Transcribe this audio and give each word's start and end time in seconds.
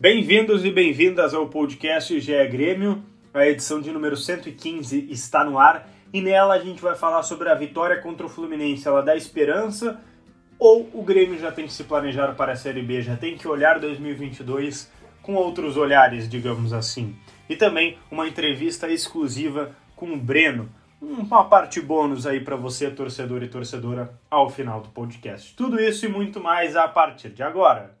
Bem-vindos 0.00 0.64
e 0.64 0.70
bem-vindas 0.70 1.34
ao 1.34 1.48
podcast 1.48 2.18
GE 2.18 2.46
Grêmio. 2.46 3.04
A 3.34 3.46
edição 3.46 3.82
de 3.82 3.92
número 3.92 4.16
115 4.16 5.08
está 5.10 5.44
no 5.44 5.58
ar 5.58 5.86
e 6.10 6.22
nela 6.22 6.54
a 6.54 6.58
gente 6.58 6.80
vai 6.80 6.94
falar 6.94 7.22
sobre 7.22 7.50
a 7.50 7.54
vitória 7.54 8.00
contra 8.00 8.24
o 8.24 8.28
Fluminense. 8.30 8.88
Ela 8.88 9.02
dá 9.02 9.14
esperança 9.14 10.00
ou 10.58 10.88
o 10.94 11.02
Grêmio 11.02 11.38
já 11.38 11.52
tem 11.52 11.66
que 11.66 11.72
se 11.74 11.84
planejar 11.84 12.34
para 12.34 12.52
a 12.52 12.56
Série 12.56 12.80
B, 12.80 13.02
já 13.02 13.14
tem 13.14 13.36
que 13.36 13.46
olhar 13.46 13.78
2022 13.78 14.90
com 15.20 15.34
outros 15.34 15.76
olhares, 15.76 16.26
digamos 16.26 16.72
assim. 16.72 17.14
E 17.46 17.54
também 17.54 17.98
uma 18.10 18.26
entrevista 18.26 18.88
exclusiva 18.88 19.76
com 19.94 20.14
o 20.14 20.16
Breno, 20.16 20.70
uma 20.98 21.44
parte 21.44 21.78
bônus 21.78 22.26
aí 22.26 22.40
para 22.40 22.56
você, 22.56 22.90
torcedor 22.90 23.42
e 23.42 23.48
torcedora, 23.48 24.18
ao 24.30 24.48
final 24.48 24.80
do 24.80 24.88
podcast. 24.88 25.54
Tudo 25.54 25.78
isso 25.78 26.06
e 26.06 26.08
muito 26.08 26.40
mais 26.40 26.74
a 26.74 26.88
partir 26.88 27.28
de 27.28 27.42
agora. 27.42 28.00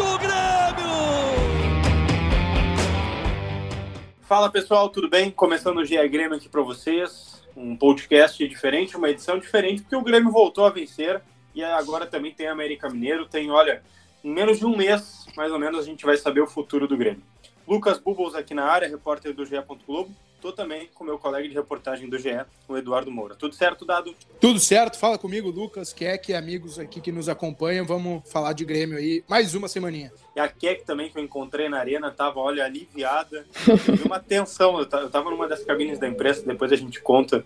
do 0.00 0.18
Grêmio! 0.18 0.90
Fala 4.22 4.50
pessoal, 4.50 4.88
tudo 4.88 5.10
bem? 5.10 5.30
Começando 5.30 5.76
o 5.78 5.84
GE 5.84 6.08
Grêmio 6.08 6.38
aqui 6.38 6.48
para 6.48 6.62
vocês. 6.62 7.42
Um 7.54 7.76
podcast 7.76 8.48
diferente, 8.48 8.96
uma 8.96 9.10
edição 9.10 9.38
diferente, 9.38 9.82
porque 9.82 9.96
o 9.96 10.02
Grêmio 10.02 10.32
voltou 10.32 10.64
a 10.64 10.70
vencer 10.70 11.20
e 11.54 11.62
agora 11.62 12.06
também 12.06 12.32
tem 12.32 12.46
América 12.46 12.88
Mineiro. 12.88 13.26
Tem, 13.26 13.50
olha, 13.50 13.82
em 14.24 14.32
menos 14.32 14.58
de 14.58 14.64
um 14.64 14.74
mês, 14.74 15.26
mais 15.36 15.52
ou 15.52 15.58
menos, 15.58 15.80
a 15.80 15.84
gente 15.84 16.06
vai 16.06 16.16
saber 16.16 16.40
o 16.40 16.46
futuro 16.46 16.88
do 16.88 16.96
Grêmio. 16.96 17.22
Lucas 17.68 17.98
Bubbles 17.98 18.34
aqui 18.34 18.54
na 18.54 18.64
área, 18.64 18.88
repórter 18.88 19.34
do 19.34 19.44
GE. 19.44 19.56
Globo. 19.86 20.14
Estou 20.40 20.54
também 20.54 20.88
com 20.94 21.04
meu 21.04 21.18
colega 21.18 21.46
de 21.46 21.52
reportagem 21.52 22.08
do 22.08 22.18
GE, 22.18 22.30
o 22.66 22.74
Eduardo 22.74 23.10
Moura. 23.10 23.34
Tudo 23.34 23.54
certo, 23.54 23.84
Dado? 23.84 24.14
Tudo 24.40 24.58
certo, 24.58 24.98
fala 24.98 25.18
comigo, 25.18 25.50
Lucas, 25.50 25.92
Keck 25.92 26.30
e 26.30 26.34
amigos 26.34 26.78
aqui 26.78 26.98
que 26.98 27.12
nos 27.12 27.28
acompanham. 27.28 27.84
Vamos 27.84 28.22
falar 28.32 28.54
de 28.54 28.64
Grêmio 28.64 28.96
aí, 28.96 29.22
mais 29.28 29.54
uma 29.54 29.68
semaninha. 29.68 30.10
E 30.34 30.40
a 30.40 30.48
Keck 30.48 30.86
também, 30.86 31.10
que 31.10 31.18
eu 31.18 31.22
encontrei 31.22 31.68
na 31.68 31.78
arena, 31.78 32.10
tava, 32.10 32.40
olha, 32.40 32.64
aliviada. 32.64 33.44
Teve 33.84 34.04
uma 34.04 34.18
tensão, 34.18 34.78
eu 34.78 34.86
tava 34.86 35.30
numa 35.30 35.46
das 35.46 35.62
cabines 35.62 35.98
da 35.98 36.08
imprensa, 36.08 36.42
depois 36.46 36.72
a 36.72 36.76
gente 36.76 37.02
conta 37.02 37.44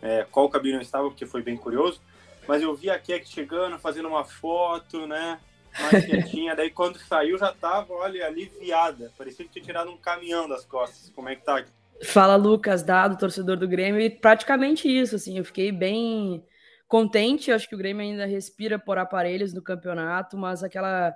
é, 0.00 0.24
qual 0.30 0.48
cabine 0.48 0.76
eu 0.76 0.82
estava, 0.82 1.08
porque 1.08 1.26
foi 1.26 1.42
bem 1.42 1.56
curioso. 1.56 2.00
Mas 2.46 2.62
eu 2.62 2.72
vi 2.76 2.90
a 2.90 2.96
Keck 2.96 3.28
chegando, 3.28 3.76
fazendo 3.76 4.06
uma 4.06 4.24
foto, 4.24 5.04
né? 5.04 5.40
mais 5.80 6.04
quietinha. 6.04 6.54
Daí 6.54 6.70
quando 6.70 6.98
saiu 6.98 7.38
já 7.38 7.52
tava, 7.52 7.92
olha, 7.92 8.26
aliviada. 8.26 9.12
Parecia 9.18 9.44
que 9.44 9.52
tinha 9.52 9.64
tirado 9.64 9.90
um 9.90 9.96
caminhão 9.96 10.48
das 10.48 10.64
costas. 10.64 11.10
Como 11.14 11.28
é 11.28 11.36
que 11.36 11.44
tá? 11.44 11.64
Fala 12.04 12.36
Lucas, 12.36 12.82
dado 12.82 13.18
torcedor 13.18 13.56
do 13.56 13.68
Grêmio, 13.68 14.00
e 14.00 14.10
praticamente 14.10 14.88
isso, 14.88 15.16
assim, 15.16 15.38
eu 15.38 15.44
fiquei 15.44 15.72
bem 15.72 16.44
contente, 16.86 17.50
acho 17.50 17.68
que 17.68 17.74
o 17.74 17.78
Grêmio 17.78 18.02
ainda 18.02 18.26
respira 18.26 18.78
por 18.78 18.98
aparelhos 18.98 19.52
no 19.52 19.62
campeonato, 19.62 20.36
mas 20.36 20.62
aquela 20.62 21.14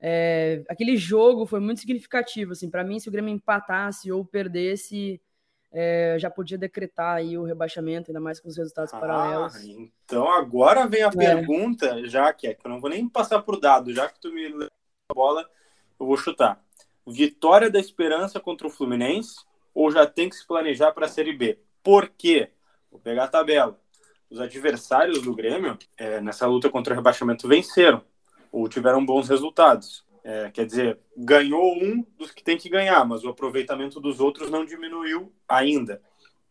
é, 0.00 0.64
aquele 0.68 0.96
jogo 0.96 1.46
foi 1.46 1.60
muito 1.60 1.80
significativo, 1.80 2.52
assim, 2.52 2.68
para 2.68 2.82
mim 2.82 2.98
se 2.98 3.08
o 3.08 3.12
Grêmio 3.12 3.32
empatasse 3.32 4.10
ou 4.10 4.24
perdesse, 4.24 5.20
é, 5.70 6.16
já 6.18 6.28
podia 6.28 6.58
decretar 6.58 7.16
aí 7.16 7.38
o 7.38 7.44
rebaixamento, 7.44 8.10
ainda 8.10 8.20
mais 8.20 8.40
com 8.40 8.48
os 8.48 8.56
resultados 8.56 8.92
ah, 8.92 8.98
paralelos. 8.98 9.62
Então 9.64 10.28
agora 10.32 10.86
vem 10.86 11.02
a 11.02 11.06
é. 11.06 11.10
pergunta, 11.10 12.04
já 12.08 12.32
que 12.32 12.48
é 12.48 12.54
que 12.54 12.66
eu 12.66 12.70
não 12.70 12.80
vou 12.80 12.90
nem 12.90 13.08
passar 13.08 13.40
pro 13.42 13.60
dado, 13.60 13.92
já 13.92 14.08
que 14.08 14.20
tu 14.20 14.32
me 14.32 14.46
a 15.08 15.14
bola, 15.14 15.48
eu 16.00 16.06
vou 16.06 16.16
chutar. 16.16 16.60
Vitória 17.06 17.70
da 17.70 17.78
Esperança 17.78 18.40
contra 18.40 18.66
o 18.66 18.70
Fluminense 18.70 19.36
ou 19.74 19.90
já 19.90 20.06
tem 20.06 20.28
que 20.28 20.36
se 20.36 20.46
planejar 20.46 20.92
para 20.92 21.06
a 21.06 21.08
Série 21.08 21.32
B? 21.32 21.58
Por 21.82 22.08
quê? 22.08 22.50
Vou 22.90 23.00
pegar 23.00 23.24
a 23.24 23.28
tabela. 23.28 23.78
Os 24.30 24.40
adversários 24.40 25.20
do 25.22 25.34
Grêmio, 25.34 25.78
é, 25.96 26.20
nessa 26.20 26.46
luta 26.46 26.70
contra 26.70 26.94
o 26.94 26.96
rebaixamento, 26.96 27.48
venceram 27.48 28.02
ou 28.50 28.68
tiveram 28.68 29.04
bons 29.04 29.28
resultados. 29.28 30.04
É, 30.24 30.50
quer 30.50 30.64
dizer, 30.64 30.98
ganhou 31.16 31.74
um 31.82 32.06
dos 32.16 32.30
que 32.30 32.44
tem 32.44 32.56
que 32.56 32.68
ganhar, 32.68 33.04
mas 33.04 33.24
o 33.24 33.28
aproveitamento 33.28 34.00
dos 34.00 34.20
outros 34.20 34.50
não 34.50 34.64
diminuiu 34.64 35.32
ainda. 35.48 36.00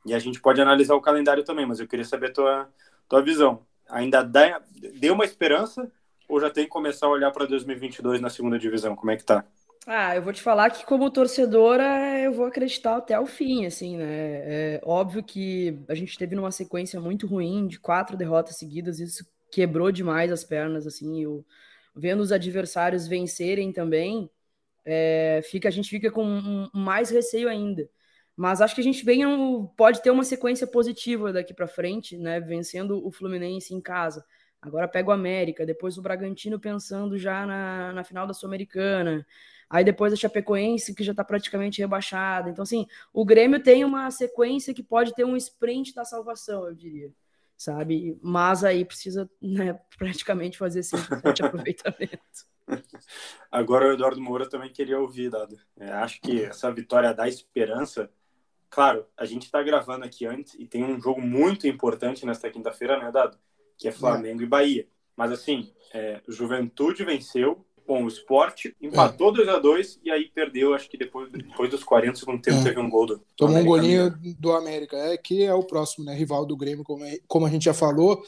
E 0.05 0.13
a 0.13 0.19
gente 0.19 0.41
pode 0.41 0.59
analisar 0.59 0.95
o 0.95 1.01
calendário 1.01 1.43
também, 1.43 1.65
mas 1.65 1.79
eu 1.79 1.88
queria 1.88 2.05
saber 2.05 2.27
a 2.27 2.33
tua, 2.33 2.69
tua 3.07 3.21
visão. 3.21 3.65
Ainda 3.89 4.23
dá, 4.23 4.61
deu 4.95 5.13
uma 5.13 5.25
esperança 5.25 5.89
ou 6.27 6.39
já 6.39 6.49
tem 6.49 6.63
que 6.63 6.69
começar 6.69 7.07
a 7.07 7.09
olhar 7.09 7.31
para 7.31 7.45
2022 7.45 8.19
na 8.19 8.29
segunda 8.29 8.57
divisão? 8.57 8.95
Como 8.95 9.11
é 9.11 9.17
que 9.17 9.23
tá? 9.23 9.45
Ah, 9.88 10.16
eu 10.16 10.22
vou 10.22 10.31
te 10.31 10.42
falar 10.42 10.69
que 10.69 10.86
como 10.86 11.09
torcedora 11.09 12.19
eu 12.19 12.31
vou 12.31 12.46
acreditar 12.46 12.97
até 12.97 13.19
o 13.19 13.25
fim, 13.25 13.66
assim, 13.66 13.97
né? 13.97 14.75
É 14.75 14.81
óbvio 14.84 15.24
que 15.24 15.80
a 15.88 15.96
gente 15.96 16.18
teve 16.18 16.36
numa 16.36 16.52
sequência 16.52 17.00
muito 17.02 17.25
ruim 17.25 17.68
de 17.68 17.80
quatro 17.80 18.16
derrotas 18.16 18.58
seguidas, 18.58 19.00
isso 19.00 19.25
quebrou 19.52 19.92
demais 19.92 20.31
as 20.31 20.44
pernas, 20.44 20.86
assim, 20.86 21.24
eu, 21.24 21.44
vendo 21.96 22.22
os 22.22 22.31
adversários 22.31 23.08
vencerem 23.08 23.74
também, 23.74 24.30
é, 24.86 25.42
fica, 25.44 25.68
a 25.69 25.72
gente 25.72 25.90
fica 25.90 26.12
com 26.12 26.69
mais 26.74 27.09
receio 27.09 27.50
ainda. 27.50 27.90
Mas 28.36 28.62
acho 28.62 28.75
que 28.75 28.81
a 28.81 28.84
gente 28.84 29.03
vem, 29.06 29.22
pode 29.78 30.02
ter 30.02 30.12
uma 30.12 30.24
sequência 30.24 30.68
positiva 30.68 31.34
daqui 31.34 31.53
para 31.53 31.68
frente, 31.68 32.18
né? 32.18 32.40
Vencendo 32.40 33.06
o 33.06 33.12
Fluminense 33.12 33.74
em 33.74 33.81
casa. 33.81 34.24
Agora 34.62 34.88
pega 34.88 35.09
o 35.09 35.12
América, 35.12 35.66
depois 35.66 35.98
o 35.98 36.02
Bragantino 36.02 36.59
pensando 36.59 37.18
já 37.18 37.46
na, 37.46 37.94
na 37.94 38.03
final 38.03 38.28
da 38.28 38.34
Sul-Americana. 38.34 39.25
Aí 39.71 39.85
depois 39.85 40.11
a 40.11 40.17
Chapecoense, 40.17 40.93
que 40.93 41.01
já 41.01 41.11
está 41.11 41.23
praticamente 41.23 41.79
rebaixada. 41.79 42.49
Então, 42.49 42.63
assim, 42.63 42.85
o 43.13 43.23
Grêmio 43.23 43.63
tem 43.63 43.85
uma 43.85 44.11
sequência 44.11 44.73
que 44.73 44.83
pode 44.83 45.15
ter 45.15 45.23
um 45.23 45.37
sprint 45.37 45.95
da 45.95 46.03
salvação, 46.03 46.67
eu 46.67 46.75
diria. 46.75 47.09
Sabe? 47.55 48.19
Mas 48.21 48.65
aí 48.65 48.83
precisa 48.83 49.29
né, 49.41 49.79
praticamente 49.97 50.57
fazer 50.57 50.81
100% 50.81 51.33
de 51.33 51.43
aproveitamento. 51.45 52.51
Agora 53.49 53.87
o 53.87 53.93
Eduardo 53.93 54.19
Moura 54.19 54.49
também 54.49 54.69
queria 54.69 54.99
ouvir, 54.99 55.29
Dado. 55.29 55.57
É, 55.79 55.89
acho 55.93 56.19
que 56.19 56.43
essa 56.43 56.69
vitória 56.69 57.13
dá 57.13 57.25
esperança. 57.29 58.11
Claro, 58.69 59.05
a 59.15 59.23
gente 59.23 59.43
está 59.43 59.63
gravando 59.63 60.03
aqui 60.03 60.25
antes 60.25 60.53
e 60.55 60.65
tem 60.65 60.83
um 60.83 60.99
jogo 60.99 61.21
muito 61.21 61.65
importante 61.65 62.25
nesta 62.25 62.49
quinta-feira, 62.49 62.97
né, 62.99 63.09
Dado? 63.09 63.38
Que 63.77 63.88
é 63.88 63.91
Flamengo 63.91 64.41
é. 64.41 64.43
e 64.43 64.47
Bahia. 64.47 64.88
Mas 65.15 65.31
assim, 65.31 65.71
é, 65.93 66.21
Juventude 66.27 67.05
venceu, 67.05 67.65
Bom, 67.91 68.06
o 68.06 68.07
esporte 68.07 68.74
empatou 68.81 69.34
2x2 69.34 69.97
é. 69.97 70.00
e 70.06 70.12
aí 70.12 70.31
perdeu, 70.34 70.74
acho 70.74 70.90
que 70.90 70.97
depois, 70.97 71.29
depois 71.29 71.69
dos 71.69 71.84
40 71.84 72.18
segundo 72.18 72.41
tempo 72.41 72.59
é. 72.59 72.63
teve 72.63 72.79
um 72.79 72.90
gol 72.90 73.06
do. 73.06 73.22
Tomou 73.35 73.57
um 73.57 73.66
golinho 73.66 74.09
do 74.40 74.53
América, 74.53 74.96
é 74.96 75.18
que 75.18 75.44
é 75.44 75.53
o 75.53 75.62
próximo, 75.62 76.06
né? 76.06 76.16
Rival 76.16 76.46
do 76.46 76.56
Grêmio, 76.56 76.85
como, 76.85 77.03
é, 77.03 77.19
como 77.28 77.46
a 77.46 77.50
gente 77.50 77.66
já 77.66 77.74
falou. 77.74 78.24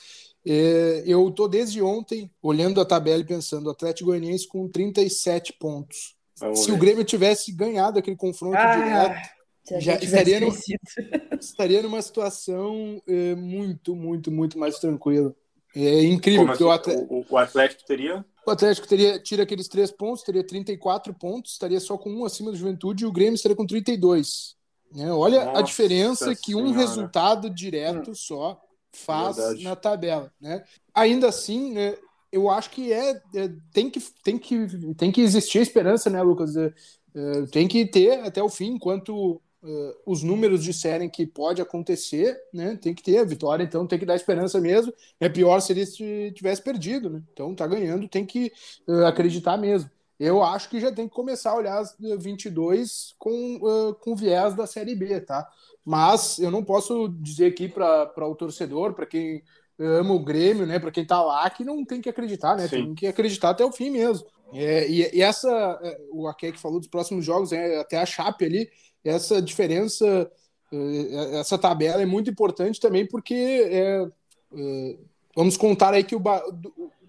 É, 0.45 1.03
eu 1.05 1.31
tô 1.31 1.47
desde 1.47 1.81
ontem 1.81 2.29
olhando 2.41 2.81
a 2.81 2.85
tabela 2.85 3.21
e 3.21 3.25
pensando, 3.25 3.69
Atlético 3.69 4.09
Goianiense 4.09 4.49
com 4.49 4.67
37 4.67 5.53
pontos. 5.53 6.17
Vamos 6.41 6.59
Se 6.59 6.69
ver. 6.69 6.73
o 6.73 6.77
Grêmio 6.77 7.05
tivesse 7.05 7.49
ganhado 7.53 7.99
aquele 7.99 8.17
confronto 8.17 8.57
ah, 8.57 8.75
direto, 8.75 9.79
já 9.79 9.95
estaria, 9.95 10.41
no, 10.41 10.49
estaria 11.39 11.81
numa 11.81 12.01
situação 12.01 13.01
é, 13.07 13.33
muito, 13.33 13.95
muito, 13.95 14.29
muito 14.29 14.59
mais 14.59 14.77
tranquila. 14.77 15.33
É 15.73 16.03
incrível. 16.03 16.51
Assim? 16.51 16.63
o, 16.65 16.69
Atlético, 16.69 17.25
o 17.29 17.37
Atlético 17.37 17.85
teria? 17.85 18.25
O 18.45 18.51
Atlético 18.51 18.87
teria, 18.87 19.19
tira 19.19 19.43
aqueles 19.43 19.67
três 19.67 19.91
pontos, 19.91 20.23
teria 20.23 20.45
34 20.45 21.13
pontos, 21.13 21.53
estaria 21.53 21.79
só 21.79 21.97
com 21.97 22.11
um 22.11 22.25
acima 22.25 22.51
do 22.51 22.57
Juventude 22.57 23.03
e 23.03 23.07
o 23.07 23.11
Grêmio 23.11 23.35
estaria 23.35 23.55
com 23.55 23.65
32. 23.65 24.55
Né? 24.93 25.11
Olha 25.11 25.45
Nossa 25.45 25.59
a 25.59 25.61
diferença 25.61 26.35
que 26.35 26.53
um 26.53 26.71
resultado 26.71 27.49
direto 27.49 28.11
hum. 28.11 28.15
só 28.15 28.61
faz 28.91 29.37
Verdade. 29.37 29.63
na 29.63 29.75
tabela. 29.75 30.31
Né? 30.39 30.63
Ainda 30.93 31.29
assim, 31.29 31.73
né, 31.73 31.95
eu 32.31 32.49
acho 32.49 32.69
que 32.69 32.91
é, 32.91 33.11
é, 33.35 33.49
tem, 33.71 33.89
que, 33.89 33.99
tem, 34.23 34.37
que, 34.37 34.93
tem 34.95 35.11
que 35.11 35.21
existir 35.21 35.59
esperança, 35.59 36.09
né, 36.09 36.21
Lucas? 36.21 36.55
É, 36.55 36.73
é, 37.15 37.45
tem 37.51 37.67
que 37.67 37.85
ter 37.85 38.19
até 38.21 38.41
o 38.41 38.49
fim, 38.49 38.73
enquanto 38.73 39.41
uh, 39.63 39.95
os 40.05 40.21
números 40.21 40.63
disserem 40.63 41.09
que 41.09 41.25
pode 41.25 41.61
acontecer, 41.61 42.39
né? 42.53 42.77
Tem 42.81 42.93
que 42.93 43.01
ter 43.01 43.17
a 43.17 43.23
vitória, 43.23 43.63
então 43.63 43.87
tem 43.87 43.97
que 43.97 44.05
dar 44.05 44.15
esperança 44.15 44.59
mesmo. 44.59 44.93
É 45.19 45.29
pior 45.29 45.59
se 45.59 45.71
ele 45.71 46.31
tivesse 46.31 46.61
perdido, 46.61 47.09
né? 47.09 47.23
Então 47.31 47.55
tá 47.55 47.65
ganhando, 47.65 48.07
tem 48.07 48.25
que 48.25 48.51
uh, 48.87 49.05
acreditar 49.05 49.57
mesmo. 49.57 49.89
Eu 50.19 50.43
acho 50.43 50.69
que 50.69 50.79
já 50.79 50.91
tem 50.91 51.07
que 51.07 51.15
começar 51.15 51.51
a 51.51 51.55
olhar 51.55 51.79
as 51.79 51.97
22 51.99 53.15
com, 53.17 53.55
uh, 53.55 53.95
com 53.95 54.15
viés 54.15 54.53
da 54.53 54.67
Série 54.67 54.95
B, 54.95 55.19
tá? 55.21 55.49
Mas 55.83 56.39
eu 56.39 56.51
não 56.51 56.63
posso 56.63 57.07
dizer 57.09 57.47
aqui 57.47 57.67
para 57.67 58.27
o 58.27 58.35
torcedor, 58.35 58.93
para 58.93 59.05
quem 59.05 59.43
ama 59.77 60.13
o 60.13 60.23
Grêmio, 60.23 60.65
né? 60.65 60.79
Para 60.79 60.91
quem 60.91 61.05
tá 61.05 61.21
lá, 61.21 61.49
que 61.49 61.65
não 61.65 61.83
tem 61.83 61.99
que 61.99 62.09
acreditar, 62.09 62.55
né? 62.55 62.67
Sim. 62.67 62.75
Tem 62.75 62.95
que 62.95 63.07
acreditar 63.07 63.49
até 63.49 63.65
o 63.65 63.71
fim 63.71 63.89
mesmo. 63.89 64.25
É, 64.53 64.87
e, 64.87 65.17
e, 65.17 65.21
essa, 65.21 65.79
o 66.11 66.27
Ake 66.27 66.51
que 66.51 66.59
falou 66.59 66.79
dos 66.79 66.87
próximos 66.87 67.25
jogos, 67.25 67.51
é, 67.51 67.79
até 67.79 67.97
a 67.97 68.05
Chape 68.05 68.45
ali, 68.45 68.69
essa 69.03 69.41
diferença, 69.41 70.31
é, 70.71 70.77
é, 70.77 71.39
essa 71.39 71.57
tabela 71.57 72.01
é 72.01 72.05
muito 72.05 72.29
importante 72.29 72.79
também, 72.79 73.05
porque 73.05 73.33
é, 73.33 74.07
é, 74.55 74.97
vamos 75.35 75.57
contar 75.57 75.93
aí 75.93 76.03
que 76.03 76.15
o, 76.15 76.21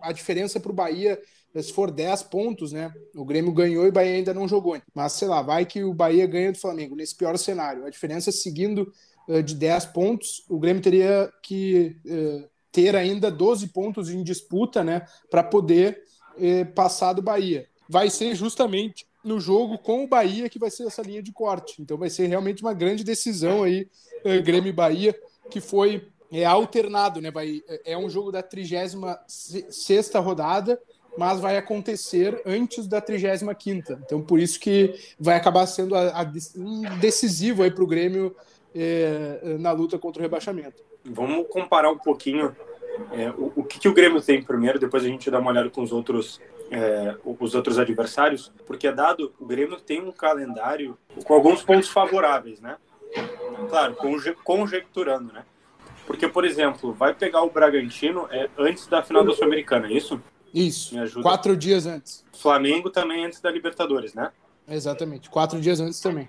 a 0.00 0.12
diferença 0.12 0.58
para 0.58 0.72
o 0.72 0.74
Bahia, 0.74 1.20
se 1.54 1.72
for 1.72 1.90
10 1.90 2.24
pontos, 2.24 2.72
né? 2.72 2.92
O 3.14 3.24
Grêmio 3.24 3.52
ganhou 3.52 3.86
e 3.86 3.88
o 3.88 3.92
Bahia 3.92 4.14
ainda 4.14 4.34
não 4.34 4.48
jogou. 4.48 4.76
Mas 4.92 5.12
sei 5.12 5.28
lá, 5.28 5.40
vai 5.40 5.64
que 5.64 5.84
o 5.84 5.94
Bahia 5.94 6.26
ganha 6.26 6.50
do 6.50 6.58
Flamengo, 6.58 6.96
nesse 6.96 7.14
pior 7.14 7.38
cenário. 7.38 7.86
A 7.86 7.90
diferença 7.90 8.32
seguindo 8.32 8.92
de 9.44 9.54
10 9.54 9.86
pontos, 9.86 10.44
o 10.48 10.58
Grêmio 10.58 10.82
teria 10.82 11.32
que 11.40 11.96
ter 12.72 12.96
ainda 12.96 13.30
12 13.30 13.68
pontos 13.68 14.10
em 14.10 14.24
disputa, 14.24 14.82
né? 14.82 15.06
Para 15.30 15.44
poder 15.44 16.02
eh, 16.36 16.64
passar 16.64 17.12
do 17.12 17.22
Bahia. 17.22 17.68
Vai 17.88 18.10
ser 18.10 18.34
justamente 18.34 19.06
no 19.24 19.40
jogo 19.40 19.78
com 19.78 20.04
o 20.04 20.06
Bahia 20.06 20.48
que 20.48 20.58
vai 20.58 20.70
ser 20.70 20.86
essa 20.86 21.02
linha 21.02 21.22
de 21.22 21.32
corte. 21.32 21.80
Então 21.80 21.96
vai 21.96 22.10
ser 22.10 22.26
realmente 22.26 22.62
uma 22.62 22.74
grande 22.74 23.02
decisão 23.02 23.62
aí, 23.62 23.88
eh, 24.24 24.40
Grêmio 24.40 24.68
e 24.68 24.72
Bahia, 24.72 25.18
que 25.50 25.60
foi 25.60 26.06
é, 26.30 26.44
alternado, 26.44 27.20
né? 27.20 27.30
Vai, 27.30 27.62
é, 27.68 27.92
é 27.92 27.98
um 27.98 28.10
jogo 28.10 28.30
da 28.30 28.42
36 28.42 30.10
rodada, 30.16 30.80
mas 31.16 31.40
vai 31.40 31.56
acontecer 31.56 32.42
antes 32.44 32.86
da 32.86 33.00
35 33.00 33.52
Então 34.04 34.20
por 34.20 34.38
isso 34.38 34.58
que 34.60 34.94
vai 35.18 35.36
acabar 35.36 35.66
sendo 35.66 35.94
a, 35.94 36.20
a, 36.20 36.24
decisivo 37.00 37.62
aí 37.62 37.70
para 37.70 37.84
o 37.84 37.86
Grêmio 37.86 38.34
é, 38.74 39.56
na 39.58 39.72
luta 39.72 39.98
contra 39.98 40.20
o 40.20 40.22
rebaixamento. 40.22 40.82
Vamos 41.04 41.46
comparar 41.48 41.90
um 41.90 41.98
pouquinho 41.98 42.54
é, 43.12 43.30
o, 43.30 43.52
o 43.56 43.64
que, 43.64 43.78
que, 43.78 43.88
o 43.88 43.94
Grêmio 43.94 44.20
tem 44.20 44.42
primeiro, 44.42 44.78
depois 44.78 45.04
a 45.04 45.08
gente 45.08 45.30
dá 45.30 45.38
uma 45.38 45.50
olhada 45.50 45.70
com 45.70 45.82
os 45.82 45.92
outros, 45.92 46.40
é, 46.70 47.16
os 47.24 47.54
outros 47.54 47.78
adversários, 47.78 48.52
porque 48.66 48.86
é 48.86 48.92
dado, 48.92 49.32
o 49.38 49.46
Grêmio 49.46 49.80
tem 49.80 50.02
um 50.02 50.12
calendário 50.12 50.98
com 51.24 51.34
alguns 51.34 51.62
pontos 51.62 51.88
favoráveis, 51.88 52.60
né? 52.60 52.76
Claro, 53.68 53.94
conje, 53.94 54.34
conjecturando, 54.44 55.32
né? 55.32 55.44
Porque, 56.06 56.28
por 56.28 56.44
exemplo, 56.44 56.92
vai 56.92 57.14
pegar 57.14 57.42
o 57.42 57.50
Bragantino 57.50 58.28
é, 58.30 58.48
antes 58.58 58.86
da 58.86 59.02
final 59.02 59.24
da 59.24 59.32
Sul-Americana, 59.32 59.86
é 59.88 59.92
isso? 59.92 60.20
Isso, 60.52 60.94
quatro 61.22 61.56
dias 61.56 61.86
antes. 61.86 62.24
Flamengo 62.32 62.90
também 62.90 63.24
antes 63.24 63.40
da 63.40 63.50
Libertadores, 63.50 64.14
né? 64.14 64.30
Exatamente, 64.68 65.28
quatro 65.28 65.60
dias 65.60 65.80
antes 65.80 66.00
também. 66.00 66.28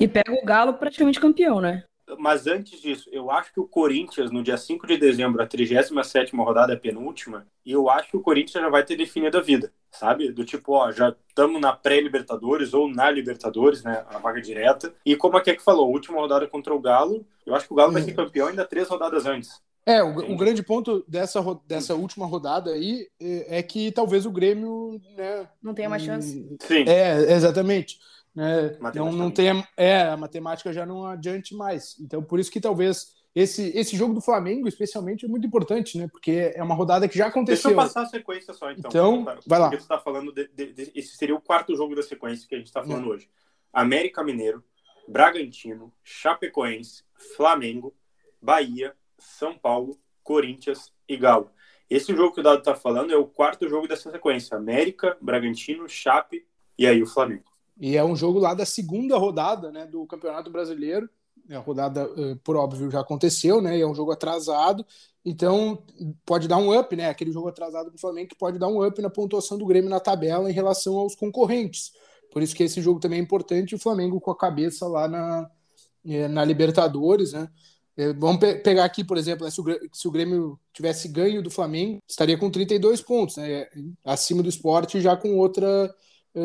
E 0.00 0.08
pega 0.08 0.32
o 0.32 0.44
Galo 0.44 0.74
praticamente 0.74 1.20
campeão, 1.20 1.60
né? 1.60 1.84
Mas 2.18 2.46
antes 2.46 2.80
disso, 2.80 3.08
eu 3.12 3.30
acho 3.30 3.52
que 3.52 3.60
o 3.60 3.66
Corinthians, 3.66 4.30
no 4.30 4.42
dia 4.42 4.56
5 4.56 4.86
de 4.86 4.96
dezembro, 4.96 5.42
a 5.42 5.46
37 5.46 6.34
rodada 6.36 6.72
é 6.72 6.76
penúltima, 6.76 7.46
e 7.64 7.72
eu 7.72 7.90
acho 7.90 8.10
que 8.10 8.16
o 8.16 8.20
Corinthians 8.20 8.62
já 8.64 8.68
vai 8.68 8.84
ter 8.84 8.96
definido 8.96 9.38
a 9.38 9.40
vida, 9.40 9.72
sabe? 9.90 10.30
Do 10.30 10.44
tipo, 10.44 10.72
ó, 10.72 10.92
já 10.92 11.14
estamos 11.28 11.60
na 11.60 11.72
pré-Libertadores 11.72 12.72
ou 12.72 12.88
na 12.88 13.10
Libertadores, 13.10 13.82
né? 13.82 14.04
A 14.08 14.18
vaga 14.18 14.40
direta. 14.40 14.94
E 15.04 15.16
como 15.16 15.36
a 15.36 15.40
Keck 15.42 15.62
falou, 15.62 15.90
última 15.90 16.18
rodada 16.18 16.46
contra 16.46 16.74
o 16.74 16.80
Galo, 16.80 17.26
eu 17.44 17.54
acho 17.54 17.66
que 17.66 17.72
o 17.72 17.76
Galo 17.76 17.92
vai 17.92 18.02
ser 18.02 18.14
campeão 18.14 18.48
ainda 18.48 18.64
três 18.64 18.88
rodadas 18.88 19.26
antes. 19.26 19.60
É, 19.84 20.02
o, 20.02 20.32
o, 20.32 20.36
grande 20.36 20.64
ponto 20.64 21.04
dessa, 21.06 21.40
dessa 21.64 21.94
última 21.94 22.26
rodada 22.26 22.72
aí 22.72 23.06
é, 23.20 23.58
é 23.58 23.62
que 23.62 23.92
talvez 23.92 24.26
o 24.26 24.32
Grêmio. 24.32 25.00
Né, 25.16 25.46
não 25.62 25.74
tenha 25.74 25.88
mais 25.88 26.02
chance. 26.02 26.44
Sim. 26.60 26.84
É, 26.88 27.32
exatamente. 27.32 28.00
Né? 28.36 28.76
Não, 28.94 29.10
não 29.10 29.30
tem, 29.30 29.64
é, 29.78 30.02
a 30.02 30.16
matemática 30.16 30.70
já 30.70 30.84
não 30.84 31.06
adiante 31.06 31.54
mais. 31.54 31.96
Então, 31.98 32.22
por 32.22 32.38
isso 32.38 32.50
que 32.50 32.60
talvez 32.60 33.16
esse, 33.34 33.70
esse 33.74 33.96
jogo 33.96 34.12
do 34.12 34.20
Flamengo, 34.20 34.68
especialmente, 34.68 35.24
é 35.24 35.28
muito 35.28 35.46
importante, 35.46 35.96
né? 35.96 36.06
Porque 36.06 36.52
é 36.54 36.62
uma 36.62 36.74
rodada 36.74 37.08
que 37.08 37.16
já 37.16 37.28
aconteceu. 37.28 37.70
Deixa 37.70 37.70
eu 37.70 37.76
passar 37.76 38.02
a 38.02 38.06
sequência 38.06 38.52
só, 38.52 38.70
então. 38.70 38.90
Então, 38.90 39.24
vai 39.46 39.58
lá. 39.58 39.70
Você 39.70 39.88
tá 39.88 39.98
falando 39.98 40.32
de, 40.32 40.48
de, 40.48 40.72
de, 40.72 40.92
esse 40.94 41.16
seria 41.16 41.34
o 41.34 41.40
quarto 41.40 41.74
jogo 41.74 41.94
da 41.94 42.02
sequência 42.02 42.46
que 42.46 42.54
a 42.54 42.58
gente 42.58 42.66
está 42.66 42.82
falando 42.82 43.06
é. 43.06 43.14
hoje. 43.14 43.30
América 43.72 44.22
Mineiro, 44.22 44.62
Bragantino, 45.08 45.92
Chapecoense, 46.04 47.04
Flamengo, 47.36 47.94
Bahia, 48.40 48.94
São 49.18 49.56
Paulo, 49.56 49.98
Corinthians 50.22 50.92
e 51.08 51.16
Galo. 51.16 51.50
Esse 51.88 52.14
jogo 52.14 52.34
que 52.34 52.40
o 52.40 52.42
Dado 52.42 52.58
está 52.58 52.74
falando 52.74 53.12
é 53.12 53.16
o 53.16 53.26
quarto 53.26 53.68
jogo 53.68 53.88
dessa 53.88 54.10
sequência. 54.10 54.56
América, 54.56 55.16
Bragantino, 55.20 55.88
Chape 55.88 56.46
e 56.78 56.86
aí 56.86 57.02
o 57.02 57.06
Flamengo. 57.06 57.55
E 57.78 57.96
é 57.96 58.04
um 58.04 58.16
jogo 58.16 58.38
lá 58.38 58.54
da 58.54 58.64
segunda 58.64 59.16
rodada 59.18 59.70
né, 59.70 59.86
do 59.86 60.06
Campeonato 60.06 60.50
Brasileiro. 60.50 61.08
A 61.50 61.58
rodada, 61.58 62.10
eh, 62.16 62.36
por 62.42 62.56
óbvio, 62.56 62.90
já 62.90 63.00
aconteceu, 63.00 63.60
né? 63.60 63.78
E 63.78 63.80
é 63.80 63.86
um 63.86 63.94
jogo 63.94 64.10
atrasado. 64.10 64.84
Então, 65.24 65.80
pode 66.24 66.48
dar 66.48 66.56
um 66.56 66.76
up, 66.76 66.96
né? 66.96 67.08
Aquele 67.08 67.30
jogo 67.30 67.46
atrasado 67.46 67.90
do 67.90 67.98
Flamengo 67.98 68.30
que 68.30 68.36
pode 68.36 68.58
dar 68.58 68.66
um 68.66 68.84
up 68.84 69.00
na 69.00 69.10
pontuação 69.10 69.56
do 69.56 69.66
Grêmio 69.66 69.88
na 69.88 70.00
tabela 70.00 70.50
em 70.50 70.52
relação 70.52 70.96
aos 70.96 71.14
concorrentes. 71.14 71.92
Por 72.32 72.42
isso 72.42 72.54
que 72.54 72.64
esse 72.64 72.80
jogo 72.80 72.98
também 72.98 73.20
é 73.20 73.22
importante. 73.22 73.74
O 73.74 73.78
Flamengo 73.78 74.20
com 74.20 74.30
a 74.30 74.36
cabeça 74.36 74.88
lá 74.88 75.06
na, 75.06 75.50
eh, 76.04 76.26
na 76.26 76.44
Libertadores, 76.44 77.32
né? 77.32 77.48
Eh, 77.96 78.12
vamos 78.12 78.38
pe 78.38 78.56
pegar 78.56 78.84
aqui, 78.84 79.04
por 79.04 79.16
exemplo, 79.16 79.44
né, 79.44 79.50
se, 79.50 79.60
o 79.60 79.64
Grêmio, 79.64 79.90
se 79.92 80.08
o 80.08 80.10
Grêmio 80.10 80.60
tivesse 80.72 81.08
ganho 81.08 81.42
do 81.42 81.50
Flamengo, 81.50 81.98
estaria 82.08 82.36
com 82.36 82.50
32 82.50 83.00
pontos, 83.00 83.36
né? 83.36 83.68
Acima 84.04 84.42
do 84.42 84.48
esporte, 84.48 85.00
já 85.00 85.16
com 85.16 85.36
outra 85.38 85.94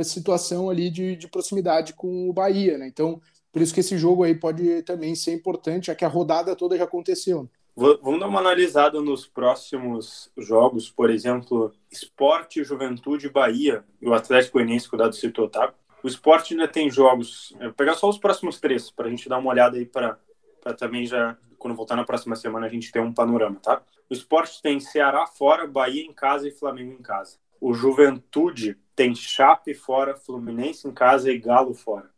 situação 0.04 0.70
ali 0.70 0.90
de, 0.90 1.16
de 1.16 1.28
proximidade 1.28 1.94
com 1.94 2.30
o 2.30 2.34
Bahia, 2.34 2.78
né? 2.78 2.88
Então, 2.88 3.22
por 3.52 3.62
isso 3.62 3.74
que 3.74 3.82
esse 3.82 3.98
jogo 3.98 4.24
aí 4.24 4.34
pode 4.34 4.82
também 4.84 5.14
ser 5.16 5.34
importante, 5.34 5.88
já 5.88 5.96
que 5.96 6.06
a 6.06 6.08
rodada 6.08 6.56
toda 6.56 6.78
já 6.78 6.86
aconteceu. 6.86 7.50
Vamos 7.76 8.20
dar 8.20 8.28
uma 8.28 8.40
analisada 8.40 9.02
nos 9.02 9.26
próximos 9.26 10.30
jogos, 10.38 10.90
por 10.90 11.10
exemplo, 11.10 11.72
Esporte, 11.90 12.64
Juventude 12.64 13.30
Bahia, 13.30 13.84
e 14.02 14.08
o 14.08 14.14
Atlético 14.14 14.58
Goianiense 14.58 14.90
que 14.90 14.96
o 14.96 14.98
Dado 14.98 15.16
citou, 15.16 15.50
tá? 15.50 15.74
O 16.04 16.08
Esporte 16.08 16.54
ainda 16.54 16.68
tem 16.68 16.90
jogos, 16.90 17.54
vou 17.60 17.74
pegar 17.74 17.94
só 17.94 18.10
os 18.10 18.18
próximos 18.18 18.60
três, 18.60 18.92
para 18.92 19.08
a 19.08 19.10
gente 19.10 19.30
dar 19.30 19.38
uma 19.38 19.50
olhada 19.50 19.78
aí 19.78 19.86
para 19.86 20.18
também 20.78 21.06
já, 21.06 21.38
quando 21.58 21.76
voltar 21.76 21.96
na 21.96 22.04
próxima 22.04 22.36
semana, 22.36 22.66
a 22.66 22.70
gente 22.70 22.92
ter 22.92 23.00
um 23.00 23.14
panorama, 23.14 23.60
tá? 23.62 23.82
O 24.10 24.14
Esporte 24.14 24.62
tem 24.62 24.80
Ceará 24.80 25.26
fora, 25.26 25.66
Bahia 25.66 26.04
em 26.04 26.14
casa 26.14 26.48
e 26.48 26.52
Flamengo 26.52 26.92
em 26.92 27.02
casa. 27.02 27.38
O 27.60 27.74
Juventude 27.74 28.78
tem 29.02 29.16
Chape 29.16 29.74
fora, 29.74 30.16
Fluminense 30.16 30.88
em 30.88 30.92
casa 30.92 31.32
e 31.32 31.40
Galo 31.40 31.74
fora. 31.74 32.12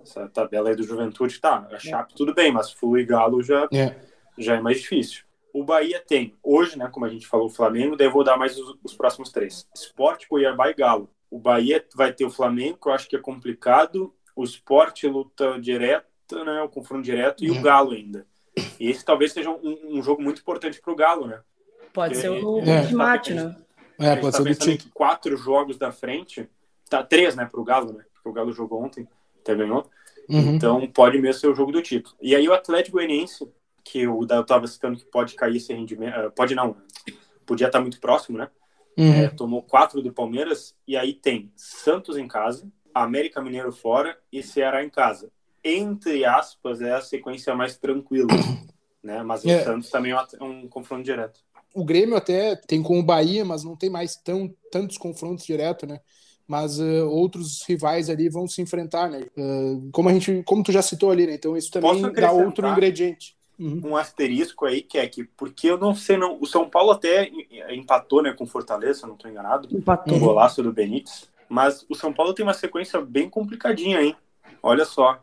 Essa 0.00 0.26
tabela 0.26 0.70
aí 0.70 0.74
do 0.74 0.82
Juventude 0.82 1.38
tá. 1.38 1.68
A 1.70 1.78
Chape 1.78 2.14
tudo 2.14 2.34
bem, 2.34 2.50
mas 2.50 2.72
Flu 2.72 2.98
e 2.98 3.04
Galo 3.04 3.42
já 3.42 3.68
é. 3.70 3.94
já 4.38 4.56
é 4.56 4.60
mais 4.60 4.80
difícil. 4.80 5.24
O 5.52 5.62
Bahia 5.62 6.00
tem, 6.00 6.34
hoje, 6.42 6.78
né, 6.78 6.88
como 6.90 7.04
a 7.04 7.10
gente 7.10 7.26
falou, 7.26 7.48
o 7.48 7.50
Flamengo, 7.50 7.94
daí 7.94 8.06
eu 8.06 8.12
vou 8.12 8.24
dar 8.24 8.38
mais 8.38 8.56
os, 8.56 8.78
os 8.82 8.94
próximos 8.94 9.30
três. 9.30 9.68
Esporte, 9.74 10.26
Cuiabá 10.26 10.70
e 10.70 10.74
Galo. 10.74 11.10
O 11.30 11.38
Bahia 11.38 11.84
vai 11.94 12.10
ter 12.10 12.24
o 12.24 12.30
Flamengo, 12.30 12.78
que 12.78 12.88
eu 12.88 12.92
acho 12.92 13.06
que 13.06 13.16
é 13.16 13.20
complicado. 13.20 14.14
O 14.34 14.42
Esporte 14.42 15.06
luta 15.06 15.60
direta, 15.60 16.42
né, 16.42 16.62
o 16.62 16.70
confronto 16.70 17.02
direto, 17.02 17.44
e 17.44 17.48
é. 17.48 17.50
o 17.50 17.60
Galo 17.60 17.90
ainda. 17.90 18.26
E 18.78 18.88
esse 18.88 19.04
talvez 19.04 19.32
seja 19.32 19.50
um, 19.50 19.98
um 19.98 20.02
jogo 20.02 20.22
muito 20.22 20.40
importante 20.40 20.80
para 20.80 20.92
o 20.92 20.96
Galo, 20.96 21.26
né? 21.26 21.42
Pode 21.92 22.14
Porque 22.14 22.28
ser 22.28 22.30
o 22.30 22.60
é. 22.60 22.90
mate, 22.92 23.34
né? 23.34 23.54
É, 24.00 24.16
pode 24.16 24.32
tá 24.32 24.42
ser 24.42 24.48
do 24.48 24.54
título. 24.54 24.90
quatro 24.94 25.36
jogos 25.36 25.76
da 25.76 25.92
frente, 25.92 26.48
tá 26.88 27.02
três, 27.02 27.36
né, 27.36 27.44
pro 27.44 27.62
Galo, 27.62 27.92
né? 27.92 28.04
Porque 28.14 28.28
o 28.28 28.32
Galo 28.32 28.52
jogou 28.52 28.82
ontem, 28.82 29.06
até 29.40 29.54
ganhou. 29.54 29.88
Uhum. 30.28 30.54
Então 30.54 30.86
pode 30.88 31.18
mesmo 31.18 31.40
ser 31.40 31.48
o 31.48 31.54
jogo 31.54 31.70
do 31.70 31.82
título. 31.82 32.16
E 32.20 32.34
aí 32.34 32.48
o 32.48 32.54
Atlético 32.54 32.96
Goianiense, 32.96 33.46
que 33.84 34.06
o 34.06 34.26
eu 34.28 34.44
tava 34.44 34.66
citando 34.66 34.98
que 34.98 35.04
pode 35.04 35.34
cair 35.34 35.56
esse 35.56 35.72
rendimento, 35.72 36.18
uh, 36.18 36.30
pode 36.30 36.54
não, 36.54 36.76
podia 37.44 37.66
estar 37.66 37.78
tá 37.78 37.82
muito 37.82 38.00
próximo, 38.00 38.38
né? 38.38 38.48
Uhum. 38.96 39.12
É, 39.12 39.28
tomou 39.28 39.62
quatro 39.62 40.02
do 40.02 40.12
Palmeiras 40.12 40.74
e 40.86 40.96
aí 40.96 41.12
tem 41.12 41.52
Santos 41.56 42.16
em 42.16 42.26
casa, 42.26 42.70
América 42.94 43.40
Mineiro 43.42 43.72
fora 43.72 44.18
e 44.32 44.42
Ceará 44.42 44.82
em 44.82 44.90
casa. 44.90 45.30
Entre 45.62 46.24
aspas, 46.24 46.80
é 46.80 46.92
a 46.92 47.00
sequência 47.02 47.54
mais 47.54 47.76
tranquila, 47.76 48.28
né? 49.02 49.22
Mas 49.22 49.44
é. 49.44 49.60
o 49.60 49.64
Santos 49.64 49.90
também 49.90 50.12
é 50.12 50.44
um 50.44 50.66
confronto 50.68 51.02
direto 51.02 51.40
o 51.74 51.84
Grêmio 51.84 52.16
até 52.16 52.56
tem 52.56 52.82
com 52.82 52.98
o 52.98 53.02
Bahia, 53.02 53.44
mas 53.44 53.64
não 53.64 53.76
tem 53.76 53.90
mais 53.90 54.16
tão, 54.16 54.52
tantos 54.70 54.98
confrontos 54.98 55.44
direto, 55.44 55.86
né? 55.86 56.00
Mas 56.46 56.80
uh, 56.80 57.08
outros 57.08 57.62
rivais 57.62 58.10
ali 58.10 58.28
vão 58.28 58.48
se 58.48 58.60
enfrentar, 58.60 59.08
né? 59.08 59.24
Uh, 59.36 59.88
como 59.92 60.08
a 60.08 60.12
gente, 60.12 60.42
como 60.44 60.62
tu 60.62 60.72
já 60.72 60.82
citou 60.82 61.10
ali, 61.10 61.26
né? 61.26 61.34
Então 61.34 61.56
isso 61.56 61.70
também 61.70 62.02
dá 62.12 62.32
outro 62.32 62.66
ingrediente. 62.66 63.36
Uhum. 63.58 63.80
Um 63.84 63.96
asterisco 63.96 64.64
aí 64.64 64.80
que 64.80 64.96
é 64.96 65.06
que 65.06 65.22
porque 65.22 65.70
eu 65.70 65.76
não 65.76 65.94
sei 65.94 66.16
não, 66.16 66.38
o 66.40 66.46
São 66.46 66.68
Paulo 66.68 66.92
até 66.92 67.30
empatou, 67.70 68.22
né, 68.22 68.32
com 68.32 68.46
Fortaleza, 68.46 69.06
não 69.06 69.14
estou 69.14 69.30
enganado, 69.30 69.68
empatou. 69.70 70.16
um 70.16 70.18
golaço 70.18 70.62
do 70.62 70.72
Benítez, 70.72 71.28
mas 71.46 71.84
o 71.86 71.94
São 71.94 72.10
Paulo 72.10 72.32
tem 72.32 72.42
uma 72.42 72.54
sequência 72.54 73.02
bem 73.02 73.28
complicadinha, 73.28 74.00
hein? 74.00 74.16
Olha 74.62 74.86
só, 74.86 75.22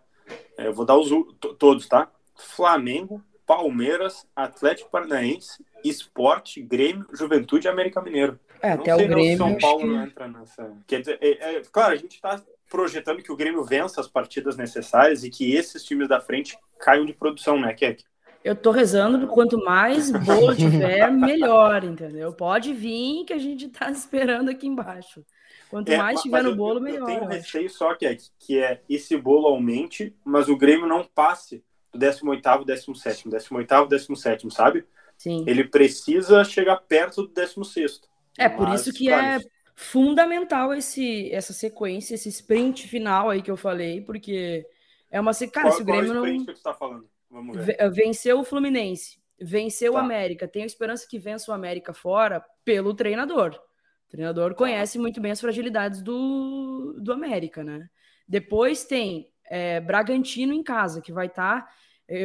é, 0.56 0.68
eu 0.68 0.74
vou 0.74 0.86
dar 0.86 0.98
os 0.98 1.10
todos, 1.58 1.88
tá? 1.88 2.12
Flamengo, 2.36 3.24
Palmeiras, 3.48 4.28
Atlético 4.36 4.92
Paranaense, 4.92 5.66
Esporte, 5.84 6.62
Grêmio, 6.62 7.08
Juventude 7.14 7.66
e 7.66 7.70
América 7.70 8.02
Mineiro. 8.02 8.38
É, 8.62 8.72
até 8.72 8.94
o 8.94 8.98
Grêmio. 8.98 9.38
São 9.38 9.58
Paulo 9.58 9.80
que... 9.80 9.86
não 9.88 10.04
entra 10.04 10.28
nessa. 10.28 10.78
Quer 10.86 11.00
dizer, 11.00 11.18
é, 11.22 11.56
é, 11.56 11.62
claro, 11.72 11.94
a 11.94 11.96
gente 11.96 12.16
está 12.16 12.44
projetando 12.70 13.24
que 13.24 13.32
o 13.32 13.38
Grêmio 13.38 13.64
vença 13.64 14.02
as 14.02 14.08
partidas 14.08 14.58
necessárias 14.58 15.24
e 15.24 15.30
que 15.30 15.56
esses 15.56 15.82
times 15.84 16.10
da 16.10 16.20
frente 16.20 16.58
caiam 16.78 17.06
de 17.06 17.14
produção, 17.14 17.58
né, 17.58 17.74
Keck? 17.74 18.04
Eu 18.44 18.56
tô 18.56 18.72
rezando, 18.72 19.26
quanto 19.28 19.58
mais 19.64 20.12
bolo 20.12 20.54
tiver, 20.54 21.10
melhor, 21.12 21.86
entendeu? 21.86 22.34
Pode 22.34 22.74
vir 22.74 23.24
que 23.26 23.34
a 23.34 23.38
gente 23.38 23.70
tá 23.70 23.90
esperando 23.90 24.50
aqui 24.50 24.68
embaixo. 24.68 25.26
Quanto 25.70 25.90
é, 25.90 25.98
mais 25.98 26.22
tiver 26.22 26.44
no 26.44 26.56
bolo, 26.56 26.80
eu, 26.80 26.84
melhor. 26.84 27.00
Eu 27.02 27.06
tenho 27.06 27.24
um 27.24 27.28
receio 27.28 27.70
só 27.70 27.94
é, 28.02 28.18
que 28.40 28.60
é 28.60 28.82
esse 28.90 29.16
bolo 29.18 29.48
aumente, 29.48 30.14
mas 30.24 30.50
o 30.50 30.58
Grêmio 30.58 30.88
não 30.88 31.04
passe 31.04 31.64
18º, 31.96 32.66
17º, 32.66 33.30
18º, 33.30 33.88
17º, 33.88 34.52
sabe? 34.52 34.86
Sim. 35.18 35.44
Ele 35.48 35.64
precisa 35.64 36.44
chegar 36.44 36.78
perto 36.78 37.24
do 37.24 37.30
16º. 37.30 38.02
É, 38.38 38.48
por 38.48 38.70
isso 38.70 38.94
que 38.94 39.10
é 39.10 39.40
fundamental 39.76 40.74
esse, 40.74 41.32
essa 41.32 41.54
sequência, 41.54 42.16
esse 42.16 42.30
sprint 42.30 42.88
final 42.88 43.30
aí 43.30 43.42
que 43.42 43.50
eu 43.50 43.58
falei, 43.58 44.02
porque 44.02 44.66
é 45.10 45.20
uma 45.20 45.34
cara, 45.34 45.68
qual, 45.68 45.72
se 45.72 45.82
o 45.82 45.86
Grêmio 45.86 46.14
qual 46.14 46.26
é 46.26 46.30
o 46.30 46.34
não 46.38 46.46
que 46.46 46.54
tu 46.54 46.62
tá 46.62 46.74
falando? 46.74 47.10
Vamos 47.30 47.66
ver. 47.66 47.78
Venceu 47.92 48.40
o 48.40 48.44
Fluminense, 48.44 49.20
venceu 49.40 49.94
Tá. 49.94 50.00
o 50.00 50.02
América. 50.02 50.48
Tenho 50.48 50.66
esperança 50.66 51.08
que 51.10 51.20
vença 51.20 51.52
o 51.52 51.54
América 51.54 51.94
fora 51.94 52.44
pelo 52.64 52.94
treinador. 52.94 53.60
O 54.08 54.10
treinador 54.10 54.56
conhece 54.56 54.98
muito 54.98 55.20
bem 55.20 55.32
as 55.32 55.42
fragilidades 55.42 56.02
do, 56.02 56.96
do 57.00 57.12
América, 57.12 57.64
né? 57.64 57.90
Depois 58.28 58.84
tem 58.84 59.32
é, 59.50 59.80
Bragantino 59.80 60.54
em 60.54 60.64
casa, 60.64 61.02
que 61.02 61.12
vai 61.12 61.28
estar. 61.28 61.68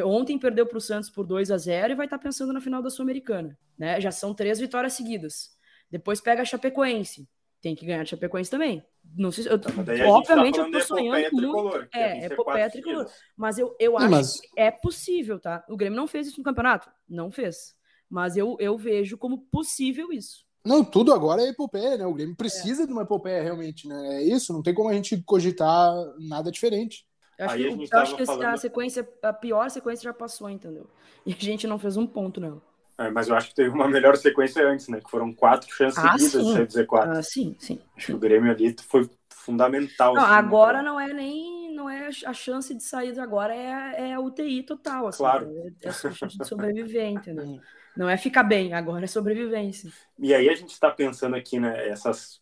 ontem 0.05 0.38
perdeu 0.38 0.64
para 0.67 0.79
o 0.79 0.81
Santos 0.81 1.11
por 1.11 1.26
2 1.26 1.50
a 1.50 1.57
0 1.59 1.93
e 1.93 1.97
vai 1.97 2.07
estar 2.07 2.19
pensando 2.19 2.52
na 2.52 2.61
final 2.61 2.81
da 2.83 2.91
Sul-Americana. 2.91 3.59
Né? 3.79 4.00
Já 4.00 4.11
são 4.11 4.33
três 4.35 4.59
vitórias 4.61 4.93
seguidas. 4.93 5.50
Depois 5.91 6.21
pega 6.21 6.43
a 6.43 6.45
Chapecoense. 6.45 7.29
Tem 7.61 7.75
que 7.76 7.85
ganhar 7.87 8.02
a 8.02 8.05
Chapecoense 8.05 8.50
também. 8.50 8.85
Não 9.17 9.31
sei, 9.31 9.45
se- 9.45 9.50
eu, 9.50 9.55
gente 9.57 9.64
tá 9.64 10.09
obviamente 10.09 10.59
eu 10.59 10.64
falando 10.64 10.73
tô 10.73 10.81
sonhando 10.87 11.19
muito. 11.33 11.37
tricolor, 11.37 11.88
que 11.88 11.99
é 11.99 12.19
É, 12.19 12.25
epopeia 12.26 12.71
tricolor. 12.71 13.11
Mas 13.37 13.59
eu, 13.59 13.76
eu 13.79 13.97
acho 13.99 14.11
mas- 14.11 14.41
que 14.41 14.49
é 14.57 14.71
possível, 14.71 15.38
tá? 15.38 15.64
O 15.69 15.76
Grêmio 15.76 15.97
não 15.97 16.07
fez 16.07 16.26
isso 16.29 16.38
no 16.38 16.45
campeonato? 16.45 16.91
Não 17.09 17.31
fez. 17.31 17.75
Mas 18.11 18.37
eu, 18.37 18.57
eu 18.61 18.76
vejo 18.76 19.17
como 19.17 19.38
possível 19.50 20.12
isso. 20.12 20.45
Não, 20.64 20.85
tudo 20.85 21.12
agora 21.12 21.43
é 21.43 21.49
epopeia, 21.49 21.97
né? 21.99 22.07
O 22.07 22.14
Grêmio 22.14 22.37
precisa 22.37 22.87
de 22.87 22.93
uma 22.93 23.02
epopeia 23.02 23.43
realmente, 23.43 23.88
né? 23.88 24.17
É 24.17 24.23
isso, 24.23 24.52
não 24.52 24.62
tem 24.62 24.73
como 24.75 24.88
a 24.88 24.95
gente 24.95 25.21
cogitar 25.25 25.93
nada 26.21 26.50
diferente. 26.52 27.05
Eu 27.39 27.47
acho 27.47 27.55
Aí 27.55 27.62
a 27.67 27.69
que, 27.69 27.75
gente 27.77 27.93
eu 27.93 27.99
acho 27.99 28.17
que 28.17 28.23
esse- 28.23 28.33
a 28.33 28.37
falando- 28.37 28.59
sequência, 28.59 29.09
a 29.23 29.33
pior 29.33 29.71
sequência 29.71 30.05
já 30.05 30.12
passou, 30.15 30.49
entendeu? 30.51 30.87
E 31.27 31.33
a 31.33 31.37
gente 31.37 31.67
não 31.67 31.79
fez 31.79 31.97
um 31.97 32.07
ponto 32.07 32.41
nela. 32.41 32.61
É, 32.99 33.11
mas 33.11 33.29
eu 33.29 33.35
acho 33.35 33.49
que 33.49 33.55
teve 33.55 33.71
uma 33.71 33.89
melhor 33.89 34.17
sequência 34.17 34.67
antes, 34.69 34.87
né? 34.89 35.01
Que 35.01 35.11
foram 35.11 35.33
quatro 35.33 35.69
chances 35.75 35.99
Ah, 35.99 36.12
seguidas 36.12 36.31
sim. 36.33 36.55
de 36.55 36.65
do 36.67 36.73
Z4. 36.73 37.11
Ah, 37.11 37.23
sim, 37.23 37.57
sim. 37.59 37.81
Acho 37.97 38.07
que 38.07 38.12
o 38.15 38.19
Grêmio 38.19 38.53
ali 38.53 38.77
foi 38.87 39.09
fundamental. 39.31 40.15
Não, 40.15 40.23
assim, 40.23 40.35
agora 40.35 40.79
pra- 40.79 40.83
não 40.83 41.01
é 41.01 41.12
nem 41.12 41.62
não 41.75 41.89
é 41.89 42.11
a 42.27 42.33
chance 42.35 42.75
de 42.75 42.83
sair 42.83 43.19
agora, 43.19 43.55
é, 43.55 44.11
é 44.11 44.12
a 44.12 44.21
UTI 44.21 44.62
total. 44.62 45.09
Assim, 45.09 45.19
Claro. 45.19 45.51
É, 45.83 45.87
é 45.87 45.89
a 45.89 45.93
chance 45.93 46.39
de 46.39 46.47
sobreviver, 46.47 47.07
entendeu? 47.09 47.61
Não 47.97 48.09
é 48.09 48.17
ficar 48.17 48.43
bem, 48.43 48.73
agora 48.75 49.05
é 49.05 49.09
sobrevivência. 49.09 49.91
E 50.19 50.33
aí 50.35 50.49
a 50.49 50.55
gente 50.55 50.71
está 50.73 50.91
pensando 50.91 51.35
aqui, 51.35 51.59
né? 51.59 51.89
Essas. 51.89 52.41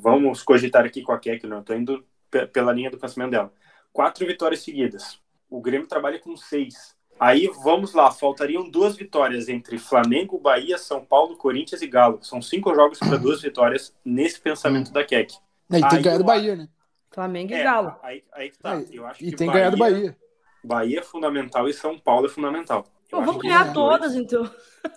Vamos 0.00 0.42
cogitar 0.42 0.84
aqui 0.84 1.04
Keck, 1.20 1.46
né? 1.46 1.56
Eu 1.56 1.62
tô 1.62 1.74
indo 1.74 2.04
pe- 2.30 2.46
pela 2.46 2.72
linha 2.72 2.90
do 2.90 2.98
pensamento 2.98 3.30
dela. 3.30 3.52
Quatro 3.96 4.26
vitórias 4.26 4.60
seguidas. 4.60 5.18
O 5.48 5.58
Grêmio 5.58 5.86
trabalha 5.88 6.18
com 6.18 6.36
seis. 6.36 6.94
Aí 7.18 7.50
vamos 7.64 7.94
lá, 7.94 8.10
faltariam 8.10 8.68
duas 8.68 8.94
vitórias 8.94 9.48
entre 9.48 9.78
Flamengo, 9.78 10.38
Bahia, 10.38 10.76
São 10.76 11.02
Paulo, 11.02 11.34
Corinthians 11.34 11.80
e 11.80 11.86
Galo. 11.86 12.18
São 12.22 12.42
cinco 12.42 12.74
jogos 12.74 12.98
para 12.98 13.16
duas 13.16 13.40
vitórias 13.40 13.94
nesse 14.04 14.38
pensamento 14.38 14.92
da 14.92 15.02
Keck. 15.02 15.32
E 15.32 15.36
tem 15.72 15.82
Aí 15.82 15.88
que 15.88 15.98
ganhar 16.02 16.16
do 16.18 16.24
eu 16.24 16.26
Bahia, 16.26 16.56
né? 16.56 16.68
Flamengo 17.10 17.52
e 17.52 17.54
É, 17.54 17.62
Galo. 17.64 17.96
aí, 18.02 18.22
aí 18.34 18.50
que 18.50 18.58
tá. 18.58 18.74
É, 18.78 18.84
Eu 18.92 19.06
acho 19.06 19.24
E 19.24 19.30
que 19.30 19.36
tem 19.36 19.46
que 19.48 19.54
ganhar 19.54 19.70
do 19.70 19.78
Bahia. 19.78 20.14
Bahia 20.62 20.98
é 20.98 21.02
fundamental 21.02 21.66
e 21.66 21.72
São 21.72 21.98
Paulo 21.98 22.26
é 22.26 22.28
fundamental. 22.28 22.84
Eu 23.10 23.10
Pô, 23.12 23.16
acho 23.16 23.26
vamos 23.28 23.42
ganhar 23.42 23.72
dois- 23.72 23.72
todas, 23.72 24.14
então. 24.14 24.42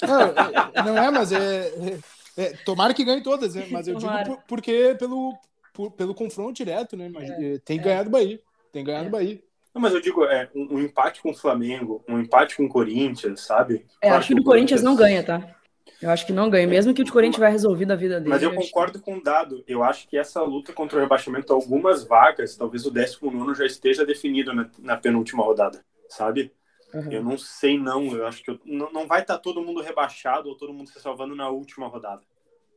Não, 0.05 0.21
é- 0.21 0.83
não 0.83 0.97
é, 0.97 1.09
mas 1.09 1.31
é, 1.31 1.67
é- 1.69 1.99
é- 2.35 2.53
Tomara 2.65 2.93
que 2.93 3.05
ganhe 3.05 3.23
todas, 3.23 3.55
né? 3.55 3.65
Mas 3.71 3.87
eu 3.87 3.95
digo 3.95 4.07
Tomara. 4.07 4.25
por- 4.25 4.43
porque 4.45 4.93
pelo, 4.99 5.37
por- 5.73 5.91
pelo 5.91 6.13
confronto 6.13 6.51
direto, 6.51 6.97
né? 6.97 7.07
Mas, 7.07 7.29
é, 7.29 7.59
tem 7.59 7.77
que 7.77 7.85
ganhar 7.85 8.03
do 8.03 8.09
Bahia. 8.09 8.41
Tem 8.71 8.83
que 8.83 8.91
ganhar 8.91 9.01
É. 9.01 9.03
do 9.05 9.09
Bahia. 9.09 9.41
Não, 9.73 9.81
mas 9.81 9.93
eu 9.93 10.01
digo, 10.01 10.23
é, 10.25 10.49
um, 10.55 10.75
um 10.75 10.79
empate 10.79 11.21
com 11.21 11.29
o 11.31 11.35
Flamengo, 11.35 12.03
um 12.07 12.19
empate 12.19 12.57
com 12.57 12.65
o 12.65 12.69
Corinthians, 12.69 13.41
sabe? 13.41 13.85
É, 14.01 14.07
Claro 14.07 14.17
acho 14.19 14.27
que 14.27 14.33
o 14.33 14.37
do 14.37 14.43
Corinthians 14.43 14.81
não 14.81 14.95
ganha, 14.95 15.23
tá? 15.23 15.55
Eu 16.01 16.09
acho 16.09 16.25
que 16.25 16.31
não 16.33 16.49
ganha. 16.49 16.65
Mesmo 16.65 16.93
que 16.93 17.01
o 17.01 17.05
de 17.05 17.11
Corinthians 17.11 17.35
tiver 17.35 17.49
resolvido 17.49 17.91
a 17.91 17.95
vida 17.95 18.19
dele. 18.19 18.29
Mas 18.29 18.41
eu 18.41 18.49
acho 18.51 18.59
concordo 18.59 18.99
com 19.01 19.17
o 19.17 19.23
dado. 19.23 19.63
Eu 19.67 19.83
acho 19.83 20.07
que 20.07 20.17
essa 20.17 20.41
luta 20.41 20.71
contra 20.73 20.97
o 20.97 21.01
rebaixamento, 21.01 21.53
algumas 21.53 22.03
vagas, 22.05 22.55
talvez 22.55 22.85
o 22.85 22.91
19 22.91 23.53
já 23.55 23.65
esteja 23.65 24.05
definido 24.05 24.53
na, 24.53 24.69
na 24.79 24.97
penúltima 24.97 25.43
rodada, 25.43 25.83
sabe? 26.07 26.51
Uhum. 26.93 27.11
Eu 27.11 27.23
não 27.23 27.37
sei, 27.37 27.77
não. 27.77 28.15
Eu 28.15 28.25
acho 28.25 28.41
que 28.43 28.49
eu- 28.49 28.59
não, 28.65 28.91
não 28.91 29.07
vai 29.07 29.21
estar 29.21 29.37
todo 29.37 29.61
mundo 29.61 29.81
rebaixado 29.81 30.47
ou 30.49 30.55
todo 30.55 30.73
mundo 30.73 30.89
se 30.89 30.99
salvando 30.99 31.35
na 31.35 31.49
última 31.49 31.87
rodada. 31.87 32.21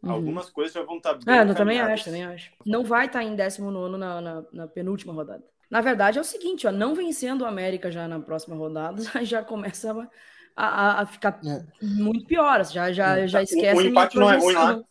Uhum. 0.02 0.10
Algumas 0.10 0.50
coisas 0.50 0.74
já 0.74 0.82
vão 0.82 0.96
estar 0.96 1.14
bem. 1.14 1.34
É, 1.34 1.42
eu 1.42 1.54
também 1.54 1.80
acho, 1.80 2.04
também 2.04 2.24
acho. 2.24 2.50
Não 2.66 2.82
vai 2.84 3.06
estar 3.06 3.22
em 3.22 3.36
19 3.36 3.96
na, 3.98 4.20
na, 4.20 4.44
na 4.52 4.66
penúltima 4.66 5.12
rodada. 5.12 5.44
Na 5.72 5.80
verdade, 5.80 6.18
é 6.18 6.20
o 6.20 6.24
seguinte, 6.24 6.66
ó, 6.66 6.70
não 6.70 6.94
vencendo 6.94 7.40
o 7.40 7.46
América 7.46 7.90
já 7.90 8.06
na 8.06 8.20
próxima 8.20 8.54
rodada, 8.54 9.02
já 9.24 9.42
começa 9.42 9.90
a, 10.54 10.66
a, 10.66 11.00
a 11.00 11.06
ficar 11.06 11.40
É. 11.44 11.64
muito 11.82 12.26
pior. 12.26 12.62
Já, 12.66 12.92
já, 12.92 13.26
já 13.26 13.40
O- 13.40 13.42
esquece 13.42 13.74
o 13.74 13.76
minha 13.78 13.88
empate 13.90 14.16
não 14.16 14.30
é 14.30 14.36
ruim 14.36 14.54
lá? 14.54 14.84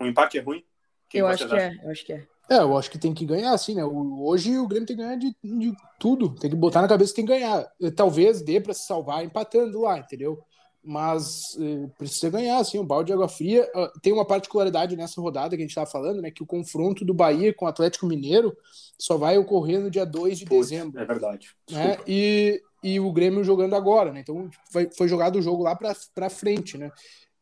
O 0.00 0.06
empate 0.06 0.38
é 0.38 0.40
ruim? 0.40 0.64
Quem 1.10 1.20
Eu 1.20 1.26
acho 1.26 1.46
que 1.46 1.54
acham? 1.54 1.58
é, 1.58 1.84
eu 1.84 1.90
acho 1.90 2.06
que 2.06 2.12
é. 2.14 2.26
É, 2.50 2.56
eu 2.56 2.76
acho 2.78 2.90
que 2.90 2.98
tem 2.98 3.12
que 3.12 3.26
ganhar, 3.26 3.52
assim, 3.52 3.74
né? 3.74 3.84
O- 3.84 4.24
Hoje 4.26 4.58
o 4.58 4.66
Grêmio 4.66 4.86
tem 4.86 4.96
que 4.96 5.02
ganhar 5.02 5.16
de, 5.16 5.36
de 5.44 5.72
tudo. 6.00 6.34
Tem 6.34 6.48
que 6.48 6.56
botar 6.56 6.80
na 6.80 6.88
cabeça 6.88 7.12
que 7.12 7.16
tem 7.16 7.26
que 7.26 7.32
ganhar. 7.32 7.66
Talvez 7.94 8.40
dê 8.42 8.58
para 8.58 8.72
se 8.72 8.86
salvar 8.86 9.22
empatando 9.24 9.82
lá, 9.82 9.98
entendeu? 9.98 10.42
Mas 10.84 11.56
eh, 11.60 11.88
precisa 11.96 12.28
ganhar, 12.28 12.58
assim, 12.58 12.78
um 12.78 12.84
balde 12.84 13.08
de 13.08 13.12
água 13.12 13.28
fria. 13.28 13.70
Ah, 13.74 13.92
tem 14.02 14.12
uma 14.12 14.24
particularidade 14.24 14.96
nessa 14.96 15.20
rodada 15.20 15.50
que 15.50 15.62
a 15.62 15.64
gente 15.64 15.70
estava 15.70 15.88
falando, 15.88 16.20
né? 16.20 16.30
Que 16.30 16.42
o 16.42 16.46
confronto 16.46 17.04
do 17.04 17.14
Bahia 17.14 17.54
com 17.54 17.66
o 17.66 17.68
Atlético 17.68 18.06
Mineiro 18.06 18.56
só 18.98 19.16
vai 19.16 19.38
ocorrer 19.38 19.80
no 19.80 19.90
dia 19.90 20.04
2 20.04 20.38
de 20.38 20.44
dezembro. 20.44 21.00
É 21.00 21.04
verdade. 21.04 21.50
né? 21.70 21.98
E, 22.06 22.60
e 22.82 22.98
o 22.98 23.12
Grêmio 23.12 23.44
jogando 23.44 23.76
agora, 23.76 24.12
né? 24.12 24.20
Então 24.20 24.50
foi, 24.72 24.90
foi 24.96 25.06
jogado 25.06 25.36
o 25.36 25.42
jogo 25.42 25.62
lá 25.62 25.76
para 25.76 26.30
frente, 26.30 26.76
né? 26.76 26.90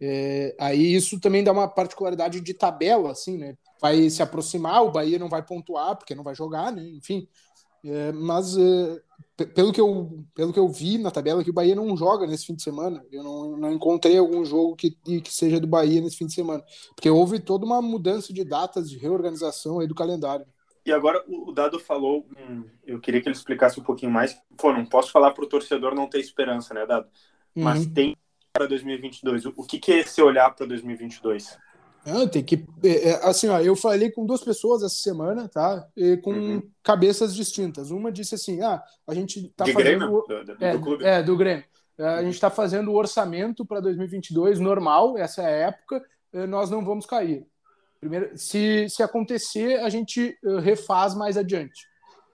É, 0.03 0.55
aí 0.59 0.95
isso 0.95 1.21
também 1.21 1.45
dá 1.45 1.53
uma 1.53 1.69
particularidade 1.69 2.41
de 2.41 2.55
tabela, 2.55 3.13
assim, 3.13 3.37
né? 3.37 3.57
Vai 3.81 4.09
se 4.09 4.23
aproximar, 4.23 4.83
o 4.83 4.91
Bahia 4.91 5.19
não 5.19 5.29
vai 5.29 5.43
pontuar 5.43 5.97
porque 5.97 6.15
não 6.15 6.25
vai 6.25 6.35
jogar, 6.35 6.73
né? 6.73 6.83
Enfim, 6.89 7.27
É, 7.85 8.13
mas 8.13 8.57
é, 8.57 9.01
pelo 9.55 9.73
que 9.73 9.81
eu 9.81 10.25
pelo 10.35 10.53
que 10.53 10.59
eu 10.59 10.69
vi 10.69 10.99
na 10.99 11.11
tabela 11.11 11.43
que 11.43 11.51
o 11.51 11.53
Bahia 11.55 11.75
não 11.75 11.97
joga 11.97 12.27
nesse 12.27 12.47
fim 12.47 12.55
de 12.55 12.63
semana. 12.63 13.05
Eu 13.11 13.23
não, 13.23 13.57
não 13.57 13.73
encontrei 13.73 14.17
algum 14.19 14.45
jogo 14.45 14.77
que, 14.77 14.91
que 14.91 15.33
seja 15.33 15.61
do 15.61 15.67
Bahia 15.67 16.01
nesse 16.01 16.17
fim 16.17 16.27
de 16.27 16.35
semana, 16.35 16.63
porque 16.95 17.09
houve 17.09 17.41
toda 17.41 17.65
uma 17.65 17.81
mudança 17.81 18.33
de 18.33 18.45
datas 18.45 18.89
de 18.91 18.99
reorganização 18.99 19.81
aí 19.81 19.87
do 19.87 19.95
calendário. 19.95 20.47
E 20.85 20.93
agora 20.93 21.23
o 21.29 21.53
Dado 21.53 21.79
falou, 21.79 22.27
hum, 22.39 22.65
eu 22.87 22.99
queria 23.01 23.21
que 23.21 23.29
ele 23.29 23.37
explicasse 23.37 23.79
um 23.79 23.83
pouquinho 23.83 24.11
mais. 24.11 24.37
Pô, 24.57 24.73
não 24.73 24.85
posso 24.85 25.13
falar 25.13 25.33
para 25.33 25.45
o 25.45 25.49
torcedor 25.49 25.95
não 25.95 26.09
ter 26.09 26.21
esperança, 26.21 26.73
né, 26.73 26.87
Dado? 26.87 27.09
Mas 27.55 27.85
Uhum. 27.85 27.93
tem 27.93 28.17
para 28.53 28.67
2022. 28.67 29.47
O 29.47 29.53
o 29.57 29.65
que, 29.65 29.79
que 29.79 29.93
é 29.93 29.99
esse 29.99 30.21
olhar 30.23 30.51
para 30.55 30.67
2022? 30.67 31.59
Ah, 32.07 32.27
tem 32.27 32.43
que. 32.43 32.65
é, 32.83 33.11
é, 33.11 33.27
assim, 33.27 33.49
ó, 33.49 33.59
eu 33.61 33.77
falei 33.77 34.11
com 34.11 34.25
duas 34.25 34.43
pessoas 34.43 34.83
essa 34.83 34.95
semana, 34.97 35.49
tá? 35.49 35.87
E 35.97 36.17
com 36.19 36.33
Uhum. 36.33 36.63
cabeças 36.83 37.35
distintas. 37.35 37.91
Uma 37.91 38.11
disse 38.11 38.35
assim: 38.35 38.63
ah, 38.63 38.83
a 39.07 39.15
gente 39.15 39.49
tá 39.57 39.65
De 39.65 39.73
fazendo. 39.73 39.99
Grêmio? 39.99 40.25
Do, 40.27 40.45
do- 40.45 40.65
é, 40.65 40.73
do 40.73 40.81
clube? 40.81 41.05
é, 41.05 41.23
do 41.23 41.37
Grêmio. 41.37 41.65
É, 41.99 42.05
A 42.07 42.23
gente 42.23 42.35
está 42.35 42.49
fazendo 42.49 42.91
o 42.91 42.95
orçamento 42.97 43.65
para 43.67 43.81
2022 43.81 44.59
normal, 44.59 45.19
essa 45.19 45.43
é 45.43 45.47
a 45.47 45.67
época, 45.69 46.03
nós 46.49 46.71
não 46.71 46.83
vamos 46.83 47.05
cair. 47.05 47.45
Primeiro, 48.01 48.31
se, 48.39 48.89
se 48.89 49.03
acontecer, 49.03 49.79
a 49.81 49.91
gente 49.91 50.35
eh, 50.43 50.61
refaz 50.61 51.15
mais 51.15 51.37
adiante. 51.37 51.87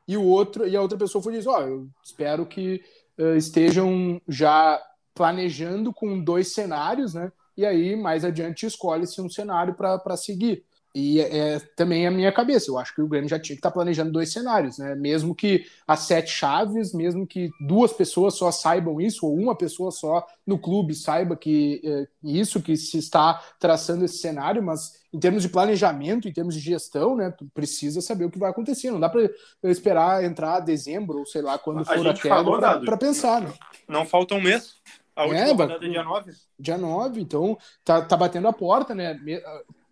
E 0.07 0.17
o 0.17 0.23
outro, 0.23 0.65
e 0.69 0.77
a 0.77 0.81
outra 0.81 0.97
pessoa 0.97 1.21
foi 1.21 1.33
dizer, 1.33 1.49
ó, 1.49 1.61
eu 1.63 1.89
espero 2.05 2.47
que 2.47 2.81
eh, 3.19 3.37
estejam 3.37 4.21
já 4.29 4.81
planejando 5.13 5.93
com 5.93 6.23
dois 6.23 6.53
cenários, 6.55 7.15
né? 7.15 7.33
E 7.57 7.65
aí 7.65 7.97
mais 7.97 8.25
adiante 8.25 8.67
escolhe-se 8.67 9.21
um 9.21 9.29
cenário 9.29 9.75
para 9.75 10.17
seguir. 10.17 10.65
E 10.99 11.21
é, 11.21 11.57
é 11.57 11.61
também 11.77 12.07
a 12.07 12.11
minha 12.11 12.33
cabeça. 12.33 12.71
Eu 12.71 12.79
acho 12.79 12.95
que 12.95 13.03
o 13.03 13.07
Grêmio 13.07 13.29
já 13.29 13.39
tinha 13.39 13.55
que 13.55 13.59
estar 13.59 13.71
planejando 13.71 14.11
dois 14.11 14.33
cenários, 14.33 14.79
né? 14.79 14.95
Mesmo 14.95 15.35
que 15.35 15.67
as 15.87 16.01
sete 16.01 16.31
chaves, 16.31 16.95
mesmo 16.95 17.27
que 17.27 17.51
duas 17.61 17.93
pessoas 17.93 18.33
só 18.33 18.51
saibam 18.51 18.99
isso, 18.99 19.27
ou 19.27 19.35
uma 19.35 19.55
pessoa 19.55 19.91
só 19.91 20.27
no 20.47 20.59
clube 20.59 20.95
saiba 20.95 21.37
que 21.37 21.83
é, 21.85 22.09
isso 22.25 22.63
que 22.63 22.79
se 22.79 22.97
está 22.97 23.43
traçando 23.61 24.07
esse 24.07 24.17
cenário, 24.17 24.63
mas 24.63 25.05
em 25.13 25.19
termos 25.19 25.43
de 25.43 25.51
planejamento, 25.51 26.29
em 26.29 26.33
termos 26.33 26.55
de 26.55 26.63
gestão, 26.63 27.15
né? 27.15 27.31
Tu 27.31 27.47
precisa 27.53 28.01
saber 28.01 28.25
o 28.25 28.31
que 28.31 28.39
vai 28.39 28.51
acontecer. 28.51 28.91
Não 28.91 28.99
dá 28.99 29.11
para 29.11 29.31
esperar 29.65 30.25
entrar 30.25 30.61
dezembro, 30.61 31.19
ou 31.19 31.27
sei 31.27 31.43
lá, 31.43 31.59
quando 31.59 31.81
A 31.81 31.85
for 31.85 32.09
a 32.09 32.15
queda, 32.15 32.81
para 32.81 32.97
pensar, 32.97 33.43
né? 33.43 33.53
Não 33.87 34.07
falta 34.07 34.35
um 34.35 34.41
mês. 34.41 34.77
A 35.17 35.25
última 35.27 35.51
É, 35.51 35.55
rodada 35.55 35.85
é 35.87 35.89
dia 35.89 36.05
9. 36.05 36.33
dia 36.59 36.79
9, 36.79 37.21
então 37.21 37.59
tá, 37.85 38.03
tá 38.05 38.17
batendo 38.17 38.49
a 38.49 38.53
porta, 38.53 38.95
né? 38.95 39.15
Me- 39.15 39.43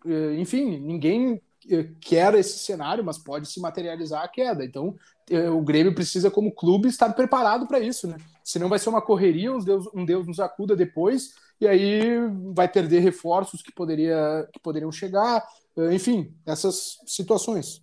eh, 0.07 0.35
Enfim, 0.39 0.77
ninguém 0.79 1.41
eh, 1.69 1.89
quer 2.01 2.33
esse 2.35 2.59
cenário, 2.59 3.03
mas 3.03 3.17
pode 3.17 3.47
se 3.49 3.59
materializar 3.59 4.23
a 4.23 4.27
queda. 4.27 4.63
Então, 4.65 4.95
eh, 5.29 5.49
o 5.49 5.61
Grêmio 5.61 5.93
precisa, 5.95 6.31
como 6.31 6.51
clube, 6.53 6.87
estar 6.87 7.11
preparado 7.13 7.67
para 7.67 7.79
isso, 7.79 8.07
né? 8.07 8.17
Senão 8.43 8.69
vai 8.69 8.79
ser 8.79 8.89
uma 8.89 9.01
correria, 9.01 9.51
um 9.53 9.59
Deus, 9.59 9.87
um 9.93 10.05
Deus 10.05 10.27
nos 10.27 10.39
acuda 10.39 10.75
depois, 10.75 11.33
e 11.59 11.67
aí 11.67 12.17
vai 12.53 12.67
perder 12.67 12.99
reforços 12.99 13.61
que, 13.61 13.71
poderia, 13.71 14.47
que 14.53 14.59
poderiam 14.59 14.91
chegar, 14.91 15.43
enfim, 15.91 16.33
essas 16.45 16.97
situações. 17.07 17.81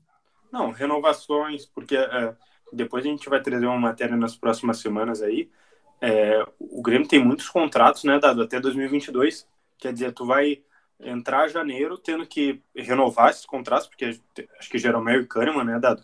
Não, 0.51 0.71
renovações, 0.71 1.67
porque 1.67 1.97
é, 1.97 2.37
depois 2.73 3.05
a 3.05 3.09
gente 3.09 3.29
vai 3.29 3.43
trazer 3.43 3.67
uma 3.67 3.79
matéria 3.79 4.17
nas 4.17 4.37
próximas 4.37 4.79
semanas 4.79 5.23
aí. 5.23 5.51
É, 6.05 6.45
o 6.59 6.83
Grêmio 6.83 7.07
tem 7.07 7.25
muitos 7.25 7.49
contratos, 7.49 8.03
né, 8.05 8.19
dado 8.19 8.43
até 8.43 8.59
2022. 8.59 9.47
Quer 9.79 9.93
dizer, 9.93 10.13
tu 10.13 10.27
vai 10.27 10.63
entrar 11.01 11.49
janeiro 11.49 11.97
tendo 11.97 12.27
que 12.27 12.61
renovar 12.77 13.31
esses 13.31 13.47
contratos, 13.47 13.87
porque 13.87 14.19
acho 14.59 14.71
que 14.71 14.79
Jeromel 14.79 15.23
e 15.23 15.27
Kahneman, 15.27 15.65
né, 15.65 15.79
dado? 15.79 16.03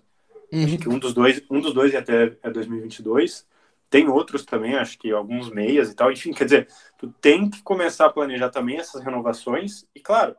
Uhum. 0.53 0.65
Acho 0.65 0.79
que 0.79 0.89
um 0.89 0.99
dos 0.99 1.13
dois, 1.13 1.43
um 1.51 1.61
dos 1.61 1.75
dois 1.75 1.93
é 1.93 1.99
até 1.99 2.37
é 2.43 2.51
2022. 2.51 3.47
Tem 3.91 4.09
outros 4.09 4.45
também, 4.45 4.77
acho 4.77 4.99
que 4.99 5.11
alguns 5.11 5.51
meias 5.51 5.91
e 5.91 5.95
tal. 5.95 6.13
Enfim, 6.13 6.33
quer 6.33 6.45
dizer, 6.45 6.69
tu 6.97 7.13
tem 7.21 7.51
que 7.51 7.63
começar 7.63 8.07
a 8.07 8.13
planejar 8.13 8.51
também 8.51 8.79
essas 8.79 9.03
renovações. 9.03 9.85
E 9.95 10.01
claro, 10.01 10.37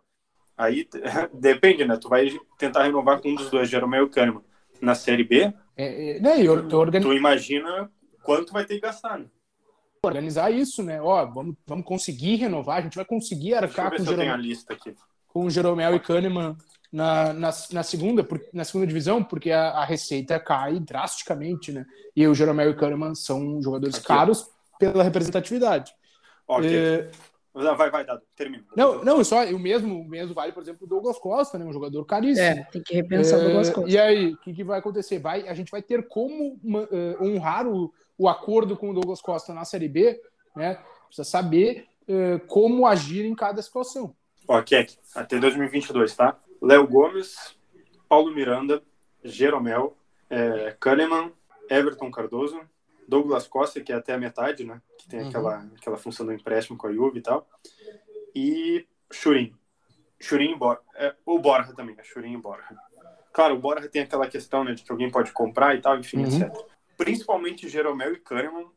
Aí 0.59 0.85
depende, 1.33 1.85
né? 1.85 1.95
Tu 1.95 2.09
vai 2.09 2.37
tentar 2.57 2.83
renovar 2.83 3.21
com 3.21 3.29
um 3.29 3.35
dos 3.35 3.49
dois, 3.49 3.69
Jeromel 3.69 4.07
e 4.07 4.09
Kahneman, 4.09 4.43
na 4.81 4.93
Série 4.93 5.23
B. 5.23 5.53
É, 5.77 6.17
é, 6.17 6.19
né, 6.19 6.49
organiz... 6.49 7.07
Tu 7.07 7.13
imagina 7.13 7.89
quanto 8.21 8.51
vai 8.51 8.65
ter 8.65 8.75
que 8.75 8.81
gastar, 8.81 9.17
né? 9.17 9.25
Organizar 10.01 10.49
isso, 10.51 10.81
né? 10.81 11.01
Ó, 11.01 11.25
vamos, 11.25 11.55
vamos 11.67 11.85
conseguir 11.85 12.35
renovar, 12.35 12.77
a 12.77 12.81
gente 12.81 12.95
vai 12.95 13.05
conseguir 13.05 13.53
arcar 13.53 13.91
com 13.91 14.01
o, 14.01 14.05
Jeromel, 14.05 14.37
com 15.27 15.45
o 15.45 15.49
Jeromel 15.49 15.95
e 15.95 15.99
Kahneman 15.99 16.55
na, 16.91 17.33
na, 17.33 17.49
na, 17.71 17.83
segunda, 17.83 18.27
na 18.53 18.63
segunda 18.63 18.87
divisão, 18.87 19.23
porque 19.23 19.51
a, 19.51 19.71
a, 19.71 19.85
receita 19.85 20.39
cai 20.39 20.79
drasticamente, 20.79 21.71
né? 21.71 21.85
E 22.15 22.25
o 22.27 22.33
Jeromel 22.33 22.71
e 22.71 22.75
Kahneman 22.75 23.13
são 23.13 23.61
jogadores 23.61 23.95
Aqui. 23.95 24.07
caros 24.07 24.49
pela 24.79 25.03
representatividade. 25.03 25.93
Ok. 26.47 26.73
É, 26.73 27.11
Vai, 27.51 27.89
vai, 27.89 28.05
Dado, 28.05 28.21
termina. 28.35 28.63
Não, 28.75 29.03
não, 29.03 29.23
só 29.23 29.43
o 29.45 29.59
mesmo, 29.59 30.01
o 30.01 30.07
mesmo 30.07 30.33
vale, 30.33 30.51
por 30.51 30.61
exemplo, 30.61 30.85
o 30.85 30.89
Douglas 30.89 31.17
Costa, 31.17 31.57
né? 31.57 31.65
Um 31.65 31.73
jogador 31.73 32.05
caríssimo. 32.05 32.45
É, 32.45 32.63
tem 32.71 32.81
que 32.81 32.93
repensar 32.93 33.39
o 33.39 33.43
Douglas 33.43 33.69
Costa. 33.69 33.89
E 33.89 33.97
aí, 33.97 34.33
o 34.33 34.37
que, 34.37 34.53
que, 34.53 34.63
vai 34.63 34.79
acontecer? 34.79 35.19
Vai, 35.19 35.47
a 35.47 35.53
gente 35.53 35.71
vai 35.71 35.81
ter 35.81 36.07
como 36.07 36.53
uh, 36.63 37.23
honrar 37.23 37.67
o, 37.67 37.91
o 38.19 38.27
acordo 38.27 38.75
com 38.75 38.89
o 38.89 38.93
Douglas 38.93 39.21
Costa 39.21 39.53
na 39.53 39.63
Série 39.63 39.87
B, 39.87 40.21
né? 40.53 40.77
Precisa 41.07 41.23
saber 41.23 41.87
uh, 42.07 42.45
como 42.47 42.85
agir 42.85 43.25
em 43.25 43.33
cada 43.33 43.61
situação. 43.61 44.13
Ó, 44.45 44.61
Keck, 44.61 44.97
até 45.15 45.39
2022, 45.39 46.15
tá? 46.15 46.37
Léo 46.61 46.85
Gomes, 46.85 47.55
Paulo 48.09 48.33
Miranda, 48.35 48.83
Jeromel, 49.23 49.95
é, 50.29 50.75
Kahneman, 50.79 51.31
Everton 51.69 52.11
Cardoso, 52.11 52.59
Douglas 53.07 53.47
Costa, 53.47 53.79
que 53.79 53.93
é 53.93 53.95
até 53.95 54.13
a 54.13 54.17
metade, 54.17 54.65
né? 54.65 54.81
Que 54.97 55.07
tem 55.07 55.21
uhum. 55.21 55.29
aquela, 55.29 55.67
aquela 55.77 55.97
função 55.97 56.25
do 56.25 56.33
empréstimo 56.33 56.77
com 56.77 56.87
a 56.87 56.91
Juve 56.91 57.19
e 57.19 57.21
tal. 57.21 57.47
E 58.35 58.87
Churin. 59.11 59.55
Churin 60.19 60.53
e 60.53 60.55
Borja. 60.55 60.81
É, 60.95 61.15
o 61.25 61.39
Borja 61.39 61.73
também, 61.73 61.95
é 61.97 62.03
Churin 62.03 62.33
e 62.33 62.37
Borja. 62.37 62.75
Claro, 63.31 63.55
o 63.55 63.59
Borja 63.59 63.87
tem 63.87 64.01
aquela 64.01 64.27
questão, 64.27 64.63
né, 64.63 64.73
de 64.73 64.83
que 64.83 64.91
alguém 64.91 65.09
pode 65.09 65.31
comprar 65.31 65.75
e 65.75 65.81
tal, 65.81 65.97
enfim, 65.97 66.17
uhum. 66.17 66.25
etc. 66.25 66.51
Principalmente 66.99 67.69
Jeromel 67.69 68.13
e 68.13 68.19
Kahneman 68.19 68.67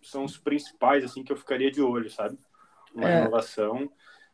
são 0.00 0.22
os 0.22 0.38
principais, 0.38 1.02
assim, 1.02 1.24
que 1.24 1.32
eu 1.32 1.36
ficaria 1.36 1.68
de 1.68 1.82
olho, 1.82 2.08
sabe? 2.08 2.38
Uma 2.94 3.10
é. 3.10 3.20
inovação. 3.22 3.90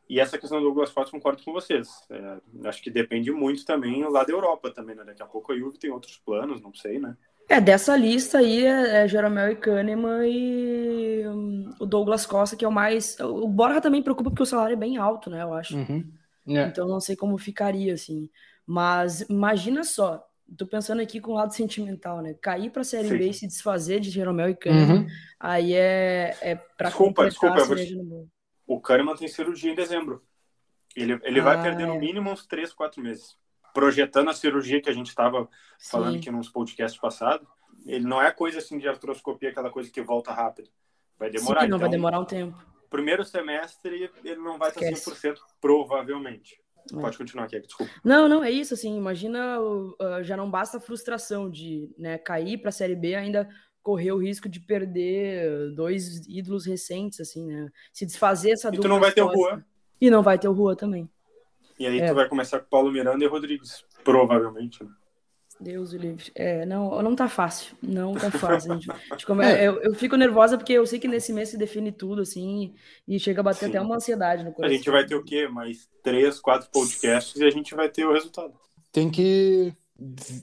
E 0.07 0.21
essa 0.21 0.37
questão 0.37 0.59
do 0.59 0.67
Douglas 0.67 0.91
Costa, 0.91 1.11
concordo 1.11 1.43
com 1.43 1.51
vocês. 1.51 1.89
É, 2.11 2.69
acho 2.69 2.83
que 2.83 2.91
depende 2.91 3.31
muito 3.31 3.65
também 3.65 4.05
lá 4.05 4.23
da 4.23 4.33
Europa 4.35 4.71
também, 4.71 4.95
né? 4.95 5.03
Daqui 5.03 5.23
a 5.23 5.27
pouco 5.27 5.51
a 5.51 5.57
Juve 5.57 5.79
tem 5.79 5.91
outros 5.91 6.19
planos, 6.19 6.61
não 6.61 6.75
sei, 6.75 6.99
né? 6.99 7.17
É, 7.49 7.59
dessa 7.59 7.97
lista 7.97 8.39
aí 8.39 8.67
é, 8.67 9.05
é 9.05 9.09
Jeromel 9.09 9.53
e 9.53 9.57
Kahneman 9.57 10.27
e 10.27 11.27
um, 11.27 11.75
o 11.81 11.87
Douglas 11.87 12.27
Costa, 12.27 12.55
que 12.55 12.67
é 12.67 12.69
o 12.69 12.73
mais. 12.73 13.19
O 13.19 13.49
Borja 13.49 13.81
também 13.81 14.03
preocupa 14.03 14.29
porque 14.29 14.43
o 14.43 14.47
salário 14.47 14.75
é 14.75 14.77
bem 14.77 14.99
alto, 14.99 15.31
né? 15.31 15.43
Eu 15.43 15.55
acho. 15.55 15.75
Uhum. 15.75 16.07
É. 16.49 16.65
Então 16.65 16.87
não 16.87 17.01
sei 17.01 17.17
como 17.17 17.39
ficaria, 17.39 17.95
assim. 17.95 18.29
Mas 18.67 19.23
imagina 19.23 19.85
só, 19.85 20.23
tô 20.57 20.67
pensando 20.67 21.01
aqui 21.01 21.21
com 21.21 21.33
o 21.33 21.35
lado 21.35 21.55
sentimental, 21.55 22.21
né? 22.21 22.35
Cair 22.35 22.71
pra 22.71 22.85
Série 22.85 23.09
Sim. 23.09 23.19
B 23.19 23.29
e 23.29 23.35
se 23.35 23.47
desfazer 23.47 24.01
de 24.01 24.11
Jeromel 24.11 24.51
e 24.51 24.55
Kahneman, 24.55 25.01
uhum. 25.01 25.07
aí 25.39 25.75
é, 25.75 26.37
é 26.41 26.55
pra 26.55 26.89
Desculpa, 26.89 27.25
desculpa. 27.25 27.65
Vou... 27.65 28.29
O 28.67 28.81
Kahneman 28.81 29.17
tem 29.17 29.29
cirurgia 29.29 29.73
em 29.73 29.75
dezembro. 29.75 30.23
Ele, 30.95 31.19
ele 31.23 31.41
ah, 31.41 31.45
vai 31.45 31.63
perder 31.63 31.87
no 31.87 31.95
é. 31.95 31.99
mínimo 31.99 32.31
uns 32.31 32.47
3, 32.47 32.73
4 32.73 33.03
meses 33.03 33.37
projetando 33.73 34.31
a 34.31 34.35
cirurgia 34.35 34.81
que 34.81 34.91
a 34.91 34.93
gente 34.93 35.09
estava 35.09 35.49
falando 35.79 36.17
aqui 36.17 36.31
nos 36.31 36.49
podcasts 36.49 37.01
passados, 37.01 37.47
ele 37.87 38.05
não 38.05 38.23
é 38.23 38.31
coisa 38.31 38.59
assim 38.59 38.79
de 38.79 38.89
artroscopia, 38.89 39.51
aquela 39.51 39.71
coisa 39.71 39.91
que 39.91 40.01
volta 40.01 40.33
rápido. 40.33 40.71
Vai 41.19 41.31
demorar. 41.31 41.63
Sim, 41.63 41.69
não 41.69 41.77
então, 41.77 41.79
vai 41.79 41.89
demorar 41.89 42.21
um 42.21 42.25
tempo. 42.25 42.57
Primeiro 42.91 43.25
semestre 43.25 44.11
ele 44.23 44.37
não 44.37 44.59
vai 44.59 44.69
estar 44.69 44.81
100%, 44.81 45.37
provavelmente. 45.61 46.61
É. 46.91 47.01
Pode 47.01 47.19
continuar 47.19 47.45
aqui, 47.45 47.61
desculpa. 47.61 47.93
Não, 48.05 48.29
não, 48.29 48.43
é 48.43 48.51
isso, 48.51 48.75
assim, 48.75 48.97
imagina, 48.97 49.61
uh, 49.61 50.23
já 50.23 50.37
não 50.37 50.51
basta 50.51 50.79
a 50.79 50.81
frustração 50.81 51.51
de 51.51 51.91
né, 51.99 52.19
cair 52.19 52.59
para 52.59 52.71
a 52.71 52.73
Série 52.73 52.97
B, 52.97 53.15
ainda 53.15 53.49
correr 53.83 54.13
o 54.13 54.19
risco 54.19 54.49
de 54.49 54.61
perder 54.61 55.75
dois 55.75 56.27
ídolos 56.29 56.67
recentes, 56.67 57.21
assim, 57.21 57.47
né? 57.47 57.69
Se 57.93 58.07
desfazer 58.07 58.53
essa. 58.53 58.69
E 58.73 58.79
tu 58.79 58.89
não 58.89 59.01
vai 59.01 59.13
ter 59.13 59.23
o 59.23 59.27
Rua. 59.27 59.65
E 60.01 60.11
não 60.11 60.23
vai 60.23 60.39
ter 60.39 60.49
o 60.49 60.53
Rua 60.53 60.77
também. 60.77 61.11
E 61.79 61.87
aí 61.87 62.01
é. 62.01 62.09
tu 62.09 62.15
vai 62.15 62.29
começar 62.29 62.61
com 62.61 62.69
Paulo 62.69 62.93
Miranda 62.93 63.25
e 63.25 63.29
Rodrigues, 63.29 63.85
provavelmente. 64.05 64.83
Né? 64.85 64.91
Deus 65.63 65.93
o 65.93 65.97
livre. 65.97 66.31
É, 66.35 66.67
não, 66.67 67.01
não 67.01 67.15
tá 67.15 67.29
fácil. 67.29 67.77
Não 67.81 68.15
tá 68.15 68.31
fácil. 68.31 68.75
Gente, 68.75 69.27
como, 69.27 69.41
é, 69.43 69.69
eu, 69.69 69.81
eu, 69.83 69.95
fico 69.95 70.17
nervosa 70.17 70.59
porque 70.59 70.73
eu 70.73 70.87
sei 70.87 70.99
que 70.99 71.09
nesse 71.09 71.33
mês 71.33 71.49
se 71.49 71.57
define 71.57 71.93
tudo, 71.93 72.23
assim, 72.23 72.75
e 73.07 73.19
chega 73.19 73.41
a 73.41 73.45
bater 73.45 73.67
Sim. 73.67 73.67
até 73.67 73.81
uma 73.81 73.97
ansiedade 73.97 74.45
no 74.45 74.53
coração. 74.53 74.75
A 74.75 74.77
gente 74.77 74.91
vai 74.91 75.07
ter 75.07 75.15
o 75.15 75.25
quê? 75.25 75.47
Mais 75.47 75.89
três, 76.03 76.41
quatro 76.41 76.69
podcasts 76.71 77.41
e 77.41 77.45
a 77.45 77.51
gente 77.51 77.75
vai 77.75 77.89
ter 77.89 78.05
o 78.05 78.13
resultado. 78.13 78.53
Tem 78.91 79.09
que 79.09 79.73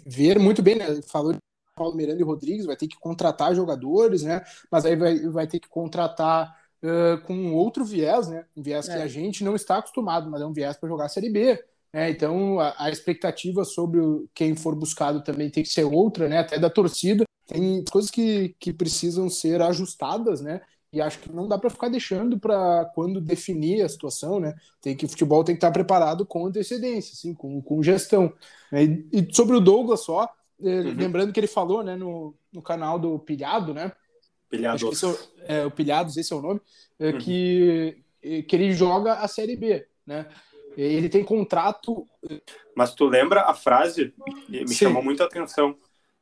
ver 0.06 0.40
muito 0.40 0.62
bem, 0.62 0.76
né? 0.76 1.02
Falou 1.04 1.34
de 1.34 1.40
Paulo 1.76 1.96
Miranda 1.96 2.20
e 2.20 2.24
Rodrigues, 2.24 2.66
vai 2.66 2.76
ter 2.76 2.88
que 2.88 3.00
contratar 3.00 3.56
jogadores, 3.56 4.24
né? 4.24 4.44
Mas 4.72 4.86
aí 4.86 4.96
vai, 4.96 5.20
vai 5.28 5.48
ter 5.48 5.60
que 5.60 5.70
contratar 5.70 6.54
uh, 6.84 7.22
com 7.26 7.54
outro 7.54 7.86
viés, 7.86 8.28
né? 8.28 8.46
Um 8.56 8.62
viés 8.62 8.88
é. 8.90 8.96
que 8.96 9.02
a 9.02 9.08
gente 9.08 9.44
não 9.44 9.56
está 9.56 9.78
acostumado, 9.78 10.30
mas 10.30 10.42
é 10.42 10.46
um 10.46 10.54
viés 10.54 10.78
para 10.78 10.90
jogar 10.90 11.06
a 11.06 11.10
Série 11.10 11.30
B. 11.30 11.64
Né? 11.94 12.12
Então 12.12 12.60
a, 12.60 12.76
a, 12.78 12.90
expectativa 12.90 13.64
sobre 13.66 14.00
o, 14.00 14.28
quem 14.34 14.56
for 14.56 14.76
buscado 14.76 15.24
também 15.24 15.50
tem 15.50 15.64
que 15.64 15.70
ser 15.70 15.84
outra, 15.84 16.28
né? 16.30 16.40
Até 16.40 16.60
da 16.60 16.70
torcida. 16.70 17.24
Tem 17.48 17.84
coisas 17.92 18.12
que, 18.12 18.56
que 18.60 18.72
precisam 18.72 19.30
ser 19.30 19.62
ajustadas, 19.62 20.40
né? 20.40 20.62
E 20.92 21.02
acho 21.02 21.20
que 21.20 21.32
não 21.32 21.48
dá 21.48 21.58
para 21.58 21.70
ficar 21.70 21.90
deixando 21.90 22.40
para 22.40 22.86
quando 22.96 23.22
definir 23.22 23.84
a 23.84 23.90
situação, 23.90 24.40
né? 24.40 24.56
Tem 24.82 24.96
que 24.96 25.06
o 25.06 25.10
futebol 25.10 25.44
tem 25.44 25.56
que 25.56 25.58
estar 25.58 25.72
preparado 25.72 26.26
com 26.26 26.46
antecedência, 26.46 27.14
assim, 27.14 27.34
com, 27.34 27.62
com 27.62 27.84
gestão. 27.84 28.34
Né? 28.72 28.84
E, 28.84 29.08
e, 29.14 29.34
sobre 29.34 29.56
o 29.56 29.60
Douglas 29.60 30.02
só, 30.02 30.28
eh, 30.62 30.82
uhum. 30.82 30.96
lembrando 30.96 31.32
que 31.32 31.40
ele 31.40 31.48
falou, 31.48 31.84
né, 31.84 31.96
no, 31.96 32.34
no 32.52 32.62
canal 32.62 32.98
do 32.98 33.20
Pilhado, 33.20 33.72
né? 33.72 33.92
Pilhados. 34.50 35.04
É, 35.48 35.60
é, 35.60 35.66
o 35.66 35.72
Pilhados, 35.72 36.18
esse 36.18 36.34
é 36.34 36.36
o 36.36 36.42
nome, 36.42 36.60
é, 37.00 37.12
uhum. 37.12 37.18
que, 37.20 38.04
que 38.48 38.56
ele 38.56 38.74
joga 38.74 39.14
a 39.14 39.28
Série 39.28 39.56
B, 39.56 39.88
né? 40.08 40.28
Ele 40.82 41.10
tem 41.10 41.24
contrato. 41.24 42.06
Mas 42.76 42.94
tu 42.94 43.06
lembra 43.06 43.42
a 43.42 43.54
frase? 43.54 44.14
Me 44.48 44.68
Sim. 44.68 44.76
chamou 44.76 45.04
muita 45.04 45.26
atenção. 45.26 45.76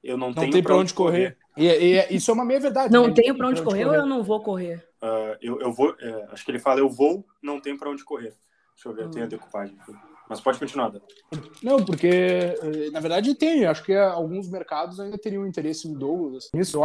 Eu 0.04 0.18
não, 0.18 0.28
não 0.28 0.34
tenho 0.36 0.52
tem 0.52 0.64
para 0.64 0.76
onde 0.76 0.94
correr. 0.94 1.38
correr. 1.56 1.80
E, 1.80 2.14
e, 2.14 2.16
isso 2.16 2.32
é 2.32 2.34
uma 2.34 2.46
meia 2.46 2.60
verdade. 2.60 2.94
Não 2.94 3.08
né? 3.08 3.14
tenho 3.14 3.36
para 3.36 3.48
onde, 3.48 3.62
onde, 3.62 3.70
correr, 3.70 3.84
correr 3.84 3.98
ou 3.98 4.04
eu 4.04 4.08
não 4.08 4.24
vou 4.24 4.42
correr? 4.42 4.88
Uh, 5.02 5.38
eu, 5.42 5.60
eu 5.60 5.72
vou. 5.72 5.96
É, 6.00 6.28
acho 6.32 6.46
que 6.46 6.52
ele 6.52 6.60
fala, 6.60 6.80
eu 6.80 6.90
vou, 6.90 7.26
não 7.42 7.60
tenho 7.60 7.78
para 7.78 7.90
onde 7.90 8.04
correr. 8.04 8.34
Deixa 8.76 8.90
eu 8.90 8.94
ver, 8.94 9.02
hum. 9.02 9.06
eu 9.06 9.12
tenho 9.12 9.26
a 9.26 9.30
decupagem 9.30 9.78
aqui. 9.80 9.94
Mas 10.30 10.42
pode 10.42 10.60
continuar. 10.60 10.90
Dan. 10.90 11.00
Não, 11.64 11.84
porque 11.84 12.08
eh, 12.08 12.90
na 12.92 13.00
verdade 13.00 13.34
tem. 13.34 13.66
Acho 13.66 13.84
que 13.84 13.96
alguns 13.96 14.50
mercados 14.50 15.00
ainda 15.00 15.18
teriam 15.18 15.48
interesse 15.48 15.88
no 15.88 15.98
Douglas. 15.98 16.50
Assim, 16.54 16.60
isso, 16.60 16.82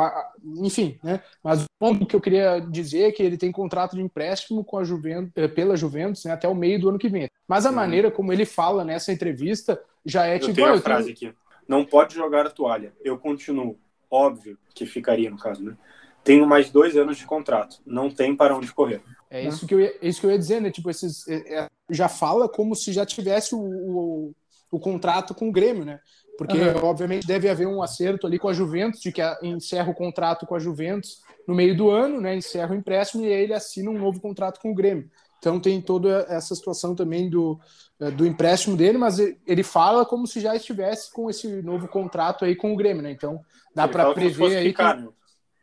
enfim, 0.58 0.98
né? 1.02 1.20
Mas 1.42 1.64
o 1.64 1.66
ponto 1.78 2.06
que 2.06 2.14
eu 2.14 2.20
queria 2.20 2.61
dizer 2.61 3.08
é 3.08 3.12
que 3.12 3.22
ele 3.22 3.37
tem 3.37 3.50
contrato 3.50 3.96
de 3.96 4.02
empréstimo 4.02 4.64
com 4.64 4.78
a 4.78 4.85
Juventus, 4.85 5.32
eh, 5.35 5.48
pela 5.48 5.76
Juventus 5.76 6.24
né, 6.24 6.32
até 6.32 6.46
o 6.46 6.54
meio 6.54 6.80
do 6.80 6.88
ano 6.88 6.98
que 6.98 7.08
vem. 7.08 7.28
Mas 7.52 7.66
a 7.66 7.68
uhum. 7.68 7.76
maneira 7.76 8.10
como 8.10 8.32
ele 8.32 8.46
fala 8.46 8.82
nessa 8.82 9.12
entrevista 9.12 9.78
já 10.06 10.26
é 10.26 10.36
eu 10.36 10.40
tipo. 10.40 10.54
Tenho 10.54 10.68
ah, 10.68 10.72
a 10.72 10.80
frase 10.80 11.12
tenho... 11.12 11.32
aqui. 11.32 11.38
Não 11.68 11.84
pode 11.84 12.14
jogar 12.14 12.46
a 12.46 12.50
toalha. 12.50 12.94
Eu 13.04 13.18
continuo. 13.18 13.78
Óbvio 14.10 14.56
que 14.74 14.86
ficaria 14.86 15.30
no 15.30 15.36
caso, 15.36 15.62
né? 15.62 15.76
Tenho 16.24 16.46
mais 16.46 16.70
dois 16.70 16.96
anos 16.96 17.18
de 17.18 17.26
contrato. 17.26 17.82
Não 17.84 18.10
tem 18.10 18.34
para 18.34 18.56
onde 18.56 18.72
correr. 18.72 19.02
É 19.28 19.44
isso 19.44 19.66
que 19.66 19.74
eu 19.74 19.80
ia, 19.82 19.94
isso 20.00 20.18
que 20.18 20.26
eu 20.26 20.30
ia 20.30 20.38
dizer, 20.38 20.62
né? 20.62 20.70
Tipo, 20.70 20.88
esses, 20.88 21.28
é, 21.28 21.54
é, 21.54 21.68
já 21.90 22.08
fala 22.08 22.48
como 22.48 22.74
se 22.74 22.90
já 22.90 23.04
tivesse 23.04 23.54
o, 23.54 23.60
o, 23.60 24.34
o, 24.70 24.80
contrato 24.80 25.34
com 25.34 25.50
o 25.50 25.52
Grêmio, 25.52 25.84
né? 25.84 26.00
Porque, 26.38 26.56
uhum. 26.56 26.84
obviamente, 26.84 27.26
deve 27.26 27.50
haver 27.50 27.66
um 27.66 27.82
acerto 27.82 28.26
ali 28.26 28.38
com 28.38 28.48
a 28.48 28.54
Juventus, 28.54 29.02
de 29.02 29.12
que 29.12 29.20
encerra 29.42 29.90
o 29.90 29.94
contrato 29.94 30.46
com 30.46 30.54
a 30.54 30.58
Juventus 30.58 31.20
no 31.46 31.54
meio 31.54 31.76
do 31.76 31.90
ano, 31.90 32.18
né? 32.18 32.34
Encerra 32.34 32.72
o 32.72 32.76
empréstimo 32.76 33.26
e 33.26 33.28
aí 33.28 33.42
ele 33.42 33.52
assina 33.52 33.90
um 33.90 33.98
novo 33.98 34.22
contrato 34.22 34.58
com 34.58 34.70
o 34.70 34.74
Grêmio. 34.74 35.10
Então 35.42 35.59
tem 35.59 35.81
toda 35.81 36.24
essa 36.28 36.55
situação 36.55 36.94
também 36.94 37.28
do, 37.28 37.59
é, 37.98 38.12
do 38.12 38.24
empréstimo 38.24 38.76
dele, 38.76 38.96
mas 38.96 39.18
ele 39.18 39.64
fala 39.64 40.07
como 40.07 40.24
se 40.24 40.38
já 40.38 40.55
estivesse 40.55 41.12
com 41.12 41.28
esse 41.28 41.61
novo 41.62 41.88
contrato 41.88 42.44
aí 42.44 42.55
com 42.55 42.72
o 42.72 42.76
Grêmio, 42.76 43.02
né? 43.02 43.11
Então 43.11 43.40
dá 43.74 43.88
para 43.88 44.14
prever 44.14 44.59
aí. 44.59 44.68
Ficar, 44.68 44.94
que... 44.94 45.02
né? 45.02 45.09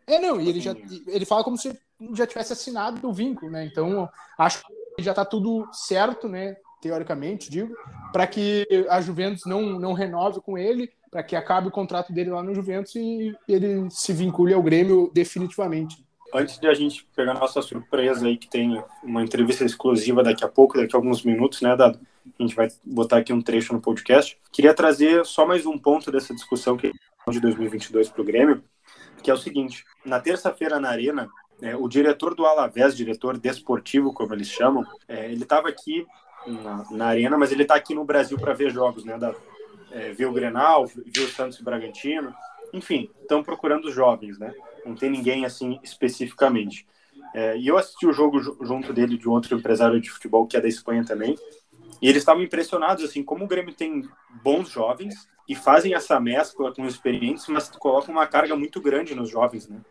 É, 0.05 0.19
não, 0.19 0.41
e 0.41 0.49
ele 0.49 0.59
já 0.59 0.75
ele 1.07 1.23
fala 1.23 1.45
como 1.45 1.57
se 1.57 1.79
já 2.13 2.27
tivesse 2.27 2.51
assinado 2.51 3.07
o 3.07 3.13
vínculo, 3.13 3.49
né? 3.49 3.63
Então, 3.63 4.09
acho 4.37 4.65
que 4.67 5.01
já 5.01 5.11
está 5.11 5.23
tudo 5.23 5.65
certo, 5.71 6.27
né? 6.27 6.57
Teoricamente, 6.81 7.49
digo, 7.49 7.73
para 8.11 8.27
que 8.27 8.67
a 8.89 8.99
Juventus 8.99 9.43
não, 9.45 9.79
não 9.79 9.93
renove 9.93 10.41
com 10.41 10.57
ele, 10.57 10.91
para 11.09 11.23
que 11.23 11.37
acabe 11.37 11.69
o 11.69 11.71
contrato 11.71 12.11
dele 12.11 12.31
lá 12.31 12.43
no 12.43 12.53
Juventus 12.53 12.95
e 12.95 13.33
ele 13.47 13.89
se 13.89 14.11
vincule 14.11 14.53
ao 14.53 14.63
Grêmio 14.63 15.09
definitivamente. 15.13 16.03
Antes 16.33 16.59
de 16.59 16.67
a 16.67 16.73
gente 16.73 17.07
pegar 17.15 17.31
a 17.31 17.39
nossa 17.39 17.61
surpresa 17.61 18.27
aí, 18.27 18.37
que 18.37 18.47
tem 18.47 18.81
uma 19.03 19.23
entrevista 19.23 19.65
exclusiva 19.65 20.23
daqui 20.23 20.43
a 20.43 20.47
pouco, 20.47 20.77
daqui 20.77 20.95
a 20.95 20.99
alguns 20.99 21.23
minutos, 21.23 21.61
né, 21.61 21.75
Dado? 21.75 21.99
A 22.37 22.43
gente 22.43 22.55
vai 22.55 22.67
botar 22.83 23.17
aqui 23.17 23.33
um 23.33 23.41
trecho 23.41 23.73
no 23.73 23.81
podcast. 23.81 24.37
Queria 24.51 24.73
trazer 24.73 25.25
só 25.25 25.45
mais 25.45 25.65
um 25.65 25.77
ponto 25.77 26.11
dessa 26.11 26.33
discussão 26.33 26.77
que 26.77 26.91
de 27.27 27.39
2022 27.39 28.09
para 28.09 28.21
o 28.21 28.25
Grêmio, 28.25 28.63
que 29.23 29.31
é 29.31 29.33
o 29.33 29.37
seguinte: 29.37 29.83
na 30.05 30.19
terça-feira 30.19 30.79
na 30.79 30.89
Arena, 30.89 31.29
é, 31.61 31.75
o 31.75 31.87
diretor 31.87 32.35
do 32.35 32.45
Alavés, 32.45 32.95
diretor 32.95 33.37
desportivo, 33.37 34.13
como 34.13 34.33
eles 34.33 34.47
chamam, 34.47 34.85
é, 35.07 35.25
ele 35.25 35.43
estava 35.43 35.67
aqui 35.67 36.05
na, 36.45 36.85
na, 36.91 37.05
Arena, 37.07 37.37
mas 37.37 37.51
ele 37.51 37.63
está 37.63 37.75
aqui 37.75 37.93
no 37.93 38.05
Brasil 38.05 38.37
para 38.37 38.53
ver 38.53 38.71
jogos, 38.71 39.03
né? 39.03 39.17
Da, 39.17 39.33
é, 39.91 40.11
ver 40.11 40.25
o 40.25 40.33
Grenal, 40.33 40.85
ver 40.85 41.21
o 41.21 41.27
Santos 41.27 41.59
e 41.59 41.63
Bragantino, 41.63 42.33
enfim, 42.71 43.09
estão 43.21 43.43
procurando 43.43 43.91
jovens, 43.91 44.37
né? 44.37 44.53
Não 44.85 44.95
tem 44.95 45.09
ninguém 45.09 45.45
assim 45.45 45.79
especificamente. 45.83 46.85
É, 47.33 47.57
e 47.57 47.67
eu 47.67 47.77
assisti 47.77 48.07
o 48.07 48.13
jogo 48.13 48.39
junto 48.65 48.91
dele 48.91 49.17
de 49.17 49.27
outro 49.27 49.55
empresário 49.55 49.99
de 49.99 50.09
futebol 50.09 50.47
que 50.47 50.57
é 50.57 50.61
da 50.61 50.67
Espanha 50.67 51.03
também. 51.05 51.37
E 52.01 52.07
eles 52.07 52.21
estavam 52.21 52.41
impressionados 52.41 53.03
assim 53.03 53.23
como 53.23 53.45
o 53.45 53.47
Grêmio 53.47 53.73
tem 53.73 54.07
bons 54.43 54.69
jovens 54.69 55.27
e 55.47 55.55
fazem 55.55 55.93
essa 55.93 56.19
mescla 56.19 56.73
com 56.73 56.83
os 56.83 56.93
experientes, 56.93 57.47
mas 57.47 57.69
colocam 57.69 58.13
uma 58.13 58.27
carga 58.27 58.55
muito 58.55 58.79
grande 58.79 59.15
nos 59.15 59.29
jovens, 59.29 59.67
né? 59.67 59.81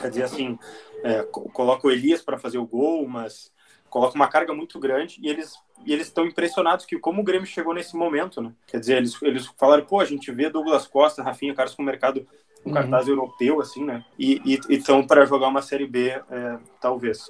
Quer 0.00 0.10
dizer 0.10 0.22
assim, 0.24 0.58
é, 1.02 1.22
coloca 1.22 1.86
o 1.86 1.90
Elias 1.90 2.22
para 2.22 2.38
fazer 2.38 2.58
o 2.58 2.66
gol, 2.66 3.08
mas 3.08 3.50
coloca 3.88 4.14
uma 4.14 4.28
carga 4.28 4.54
muito 4.54 4.78
grande 4.78 5.18
e 5.20 5.28
eles 5.28 5.54
e 5.84 5.92
eles 5.92 6.06
estão 6.06 6.24
impressionados 6.24 6.86
que 6.86 6.98
como 6.98 7.20
o 7.20 7.24
Grêmio 7.24 7.46
chegou 7.46 7.74
nesse 7.74 7.96
momento, 7.96 8.40
né? 8.40 8.52
Quer 8.68 8.78
dizer, 8.78 8.96
eles, 8.98 9.20
eles 9.22 9.46
falaram, 9.58 9.84
pô, 9.84 10.00
a 10.00 10.04
gente 10.04 10.30
vê 10.30 10.48
Douglas 10.48 10.86
Costa, 10.86 11.22
Rafinha, 11.22 11.54
caras 11.54 11.74
com 11.74 11.82
mercado 11.82 12.26
um 12.64 12.68
uhum. 12.68 12.74
cartaz 12.74 13.08
europeu, 13.08 13.60
assim, 13.60 13.84
né? 13.84 14.04
E 14.18 14.40
estão 14.68 15.06
para 15.06 15.24
jogar 15.24 15.48
uma 15.48 15.62
Série 15.62 15.86
B, 15.86 16.08
é, 16.08 16.58
talvez. 16.80 17.26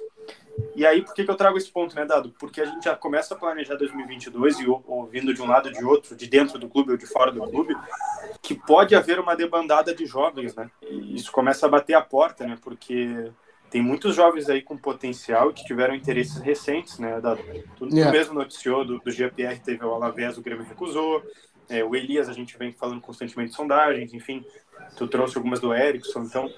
E 0.75 0.85
aí, 0.85 1.01
por 1.01 1.13
que, 1.13 1.23
que 1.23 1.31
eu 1.31 1.35
trago 1.35 1.57
esse 1.57 1.71
ponto, 1.71 1.95
né, 1.95 2.05
Dado? 2.05 2.33
Porque 2.39 2.61
a 2.61 2.65
gente 2.65 2.83
já 2.83 2.95
começa 2.95 3.33
a 3.33 3.37
planejar 3.37 3.75
2022 3.75 4.59
e 4.59 4.67
ouvindo 4.67 5.33
de 5.33 5.41
um 5.41 5.47
lado 5.47 5.67
ou 5.67 5.73
de 5.73 5.83
outro, 5.83 6.15
de 6.15 6.27
dentro 6.27 6.59
do 6.59 6.69
clube 6.69 6.91
ou 6.91 6.97
de 6.97 7.07
fora 7.07 7.31
do 7.31 7.41
clube, 7.41 7.75
que 8.41 8.53
pode 8.53 8.95
haver 8.95 9.19
uma 9.19 9.35
debandada 9.35 9.93
de 9.93 10.05
jovens, 10.05 10.55
né? 10.55 10.69
E 10.81 11.15
isso 11.15 11.31
começa 11.31 11.65
a 11.65 11.69
bater 11.69 11.95
a 11.95 12.01
porta, 12.01 12.45
né? 12.45 12.57
Porque 12.61 13.31
tem 13.69 13.81
muitos 13.81 14.15
jovens 14.15 14.49
aí 14.49 14.61
com 14.61 14.77
potencial 14.77 15.51
que 15.51 15.65
tiveram 15.65 15.95
interesses 15.95 16.37
recentes, 16.37 16.99
né? 16.99 17.19
Da, 17.19 17.35
tu, 17.75 17.87
yeah. 17.91 18.11
mesmo 18.11 18.35
noticiou 18.35 18.85
do, 18.85 18.99
do 18.99 19.11
GPR, 19.11 19.59
teve 19.59 19.83
o 19.83 19.93
Alavés, 19.93 20.37
o 20.37 20.43
Grêmio 20.43 20.65
recusou. 20.65 21.23
É, 21.69 21.83
o 21.83 21.95
Elias, 21.95 22.29
a 22.29 22.33
gente 22.33 22.57
vem 22.57 22.71
falando 22.71 23.01
constantemente 23.01 23.51
de 23.51 23.55
sondagens, 23.55 24.13
enfim, 24.13 24.45
tu 24.97 25.07
trouxe 25.07 25.37
algumas 25.37 25.59
do 25.59 25.73
Erickson. 25.73 26.23
Então, 26.23 26.49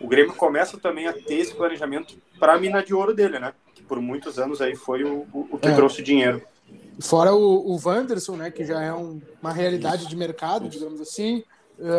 o 0.00 0.06
Grêmio 0.06 0.34
começa 0.34 0.78
também 0.78 1.06
a 1.06 1.12
ter 1.12 1.34
esse 1.34 1.54
planejamento 1.54 2.16
para 2.38 2.54
a 2.54 2.58
mina 2.58 2.82
de 2.82 2.94
ouro 2.94 3.14
dele, 3.14 3.38
né? 3.38 3.52
Que 3.74 3.82
por 3.82 4.00
muitos 4.00 4.38
anos 4.38 4.60
aí 4.60 4.76
foi 4.76 5.04
o, 5.04 5.26
o, 5.32 5.58
que 5.58 5.68
é. 5.68 5.74
trouxe 5.74 6.02
dinheiro. 6.02 6.42
Fora 7.00 7.32
o, 7.32 7.72
o 7.72 7.80
Wanderson, 7.82 8.36
né? 8.36 8.50
Que 8.50 8.64
já 8.64 8.82
é 8.82 8.92
um, 8.92 9.20
uma 9.40 9.52
realidade 9.52 10.02
Isso. 10.02 10.08
de 10.08 10.16
mercado, 10.16 10.66
Isso. 10.66 10.78
digamos 10.78 11.00
assim. 11.00 11.42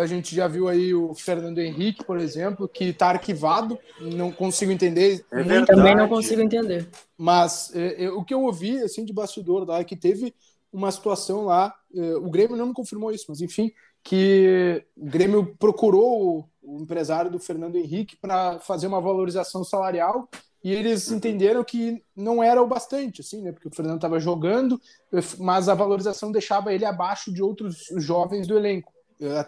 A 0.01 0.05
gente 0.05 0.35
já 0.35 0.45
viu 0.45 0.67
aí 0.67 0.93
o 0.93 1.13
Fernando 1.15 1.59
Henrique, 1.59 2.03
por 2.03 2.19
exemplo, 2.19 2.67
que 2.67 2.85
está 2.85 3.07
arquivado, 3.07 3.79
não 4.01 4.29
consigo 4.29 4.73
entender. 4.73 5.25
É 5.31 5.61
Também 5.61 5.95
não 5.95 6.09
consigo 6.09 6.41
entender. 6.41 6.89
Mas 7.17 7.73
é, 7.73 8.03
é, 8.03 8.09
o 8.11 8.21
que 8.21 8.33
eu 8.33 8.41
ouvi 8.41 8.77
assim 8.79 9.05
de 9.05 9.13
bastidor 9.13 9.65
lá 9.65 9.79
é 9.79 9.85
que 9.85 9.95
teve 9.95 10.33
uma 10.71 10.91
situação 10.91 11.45
lá, 11.45 11.73
é, 11.93 12.15
o 12.15 12.29
Grêmio 12.29 12.55
não 12.55 12.67
me 12.67 12.73
confirmou 12.73 13.11
isso, 13.11 13.25
mas 13.29 13.41
enfim, 13.41 13.71
que 14.03 14.83
o 14.95 15.05
Grêmio 15.05 15.55
procurou 15.57 16.49
o, 16.61 16.79
empresário 16.81 17.31
do 17.31 17.39
Fernando 17.39 17.75
Henrique 17.75 18.15
para 18.15 18.59
fazer 18.59 18.87
uma 18.87 19.01
valorização 19.01 19.63
salarial 19.63 20.29
e 20.63 20.71
eles 20.71 21.11
entenderam 21.11 21.63
que 21.63 22.03
não 22.15 22.43
era 22.43 22.61
o 22.61 22.67
bastante, 22.67 23.21
assim, 23.21 23.41
né? 23.41 23.51
Porque 23.51 23.67
o 23.67 23.73
Fernando 23.73 23.95
estava 23.95 24.19
jogando, 24.19 24.79
mas 25.39 25.69
a 25.69 25.73
valorização 25.73 26.31
deixava 26.31 26.73
ele 26.73 26.85
abaixo 26.85 27.33
de 27.33 27.41
outros 27.41 27.85
jovens 27.97 28.45
do 28.45 28.57
elenco 28.57 28.91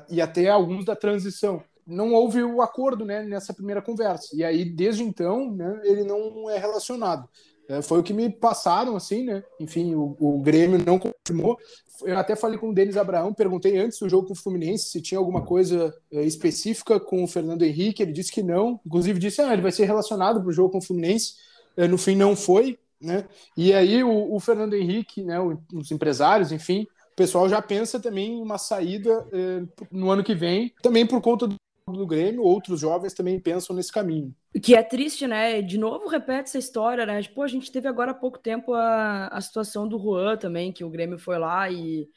e 0.09 0.21
até 0.21 0.49
alguns 0.49 0.85
da 0.85 0.95
transição. 0.95 1.63
Não 1.85 2.13
houve 2.13 2.43
o 2.43 2.61
acordo 2.61 3.03
né, 3.05 3.23
nessa 3.23 3.53
primeira 3.53 3.81
conversa. 3.81 4.35
E 4.35 4.43
aí, 4.43 4.63
desde 4.63 5.03
então, 5.03 5.51
né, 5.51 5.81
ele 5.83 6.03
não 6.03 6.49
é 6.49 6.57
relacionado. 6.57 7.27
É, 7.69 7.81
foi 7.81 7.99
o 7.99 8.03
que 8.03 8.13
me 8.13 8.29
passaram, 8.29 8.95
assim, 8.95 9.23
né? 9.23 9.43
Enfim, 9.59 9.95
o, 9.95 10.15
o 10.19 10.41
Grêmio 10.41 10.83
não 10.83 10.99
confirmou. 10.99 11.57
Eu 12.03 12.17
até 12.17 12.35
falei 12.35 12.57
com 12.57 12.69
o 12.69 12.73
Denis 12.73 12.97
Abraão, 12.97 13.33
perguntei 13.33 13.77
antes 13.77 13.99
do 13.99 14.09
jogo 14.09 14.27
com 14.27 14.33
o 14.33 14.35
Fluminense 14.35 14.89
se 14.89 15.01
tinha 15.01 15.19
alguma 15.19 15.43
coisa 15.43 15.95
é, 16.11 16.23
específica 16.23 16.99
com 16.99 17.23
o 17.23 17.27
Fernando 17.27 17.63
Henrique. 17.63 18.01
Ele 18.01 18.11
disse 18.11 18.31
que 18.31 18.41
não. 18.41 18.79
Inclusive, 18.85 19.19
disse 19.19 19.41
ah, 19.41 19.53
ele 19.53 19.61
vai 19.61 19.71
ser 19.71 19.85
relacionado 19.85 20.41
para 20.41 20.49
o 20.49 20.53
jogo 20.53 20.71
com 20.71 20.79
o 20.79 20.83
Fluminense. 20.83 21.35
É, 21.77 21.87
no 21.87 21.97
fim, 21.97 22.15
não 22.15 22.35
foi. 22.35 22.77
Né? 22.99 23.25
E 23.57 23.73
aí, 23.73 24.03
o, 24.03 24.33
o 24.33 24.39
Fernando 24.39 24.75
Henrique, 24.75 25.23
né, 25.23 25.37
os 25.73 25.91
empresários, 25.91 26.51
enfim, 26.51 26.85
o 27.13 27.15
pessoal 27.15 27.49
já 27.49 27.61
pensa 27.61 27.99
também 27.99 28.33
em 28.33 28.41
uma 28.41 28.57
saída 28.57 29.27
eh, 29.33 29.63
no 29.91 30.11
ano 30.11 30.23
que 30.23 30.35
vem, 30.35 30.71
também 30.81 31.05
por 31.05 31.19
conta 31.19 31.47
do, 31.47 31.55
do 31.87 32.05
Grêmio, 32.05 32.43
outros 32.43 32.79
jovens 32.79 33.13
também 33.13 33.39
pensam 33.39 33.75
nesse 33.75 33.91
caminho. 33.91 34.33
Que 34.61 34.75
é 34.75 34.83
triste, 34.83 35.25
né? 35.25 35.61
De 35.61 35.77
novo 35.77 36.07
repete 36.07 36.49
essa 36.49 36.57
história, 36.57 37.05
né? 37.05 37.21
Tipo, 37.21 37.41
a 37.41 37.47
gente 37.47 37.71
teve 37.71 37.87
agora 37.87 38.11
há 38.11 38.15
pouco 38.15 38.37
tempo 38.37 38.73
a, 38.73 39.27
a 39.27 39.41
situação 39.41 39.87
do 39.87 39.97
Juan 39.97 40.37
também, 40.37 40.71
que 40.71 40.83
o 40.83 40.89
Grêmio 40.89 41.17
foi 41.17 41.37
lá 41.37 41.69
e 41.69 42.07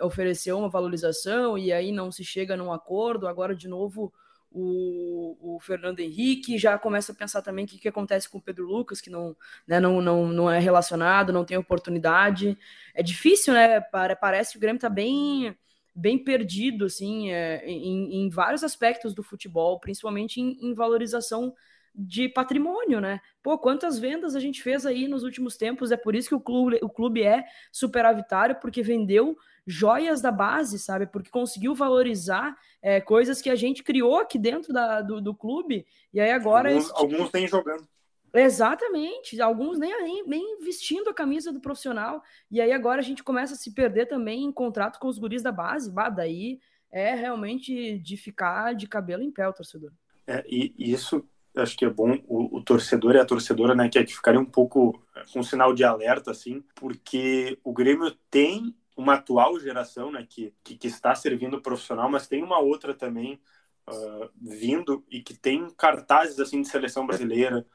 ofereceu 0.00 0.58
uma 0.58 0.68
valorização 0.68 1.56
e 1.56 1.72
aí 1.72 1.92
não 1.92 2.10
se 2.12 2.24
chega 2.24 2.56
num 2.56 2.72
acordo. 2.72 3.26
Agora, 3.26 3.54
de 3.54 3.68
novo, 3.68 4.12
o, 4.50 5.54
o, 5.56 5.60
Fernando 5.60 6.00
Henrique, 6.00 6.58
já 6.58 6.78
começa 6.78 7.12
a 7.12 7.14
pensar 7.14 7.42
também 7.42 7.64
o 7.64 7.68
que, 7.68 7.78
que 7.78 7.88
acontece 7.88 8.28
com 8.28 8.38
o 8.38 8.42
Pedro 8.42 8.66
Lucas, 8.66 9.00
que 9.00 9.10
não, 9.10 9.36
né, 9.66 9.80
não, 9.80 10.00
não, 10.00 10.26
não 10.28 10.50
é 10.50 10.58
relacionado, 10.58 11.32
não 11.32 11.44
tem 11.44 11.56
oportunidade. 11.56 12.56
É 12.94 13.02
difícil, 13.02 13.54
né? 13.54 13.80
Parece 14.20 14.52
que 14.52 14.58
o 14.58 14.60
Grêmio 14.60 14.76
está 14.76 14.88
bem, 14.88 15.56
bem 15.94 16.18
perdido, 16.18 16.86
assim, 16.86 17.30
é, 17.30 17.64
em, 17.66 18.24
em, 18.24 18.28
vários 18.30 18.64
aspectos 18.64 19.14
do 19.14 19.22
futebol, 19.22 19.78
principalmente 19.78 20.40
em, 20.40 20.58
em 20.60 20.74
valorização 20.74 21.54
de 21.94 22.28
patrimônio, 22.28 23.00
né? 23.00 23.20
Pô, 23.42 23.58
quantas 23.58 23.98
vendas 23.98 24.34
a 24.34 24.40
gente 24.40 24.62
fez 24.62 24.86
aí 24.86 25.06
nos 25.06 25.22
últimos 25.22 25.56
tempos? 25.56 25.92
É 25.92 25.96
por 25.96 26.14
isso 26.14 26.28
que 26.28 26.34
o 26.34 26.40
clube, 26.40 26.78
o 26.82 26.88
clube 26.88 27.22
é 27.22 27.44
superavitário, 27.70 28.56
porque 28.60 28.82
vendeu 28.82 29.36
joias 29.66 30.20
da 30.22 30.32
base, 30.32 30.78
sabe? 30.78 31.06
Porque 31.06 31.30
conseguiu 31.30 31.74
valorizar 31.74 32.56
é, 32.80 33.00
coisas 33.00 33.42
que 33.42 33.50
a 33.50 33.54
gente 33.54 33.82
criou 33.82 34.18
aqui 34.18 34.38
dentro 34.38 34.72
da, 34.72 35.02
do, 35.02 35.20
do 35.20 35.34
clube, 35.34 35.86
e 36.12 36.20
aí 36.20 36.30
agora. 36.30 36.70
Alguns, 36.70 36.84
esse... 36.84 36.94
alguns 36.96 37.32
nem 37.32 37.46
jogando. 37.46 37.86
Exatamente, 38.34 39.40
alguns 39.40 39.78
nem, 39.78 39.90
nem, 40.02 40.26
nem, 40.26 40.58
vestindo 40.60 41.10
a 41.10 41.14
camisa 41.14 41.52
do 41.52 41.60
profissional, 41.60 42.22
e 42.50 42.60
aí 42.60 42.72
agora 42.72 43.00
a 43.00 43.04
gente 43.04 43.22
começa 43.22 43.52
a 43.52 43.56
se 43.56 43.74
perder 43.74 44.06
também 44.06 44.44
em 44.44 44.52
contrato 44.52 44.98
com 44.98 45.08
os 45.08 45.18
guris 45.18 45.42
da 45.42 45.52
base, 45.52 45.90
bah, 45.90 46.08
daí 46.08 46.58
é 46.90 47.14
realmente 47.14 47.98
de 47.98 48.16
ficar 48.16 48.74
de 48.74 48.86
cabelo 48.86 49.22
em 49.22 49.30
pé 49.30 49.46
o 49.48 49.52
torcedor. 49.52 49.92
É, 50.26 50.44
e 50.46 50.74
isso 50.78 51.26
acho 51.56 51.76
que 51.76 51.84
é 51.84 51.90
bom. 51.90 52.18
O, 52.26 52.58
o, 52.58 52.62
torcedor 52.62 53.14
e 53.14 53.18
a 53.18 53.24
torcedora, 53.24 53.74
né, 53.74 53.88
que 53.88 53.98
é 53.98 54.04
que 54.04 54.14
ficarem 54.14 54.40
um 54.40 54.44
pouco 54.44 55.02
com 55.32 55.40
um 55.40 55.42
sinal 55.42 55.74
de 55.74 55.84
alerta, 55.84 56.30
assim, 56.30 56.62
porque 56.74 57.58
o 57.62 57.72
Grêmio 57.72 58.10
tem 58.30 58.74
uma 58.96 59.14
atual 59.14 59.58
geração, 59.58 60.10
né, 60.10 60.26
que, 60.28 60.54
que, 60.62 60.76
que 60.76 60.86
está 60.86 61.14
servindo 61.14 61.60
profissional, 61.60 62.10
mas 62.10 62.26
tem 62.26 62.42
uma 62.42 62.58
outra 62.58 62.94
também 62.94 63.40
uh, 63.88 64.30
vindo 64.40 65.04
e 65.10 65.22
que 65.22 65.34
tem 65.34 65.68
cartazes 65.76 66.38
assim 66.38 66.62
de 66.62 66.68
seleção 66.68 67.06
brasileira, 67.06 67.66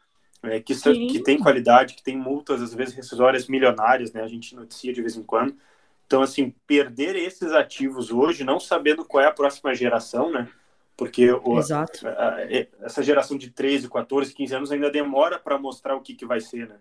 é, 0.44 0.60
que, 0.60 0.76
que 0.76 1.20
tem 1.20 1.40
qualidade, 1.40 1.96
que 1.96 2.04
tem 2.04 2.18
multas 2.18 2.62
às 2.62 2.74
vezes 2.74 2.94
rescisórias 2.94 3.48
milionárias, 3.48 4.14
né? 4.14 4.22
A 4.22 4.28
gente 4.28 4.56
noticia 4.56 4.94
de 4.94 5.02
vez 5.02 5.16
em 5.16 5.24
quando. 5.24 5.56
Então, 6.06 6.22
assim, 6.22 6.54
perder 6.66 7.16
esses 7.16 7.52
ativos 7.52 8.12
hoje, 8.12 8.44
não 8.44 8.60
sabendo 8.60 9.04
qual 9.04 9.24
é 9.24 9.28
a 9.28 9.34
próxima 9.34 9.76
geração, 9.76 10.32
né? 10.32 10.48
Porque 10.96 11.32
o, 11.32 11.58
a, 11.58 11.62
a, 12.06 12.42
essa 12.82 13.04
geração 13.04 13.38
de 13.38 13.52
13, 13.52 13.90
14, 13.90 14.34
15 14.34 14.56
anos 14.56 14.72
ainda 14.72 14.90
demora 14.90 15.38
para 15.38 15.58
mostrar 15.58 15.96
o 15.96 16.02
que, 16.02 16.16
que 16.16 16.26
vai 16.26 16.40
ser, 16.40 16.68
né? 16.68 16.78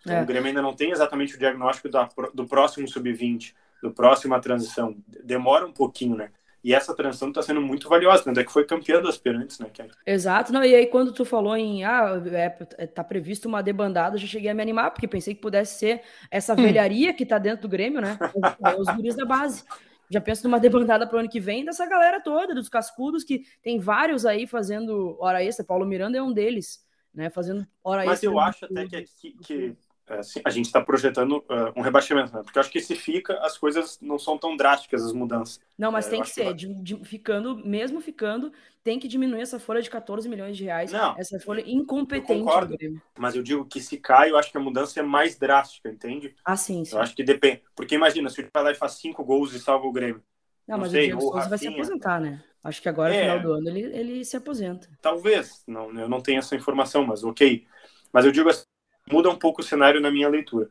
Então, 0.00 0.16
é. 0.16 0.22
O 0.22 0.26
Grêmio 0.26 0.48
ainda 0.48 0.62
não 0.62 0.74
tem 0.74 0.90
exatamente 0.90 1.34
o 1.34 1.38
diagnóstico 1.38 1.88
da, 1.88 2.08
do 2.32 2.46
próximo 2.46 2.88
sub-20 2.88 3.54
do 3.82 3.90
próximo 3.90 4.34
a 4.34 4.40
transição. 4.40 4.96
Demora 5.24 5.66
um 5.66 5.72
pouquinho, 5.72 6.16
né? 6.16 6.30
E 6.62 6.74
essa 6.74 6.94
transição 6.94 7.28
está 7.28 7.40
sendo 7.42 7.60
muito 7.60 7.88
valiosa, 7.88 8.24
tanto 8.24 8.38
é 8.38 8.44
que 8.44 8.52
foi 8.52 8.66
campeã 8.66 9.00
do 9.00 9.08
aspirantes, 9.08 9.58
né? 9.58 9.66
Exato, 10.06 10.52
não, 10.52 10.62
e 10.62 10.74
aí 10.74 10.86
quando 10.86 11.12
tu 11.12 11.24
falou 11.24 11.56
em 11.56 11.84
ah, 11.84 12.22
é, 12.32 12.56
é, 12.76 12.86
tá 12.86 13.02
previsto 13.02 13.48
uma 13.48 13.62
debandada, 13.62 14.16
eu 14.16 14.20
já 14.20 14.26
cheguei 14.26 14.50
a 14.50 14.54
me 14.54 14.60
animar, 14.60 14.90
porque 14.90 15.08
pensei 15.08 15.34
que 15.34 15.40
pudesse 15.40 15.78
ser 15.78 16.02
essa 16.30 16.52
hum. 16.52 16.56
velharia 16.56 17.14
que 17.14 17.24
tá 17.24 17.38
dentro 17.38 17.62
do 17.62 17.68
Grêmio, 17.68 18.00
né? 18.00 18.18
Os, 18.34 18.88
os 18.88 18.94
guris 18.94 19.16
da 19.16 19.24
base. 19.24 19.64
Já 20.10 20.20
penso 20.20 20.42
numa 20.44 20.58
debandada 20.58 21.06
para 21.06 21.16
o 21.16 21.20
ano 21.20 21.28
que 21.28 21.38
vem 21.38 21.64
dessa 21.64 21.86
galera 21.86 22.20
toda, 22.20 22.52
dos 22.52 22.68
cascudos, 22.68 23.22
que 23.22 23.44
tem 23.62 23.78
vários 23.78 24.26
aí 24.26 24.44
fazendo 24.44 25.16
hora 25.20 25.42
extra. 25.42 25.64
Paulo 25.64 25.86
Miranda 25.86 26.18
é 26.18 26.22
um 26.22 26.32
deles, 26.32 26.84
né? 27.14 27.30
Fazendo 27.30 27.64
hora 27.82 28.04
Mas 28.04 28.14
extra. 28.14 28.30
Mas 28.30 28.36
eu 28.36 28.40
acho 28.40 28.64
até 28.64 28.86
que, 28.86 29.04
que, 29.20 29.32
que 29.38 29.64
é, 29.66 29.89
assim, 30.18 30.40
a 30.44 30.50
gente 30.50 30.66
está 30.66 30.80
projetando 30.80 31.38
uh, 31.38 31.72
um 31.76 31.80
rebaixamento, 31.80 32.34
né? 32.34 32.42
Porque 32.42 32.58
eu 32.58 32.60
acho 32.60 32.70
que 32.70 32.80
se 32.80 32.94
fica, 32.94 33.34
as 33.44 33.56
coisas 33.56 33.98
não 34.00 34.18
são 34.18 34.36
tão 34.36 34.56
drásticas, 34.56 35.04
as 35.04 35.12
mudanças. 35.12 35.60
Não, 35.78 35.92
mas 35.92 36.06
é, 36.06 36.10
tem 36.10 36.22
que 36.22 36.30
ser, 36.30 36.46
que... 36.46 36.54
de, 36.54 36.74
de, 36.74 37.04
ficando, 37.04 37.56
mesmo 37.56 38.00
ficando, 38.00 38.52
tem 38.82 38.98
que 38.98 39.06
diminuir 39.06 39.42
essa 39.42 39.58
folha 39.58 39.80
de 39.80 39.90
14 39.90 40.28
milhões 40.28 40.56
de 40.56 40.64
reais. 40.64 40.92
Não, 40.92 41.14
essa 41.18 41.38
folha 41.38 41.62
incompetente. 41.66 42.32
Eu 42.32 42.44
concordo, 42.44 42.76
mas 43.18 43.36
eu 43.36 43.42
digo 43.42 43.64
que 43.64 43.80
se 43.80 43.98
cai, 43.98 44.30
eu 44.30 44.38
acho 44.38 44.50
que 44.50 44.58
a 44.58 44.60
mudança 44.60 44.98
é 45.00 45.02
mais 45.02 45.38
drástica, 45.38 45.88
entende? 45.88 46.34
Ah, 46.44 46.56
sim, 46.56 46.84
sim. 46.84 46.96
Eu 46.96 47.00
acho 47.00 47.14
que 47.14 47.22
depende. 47.22 47.62
Porque 47.74 47.94
imagina, 47.94 48.28
se 48.28 48.40
o 48.40 48.48
vai 48.52 48.64
lá 48.64 48.72
e 48.72 48.74
faz 48.74 48.92
cinco 48.92 49.24
gols 49.24 49.52
e 49.52 49.60
salva 49.60 49.86
o 49.86 49.92
Grêmio. 49.92 50.22
Não, 50.66 50.76
não 50.76 50.82
mas 50.82 50.92
sei, 50.92 51.04
o 51.04 51.06
Diego 51.06 51.20
Souza 51.20 51.48
vai 51.48 51.58
se 51.58 51.68
aposentar, 51.68 52.20
né? 52.20 52.42
Acho 52.62 52.82
que 52.82 52.88
agora, 52.88 53.10
no 53.10 53.16
é, 53.16 53.22
final 53.22 53.40
do 53.40 53.52
ano, 53.52 53.68
ele, 53.68 53.80
ele 53.96 54.24
se 54.24 54.36
aposenta. 54.36 54.88
Talvez. 55.00 55.62
Não, 55.66 55.90
eu 55.98 56.08
não 56.08 56.20
tenho 56.20 56.38
essa 56.38 56.54
informação, 56.54 57.04
mas 57.04 57.24
ok. 57.24 57.66
Mas 58.12 58.24
eu 58.24 58.32
digo 58.32 58.48
assim, 58.48 58.64
muda 59.10 59.30
um 59.30 59.36
pouco 59.36 59.60
o 59.60 59.64
cenário 59.64 60.00
na 60.00 60.10
minha 60.10 60.28
leitura. 60.28 60.68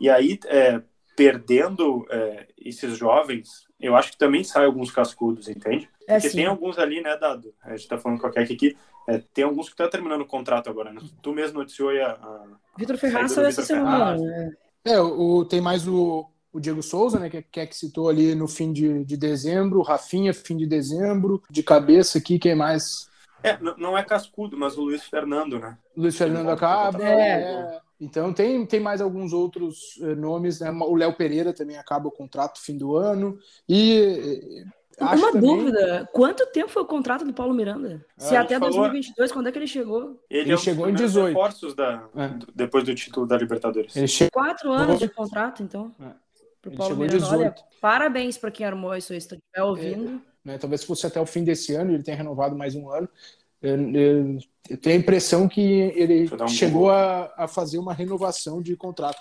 E 0.00 0.08
aí, 0.08 0.38
é, 0.46 0.80
perdendo 1.16 2.06
é, 2.10 2.48
esses 2.58 2.96
jovens, 2.96 3.66
eu 3.78 3.96
acho 3.96 4.12
que 4.12 4.18
também 4.18 4.42
sai 4.42 4.64
alguns 4.64 4.90
cascudos, 4.90 5.48
entende? 5.48 5.88
É, 6.06 6.14
Porque 6.14 6.30
sim. 6.30 6.38
tem 6.38 6.46
alguns 6.46 6.78
ali, 6.78 7.02
né, 7.02 7.16
Dado? 7.16 7.52
A 7.62 7.76
gente 7.76 7.88
tá 7.88 7.98
falando 7.98 8.20
com 8.20 8.26
a 8.26 8.30
Kek 8.30 8.52
aqui, 8.52 8.76
é, 9.08 9.22
tem 9.34 9.44
alguns 9.44 9.66
que 9.66 9.72
estão 9.72 9.86
tá 9.86 9.92
terminando 9.92 10.22
o 10.22 10.26
contrato 10.26 10.70
agora, 10.70 10.92
né? 10.92 11.00
Tu 11.22 11.32
mesmo 11.32 11.58
noticiou 11.58 11.90
a... 11.90 12.12
a 12.12 12.46
Vitor 12.78 12.96
Ferraz 12.96 13.32
saiu 13.32 13.46
essa 13.46 13.62
semana, 13.62 14.16
né? 14.16 14.52
É, 14.84 14.98
o, 14.98 15.44
tem 15.44 15.60
mais 15.60 15.86
o, 15.86 16.26
o 16.52 16.58
Diego 16.58 16.82
Souza, 16.82 17.18
né, 17.18 17.28
que, 17.28 17.36
é, 17.36 17.42
que, 17.42 17.60
é 17.60 17.66
que 17.66 17.76
citou 17.76 18.08
ali 18.08 18.34
no 18.34 18.48
fim 18.48 18.72
de, 18.72 19.04
de 19.04 19.16
dezembro, 19.16 19.80
o 19.80 19.82
Rafinha, 19.82 20.32
fim 20.32 20.56
de 20.56 20.66
dezembro, 20.66 21.42
de 21.50 21.62
cabeça 21.62 22.18
aqui, 22.18 22.38
quem 22.38 22.54
mais? 22.54 23.09
É, 23.42 23.58
não 23.78 23.96
é 23.96 24.02
cascudo, 24.02 24.56
mas 24.56 24.76
o 24.76 24.82
Luiz 24.82 25.04
Fernando, 25.04 25.58
né? 25.58 25.78
Luiz 25.96 26.16
Fernando 26.16 26.50
acaba. 26.50 27.02
É. 27.02 27.42
é. 27.42 27.80
Então 28.00 28.32
tem, 28.32 28.64
tem 28.64 28.80
mais 28.80 29.00
alguns 29.00 29.32
outros 29.32 29.98
eh, 30.00 30.14
nomes, 30.14 30.60
né? 30.60 30.70
O 30.70 30.94
Léo 30.94 31.14
Pereira 31.14 31.52
também 31.52 31.76
acaba 31.76 32.08
o 32.08 32.12
contrato 32.12 32.60
fim 32.60 32.76
do 32.76 32.96
ano. 32.96 33.38
E 33.68 34.64
uma 35.00 35.32
também... 35.32 35.56
dúvida, 35.56 36.08
quanto 36.12 36.46
tempo 36.46 36.68
foi 36.68 36.82
o 36.82 36.86
contrato 36.86 37.24
do 37.24 37.32
Paulo 37.32 37.54
Miranda? 37.54 38.04
Ah, 38.18 38.20
Se 38.20 38.36
até 38.36 38.58
falou... 38.58 38.74
2022, 38.74 39.32
quando 39.32 39.48
é 39.48 39.52
que 39.52 39.58
ele 39.58 39.66
chegou? 39.66 40.20
Ele, 40.28 40.42
ele 40.42 40.52
é 40.52 40.56
chegou 40.56 40.88
em 40.88 40.94
18. 40.94 41.28
reforços 41.28 41.74
da, 41.74 42.04
é. 42.14 42.30
depois 42.54 42.84
do 42.84 42.94
título 42.94 43.26
da 43.26 43.36
Libertadores. 43.36 43.96
Ele 43.96 44.06
chegou... 44.06 44.30
Quatro 44.30 44.70
anos 44.70 44.98
de 44.98 45.08
contrato, 45.08 45.62
então. 45.62 45.94
É. 46.00 46.10
Pro 46.60 46.72
Paulo 46.72 46.96
Miranda. 46.96 47.18
18. 47.18 47.40
Olha, 47.40 47.54
parabéns 47.80 48.36
para 48.36 48.50
quem 48.50 48.66
armou 48.66 48.94
isso 48.94 49.12
aí, 49.12 49.20
se 49.20 49.34
estiver 49.34 49.64
ouvindo. 49.64 50.20
É, 50.44 50.48
né, 50.48 50.58
talvez 50.58 50.84
fosse 50.84 51.06
até 51.06 51.20
o 51.20 51.26
fim 51.26 51.44
desse 51.44 51.74
ano, 51.74 51.92
ele 51.92 52.02
tenha 52.02 52.16
renovado 52.16 52.56
mais 52.56 52.74
um 52.74 52.90
ano. 52.90 53.08
Eu, 53.62 53.76
eu, 53.94 54.38
eu 54.70 54.76
tenho 54.78 54.96
a 54.96 54.98
impressão 54.98 55.48
que 55.48 55.60
ele 55.60 56.28
um 56.32 56.48
chegou 56.48 56.90
a, 56.90 57.32
a, 57.36 57.46
fazer 57.46 57.78
uma 57.78 57.92
renovação 57.92 58.62
de 58.62 58.74
contrato. 58.76 59.18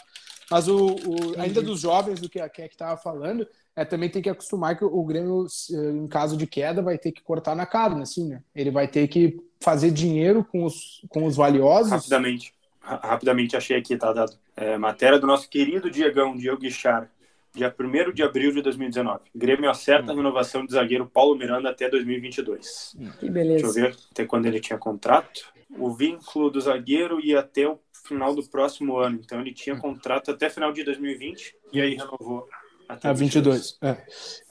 Mas 0.49 0.67
o, 0.67 0.88
o 0.88 1.39
ainda 1.39 1.62
dos 1.62 1.82
jovens, 1.82 2.19
do 2.19 2.29
que 2.29 2.39
a 2.39 2.49
Keck 2.49 2.73
estava 2.73 2.97
falando, 2.97 3.45
é, 3.75 3.86
também 3.86 4.10
tem 4.10 4.21
que 4.21 4.29
acostumar 4.29 4.77
que 4.77 4.84
o 4.84 5.03
Grêmio, 5.03 5.45
em 5.71 6.08
caso 6.08 6.36
de 6.36 6.47
queda, 6.47 6.82
vai 6.82 6.97
ter 6.97 7.12
que 7.12 7.21
cortar 7.21 7.55
na 7.55 7.65
carne, 7.65 8.01
assim, 8.01 8.27
né? 8.27 8.41
Ele 8.55 8.71
vai 8.71 8.88
ter 8.88 9.08
que 9.08 9.39
fazer 9.60 9.91
dinheiro 9.91 10.43
com 10.43 10.63
os, 10.63 11.05
com 11.10 11.25
os 11.25 11.36
valiosos. 11.36 11.91
Rapidamente. 11.91 12.53
Rapidamente 12.82 13.55
achei 13.55 13.77
aqui, 13.77 13.95
tá 13.95 14.12
dado. 14.12 14.34
É, 14.55 14.77
matéria 14.77 15.19
do 15.19 15.27
nosso 15.27 15.47
querido 15.47 15.91
Diegão, 15.91 16.36
Diego 16.36 16.58
Guichar, 16.58 17.10
dia 17.53 17.73
1 17.77 18.13
de 18.13 18.23
abril 18.23 18.51
de 18.51 18.62
2019. 18.62 19.21
Grêmio 19.35 19.69
acerta 19.69 20.12
a 20.12 20.15
renovação 20.15 20.65
de 20.65 20.73
zagueiro 20.73 21.07
Paulo 21.07 21.38
Miranda 21.38 21.69
até 21.69 21.89
2022. 21.89 22.95
Que 23.19 23.29
beleza. 23.29 23.63
Deixa 23.63 23.67
eu 23.67 23.73
ver 23.73 23.97
até 24.12 24.25
quando 24.25 24.45
ele 24.45 24.59
tinha 24.59 24.77
contrato. 24.77 25.51
O 25.77 25.91
vínculo 25.91 26.49
do 26.49 26.62
zagueiro 26.62 27.19
ia 27.19 27.39
até 27.39 27.67
o 27.67 27.79
final 28.05 28.33
do 28.33 28.43
próximo 28.49 28.97
ano. 28.97 29.19
Então 29.23 29.39
ele 29.39 29.53
tinha 29.53 29.77
contrato 29.77 30.31
até 30.31 30.49
final 30.49 30.71
de 30.71 30.83
2020 30.83 31.55
e 31.73 31.81
aí 31.81 31.95
renovou 31.95 32.47
até 32.88 33.07
a 33.07 33.13
22. 33.13 33.77
22. 33.79 33.79
É. 33.81 34.05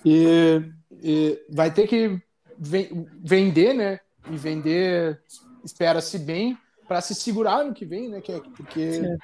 E, 0.05 0.63
e, 1.03 1.45
vai 1.51 1.73
ter 1.73 1.87
que 1.89 2.21
vender, 2.59 3.75
né? 3.75 4.01
E 4.31 4.37
vender, 4.37 5.21
espera-se 5.65 6.19
bem, 6.19 6.57
para 6.87 7.01
se 7.01 7.15
segurar 7.15 7.65
no 7.65 7.75
que 7.75 7.85
vem, 7.85 8.09
né? 8.09 8.19
É, 8.29 8.41
porque 8.57 8.93
Sim. 8.93 9.19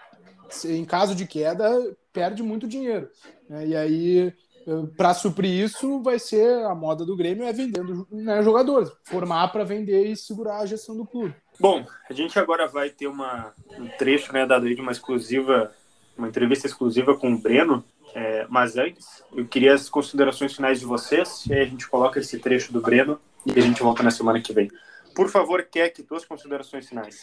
Em 0.64 0.85
caso 0.85 1.14
de 1.14 1.26
queda, 1.26 1.96
perde 2.12 2.42
muito 2.42 2.66
dinheiro. 2.66 3.09
Né? 3.48 3.68
E 3.68 3.76
aí, 3.76 4.35
para 4.96 5.14
suprir 5.14 5.50
isso, 5.50 6.02
vai 6.02 6.18
ser 6.18 6.64
a 6.64 6.74
moda 6.74 7.04
do 7.04 7.16
Grêmio 7.16 7.44
é 7.44 7.52
vendendo 7.52 8.07
né, 8.11 8.42
jogadores, 8.42 8.90
formar 9.04 9.48
para 9.48 9.64
vender 9.64 10.07
e 10.07 10.16
segurar 10.16 10.59
a 10.59 10.66
gestão 10.66 10.96
do 10.96 11.07
clube. 11.07 11.35
Bom, 11.59 11.85
a 12.09 12.12
gente 12.12 12.38
agora 12.38 12.66
vai 12.66 12.90
ter 12.90 13.07
uma, 13.07 13.52
um 13.78 13.87
trecho 13.98 14.33
né, 14.33 14.46
dado 14.46 14.66
aí 14.66 14.74
de 14.74 14.80
uma 14.80 14.92
exclusiva, 14.92 15.72
uma 16.16 16.28
entrevista 16.28 16.66
exclusiva 16.66 17.16
com 17.16 17.33
o 17.33 17.38
Breno. 17.38 17.85
É, 18.14 18.46
mas 18.48 18.76
antes, 18.76 19.24
eu 19.35 19.44
queria 19.44 19.74
as 19.74 19.88
considerações 19.88 20.54
finais 20.54 20.78
de 20.78 20.87
vocês, 20.87 21.44
e 21.46 21.52
aí 21.52 21.62
a 21.62 21.66
gente 21.66 21.88
coloca 21.88 22.20
esse 22.20 22.38
trecho 22.38 22.72
do 22.72 22.80
Breno 22.80 23.20
e 23.44 23.59
a 23.59 23.62
gente 23.62 23.83
volta 23.83 24.04
na 24.04 24.11
semana 24.11 24.40
que 24.40 24.52
vem. 24.52 24.70
Por 25.14 25.28
favor, 25.28 25.62
que 25.64 26.02
duas 26.09 26.24
considerações 26.24 26.88
finais. 26.88 27.20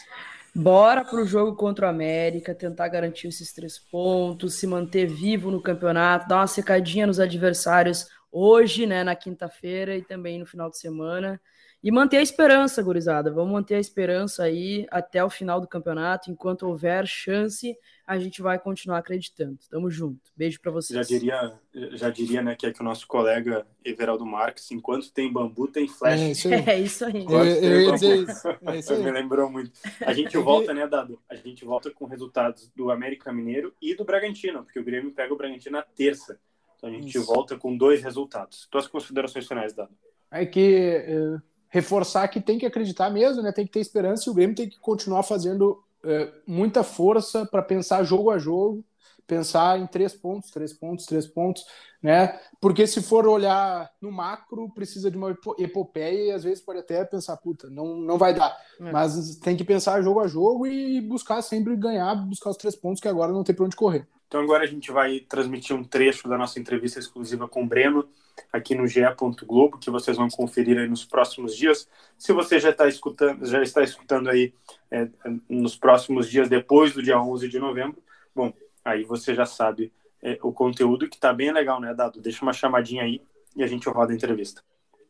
Bora 0.54 1.02
para 1.02 1.18
o 1.18 1.24
jogo 1.26 1.56
contra 1.56 1.86
o 1.86 1.88
América, 1.88 2.54
tentar 2.54 2.86
garantir 2.88 3.28
esses 3.28 3.52
três 3.54 3.78
pontos, 3.78 4.54
se 4.54 4.66
manter 4.66 5.06
vivo 5.06 5.50
no 5.50 5.62
campeonato, 5.62 6.28
dar 6.28 6.36
uma 6.36 6.46
secadinha 6.46 7.06
nos 7.06 7.18
adversários 7.18 8.06
hoje, 8.30 8.86
né, 8.86 9.02
na 9.02 9.16
quinta-feira 9.16 9.96
e 9.96 10.02
também 10.02 10.38
no 10.38 10.44
final 10.44 10.68
de 10.68 10.78
semana. 10.78 11.40
E 11.82 11.90
manter 11.90 12.18
a 12.18 12.22
esperança, 12.22 12.82
gurizada. 12.82 13.32
Vamos 13.32 13.52
manter 13.52 13.76
a 13.76 13.80
esperança 13.80 14.44
aí 14.44 14.86
até 14.90 15.24
o 15.24 15.30
final 15.30 15.60
do 15.60 15.66
campeonato. 15.66 16.30
Enquanto 16.30 16.68
houver 16.68 17.06
chance, 17.06 17.74
a 18.06 18.18
gente 18.18 18.42
vai 18.42 18.58
continuar 18.58 18.98
acreditando. 18.98 19.58
Tamo 19.70 19.90
junto. 19.90 20.20
Beijo 20.36 20.60
para 20.60 20.70
vocês. 20.70 20.96
Já 20.96 21.02
diria, 21.02 21.60
já 21.92 22.10
diria, 22.10 22.42
né, 22.42 22.54
que 22.54 22.66
é 22.66 22.72
que 22.72 22.80
o 22.80 22.84
nosso 22.84 23.06
colega 23.06 23.66
Everaldo 23.84 24.26
Marques, 24.26 24.70
enquanto 24.70 25.12
tem 25.12 25.32
bambu, 25.32 25.68
tem 25.68 25.88
flash. 25.88 26.20
É 26.20 26.30
isso 26.30 26.48
aí. 26.48 26.64
É 26.66 26.80
isso 26.80 27.04
aí. 27.04 27.24
Eu, 27.24 27.44
eu 27.44 27.80
ia 27.80 27.92
dizer 27.92 28.28
isso. 28.28 28.48
É 28.48 28.78
isso 28.78 28.92
aí. 28.92 29.02
Me 29.04 29.10
lembrou 29.10 29.50
muito. 29.50 29.72
A 30.04 30.12
gente 30.12 30.36
volta, 30.38 30.74
né, 30.74 30.86
Dado? 30.86 31.18
A 31.28 31.36
gente 31.36 31.64
volta 31.64 31.90
com 31.90 32.04
resultados 32.06 32.70
do 32.74 32.90
América 32.90 33.32
Mineiro 33.32 33.72
e 33.80 33.94
do 33.94 34.04
Bragantino, 34.04 34.64
porque 34.64 34.80
o 34.80 34.84
Grêmio 34.84 35.12
pega 35.12 35.32
o 35.32 35.36
Bragantino 35.36 35.76
na 35.76 35.82
terça. 35.82 36.38
Então 36.76 36.90
a 36.90 36.92
gente 36.92 37.16
isso. 37.16 37.26
volta 37.26 37.56
com 37.56 37.76
dois 37.76 38.02
resultados. 38.02 38.66
Tuas 38.70 38.86
considerações 38.88 39.46
finais, 39.46 39.72
Dado? 39.72 39.90
É 40.30 40.44
que... 40.44 41.04
Uh 41.08 41.52
reforçar 41.72 42.28
que 42.28 42.38
tem 42.38 42.58
que 42.58 42.66
acreditar 42.66 43.08
mesmo, 43.08 43.42
né? 43.42 43.50
Tem 43.50 43.64
que 43.64 43.72
ter 43.72 43.80
esperança 43.80 44.28
e 44.28 44.30
o 44.30 44.34
Grêmio 44.34 44.54
tem 44.54 44.68
que 44.68 44.78
continuar 44.78 45.22
fazendo 45.22 45.82
é, 46.04 46.32
muita 46.46 46.82
força 46.82 47.46
para 47.46 47.62
pensar 47.62 48.04
jogo 48.04 48.30
a 48.30 48.38
jogo, 48.38 48.84
pensar 49.26 49.78
em 49.78 49.86
três 49.86 50.12
pontos, 50.14 50.50
três 50.50 50.72
pontos, 50.72 51.06
três 51.06 51.26
pontos, 51.26 51.64
né? 52.02 52.38
Porque 52.60 52.86
se 52.86 53.00
for 53.00 53.26
olhar 53.26 53.90
no 54.00 54.10
macro, 54.10 54.68
precisa 54.74 55.10
de 55.10 55.16
uma 55.16 55.36
epopeia 55.58 56.26
e 56.26 56.32
às 56.32 56.42
vezes 56.42 56.62
pode 56.62 56.80
até 56.80 57.04
pensar, 57.04 57.36
puta, 57.36 57.70
não, 57.70 57.96
não 57.96 58.18
vai 58.18 58.34
dar. 58.34 58.54
É. 58.80 58.90
Mas 58.90 59.36
tem 59.36 59.56
que 59.56 59.64
pensar 59.64 60.02
jogo 60.02 60.20
a 60.20 60.26
jogo 60.26 60.66
e 60.66 61.00
buscar 61.00 61.40
sempre 61.42 61.76
ganhar, 61.76 62.14
buscar 62.14 62.50
os 62.50 62.56
três 62.56 62.74
pontos 62.74 63.00
que 63.00 63.08
agora 63.08 63.32
não 63.32 63.44
tem 63.44 63.54
para 63.54 63.64
onde 63.64 63.76
correr. 63.76 64.06
Então 64.32 64.40
agora 64.40 64.64
a 64.64 64.66
gente 64.66 64.90
vai 64.90 65.20
transmitir 65.20 65.76
um 65.76 65.84
trecho 65.84 66.26
da 66.26 66.38
nossa 66.38 66.58
entrevista 66.58 66.98
exclusiva 66.98 67.46
com 67.46 67.64
o 67.64 67.66
Breno 67.66 68.08
aqui 68.50 68.74
no 68.74 68.86
GE. 68.86 69.02
Globo, 69.44 69.76
que 69.76 69.90
vocês 69.90 70.16
vão 70.16 70.26
conferir 70.30 70.78
aí 70.78 70.88
nos 70.88 71.04
próximos 71.04 71.54
dias. 71.54 71.86
Se 72.16 72.32
você 72.32 72.58
já 72.58 72.70
está 72.70 72.88
escutando, 72.88 73.44
já 73.44 73.60
está 73.60 73.82
escutando 73.82 74.30
aí 74.30 74.54
é, 74.90 75.06
nos 75.46 75.76
próximos 75.76 76.30
dias 76.30 76.48
depois 76.48 76.94
do 76.94 77.02
dia 77.02 77.20
11 77.20 77.46
de 77.46 77.58
novembro, 77.58 78.02
bom, 78.34 78.50
aí 78.82 79.04
você 79.04 79.34
já 79.34 79.44
sabe 79.44 79.92
é, 80.22 80.38
o 80.42 80.50
conteúdo 80.50 81.10
que 81.10 81.16
está 81.16 81.30
bem 81.30 81.52
legal, 81.52 81.78
né, 81.78 81.92
Dado? 81.92 82.18
Deixa 82.18 82.42
uma 82.42 82.54
chamadinha 82.54 83.02
aí 83.02 83.20
e 83.54 83.62
a 83.62 83.66
gente 83.66 83.86
roda 83.86 84.14
a 84.14 84.16
entrevista. 84.16 84.62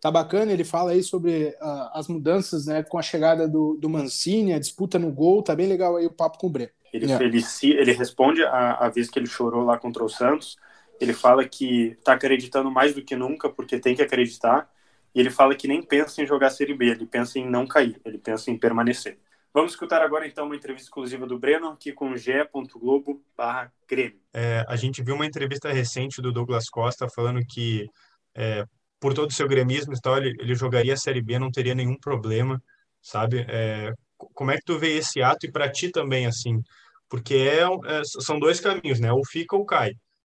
Tá 0.03 0.11
bacana, 0.11 0.51
ele 0.51 0.65
fala 0.65 0.91
aí 0.91 1.01
sobre 1.01 1.57
uh, 1.63 1.91
as 1.95 2.09
mudanças, 2.09 2.67
né, 2.67 2.83
com 2.83 2.99
a 2.99 3.03
chegada 3.03 3.47
do, 3.47 3.79
do 3.81 3.89
Mancini, 3.89 4.53
a 4.53 4.59
disputa 4.59 4.99
no 4.99 5.13
gol, 5.13 5.45
tá 5.45 5.55
bem 5.55 5.69
legal 5.69 5.95
aí 5.95 6.05
o 6.05 6.13
papo 6.13 6.39
com 6.39 6.49
o 6.49 6.51
Breno. 6.51 6.73
Ele, 6.93 7.05
yeah. 7.05 7.25
felicia, 7.25 7.81
ele 7.81 7.93
responde 7.93 8.43
a, 8.43 8.75
a 8.75 8.89
vez 8.89 9.09
que 9.09 9.17
ele 9.17 9.29
chorou 9.29 9.65
lá 9.65 9.79
contra 9.79 10.03
o 10.03 10.09
Santos. 10.09 10.57
Ele 11.01 11.13
fala 11.13 11.47
que 11.47 11.97
está 11.99 12.15
acreditando 12.15 12.69
mais 12.69 12.97
do 12.97 13.05
que 13.05 13.15
nunca, 13.15 13.49
porque 13.49 13.79
tem 13.79 13.95
que 13.95 14.03
acreditar. 14.03 14.69
E 15.15 15.21
ele 15.21 15.31
fala 15.31 15.55
que 15.55 15.69
nem 15.69 15.81
pensa 15.81 16.21
em 16.21 16.27
jogar 16.27 16.51
Série 16.51 16.75
B, 16.75 16.87
ele 16.87 17.07
pensa 17.07 17.39
em 17.39 17.49
não 17.49 17.65
cair, 17.65 18.01
ele 18.05 18.19
pensa 18.19 18.51
em 18.51 18.59
permanecer. 18.59 19.21
Vamos 19.55 19.71
escutar 19.71 20.03
agora 20.03 20.27
então 20.27 20.47
uma 20.47 20.57
entrevista 20.57 20.89
exclusiva 20.89 21.29
do 21.29 21.39
Breno, 21.39 21.69
aqui 21.69 21.93
com 21.93 22.17
ge.globo 22.17 23.23
barra 23.37 23.73
Grêmio. 23.89 24.19
É, 24.35 24.65
a 24.67 24.75
gente 24.75 25.01
viu 25.01 25.15
uma 25.15 25.27
entrevista 25.27 25.71
recente 25.71 26.21
do 26.21 26.33
Douglas 26.33 26.69
Costa 26.69 27.07
falando 27.09 27.41
que, 27.47 27.87
é, 28.35 28.65
por 29.03 29.15
todo 29.15 29.31
o 29.31 29.35
seu 29.35 29.49
gremismo 29.49 29.95
e 29.95 30.01
tal, 30.01 30.17
ele, 30.17 30.33
ele 30.39 30.55
jogaria 30.55 30.95
a 30.95 30.97
Série 30.97 31.21
B, 31.21 31.37
não 31.37 31.51
teria 31.51 31.75
nenhum 31.75 31.99
problema, 31.99 32.63
sabe? 33.03 33.45
É, 33.49 33.93
como 34.17 34.53
é 34.53 34.57
que 34.57 34.65
tu 34.65 34.79
vê 34.79 34.97
esse 34.97 35.21
ato 35.21 35.45
e 35.45 35.51
para 35.51 35.69
ti 35.69 35.91
também, 35.91 36.25
assim? 36.25 36.63
Porque 37.09 37.35
é, 37.35 37.63
é, 37.65 38.03
são 38.05 38.39
dois 38.39 38.61
caminhos, 38.61 39.01
né? 39.01 39.13
Ou 39.13 39.27
fica 39.27 39.57
ou 39.57 39.67
cai, 39.67 39.91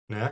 né? 0.10 0.32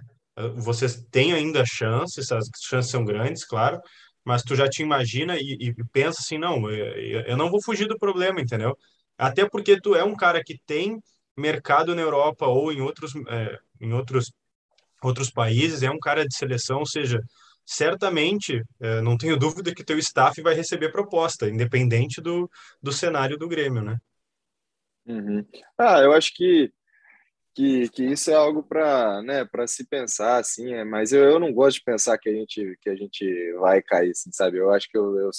vocês 0.55 1.05
têm 1.11 1.31
ainda 1.31 1.63
chances, 1.63 2.31
as 2.31 2.49
chances 2.59 2.89
são 2.89 3.05
grandes, 3.05 3.45
claro, 3.45 3.79
mas 4.25 4.41
tu 4.41 4.55
já 4.55 4.67
te 4.67 4.81
imagina 4.81 5.37
e, 5.37 5.57
e 5.59 5.75
pensa 5.91 6.21
assim, 6.21 6.39
não, 6.39 6.67
eu, 6.71 7.21
eu 7.21 7.37
não 7.37 7.51
vou 7.51 7.61
fugir 7.61 7.87
do 7.87 7.99
problema, 7.99 8.41
entendeu? 8.41 8.75
Até 9.15 9.47
porque 9.47 9.79
tu 9.79 9.93
é 9.93 10.03
um 10.03 10.15
cara 10.15 10.41
que 10.43 10.57
tem 10.65 10.99
mercado 11.37 11.93
na 11.93 12.01
Europa 12.01 12.47
ou 12.47 12.73
em 12.73 12.81
outros, 12.81 13.13
é, 13.27 13.59
em 13.79 13.93
outros, 13.93 14.31
outros 15.03 15.29
países, 15.29 15.83
é 15.83 15.91
um 15.91 15.99
cara 15.99 16.27
de 16.27 16.35
seleção, 16.35 16.79
ou 16.79 16.87
seja, 16.87 17.21
certamente, 17.65 18.63
é, 18.81 19.01
não 19.01 19.17
tenho 19.17 19.37
dúvida 19.37 19.73
que 19.73 19.83
teu 19.83 19.97
staff 19.97 20.41
vai 20.41 20.53
receber 20.53 20.91
proposta, 20.91 21.49
independente 21.49 22.21
do, 22.21 22.49
do 22.81 22.91
cenário 22.91 23.37
do 23.37 23.47
Grêmio, 23.47 23.81
né? 23.81 23.97
Uhum. 25.05 25.45
Ah, 25.77 25.99
eu 25.99 26.13
acho 26.13 26.33
que 26.33 26.71
que, 27.55 27.87
que 27.89 28.03
isso 28.03 28.31
é 28.31 28.33
algo 28.33 28.63
para 28.63 29.21
né, 29.21 29.47
se 29.67 29.85
pensar 29.85 30.37
assim, 30.37 30.73
é, 30.73 30.83
mas 30.83 31.13
eu, 31.13 31.23
eu 31.23 31.39
não 31.39 31.53
gosto 31.53 31.77
de 31.77 31.83
pensar 31.83 32.17
que 32.17 32.29
a 32.29 32.33
gente 32.33 32.77
que 32.81 32.89
a 32.89 32.95
gente 32.95 33.53
vai 33.59 33.81
cair, 33.81 34.11
assim, 34.11 34.31
sabe? 34.31 34.57
Eu 34.57 34.71
acho 34.71 34.89
que 34.89 34.97
eu, 34.97 35.15
eu 35.19 35.29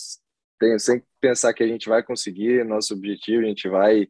tenho 0.59 0.79
sempre 0.79 1.03
que 1.03 1.09
pensar 1.21 1.53
que 1.53 1.63
a 1.63 1.67
gente 1.67 1.89
vai 1.89 2.03
conseguir 2.03 2.65
nosso 2.65 2.95
objetivo, 2.95 3.43
a 3.43 3.49
gente 3.49 3.69
vai 3.69 4.09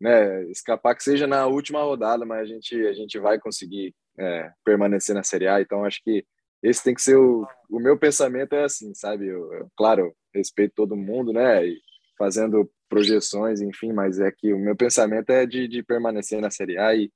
né, 0.00 0.44
escapar 0.50 0.94
que 0.96 1.02
seja 1.04 1.26
na 1.26 1.46
última 1.46 1.82
rodada, 1.82 2.24
mas 2.24 2.42
a 2.42 2.46
gente 2.46 2.74
a 2.86 2.92
gente 2.94 3.18
vai 3.18 3.38
conseguir 3.38 3.94
é, 4.18 4.52
permanecer 4.64 5.14
na 5.14 5.22
Série 5.22 5.48
A, 5.48 5.60
então 5.60 5.84
acho 5.84 6.02
que 6.02 6.24
esse 6.62 6.84
tem 6.84 6.94
que 6.94 7.02
ser 7.02 7.16
o, 7.16 7.46
o 7.68 7.80
meu 7.80 7.98
pensamento 7.98 8.54
é 8.54 8.64
assim, 8.64 8.94
sabe? 8.94 9.26
Eu, 9.26 9.52
eu 9.52 9.68
claro, 9.76 10.14
respeito 10.34 10.74
todo 10.76 10.96
mundo, 10.96 11.32
né? 11.32 11.66
E 11.66 11.80
fazendo 12.18 12.70
projeções, 12.88 13.60
enfim, 13.60 13.92
mas 13.92 14.20
é 14.20 14.30
que 14.30 14.52
o 14.52 14.58
meu 14.58 14.76
pensamento 14.76 15.30
é 15.30 15.46
de, 15.46 15.66
de 15.66 15.82
permanecer 15.82 16.40
na 16.40 16.50
Série 16.50 16.78
A 16.78 16.94
e 16.94 17.10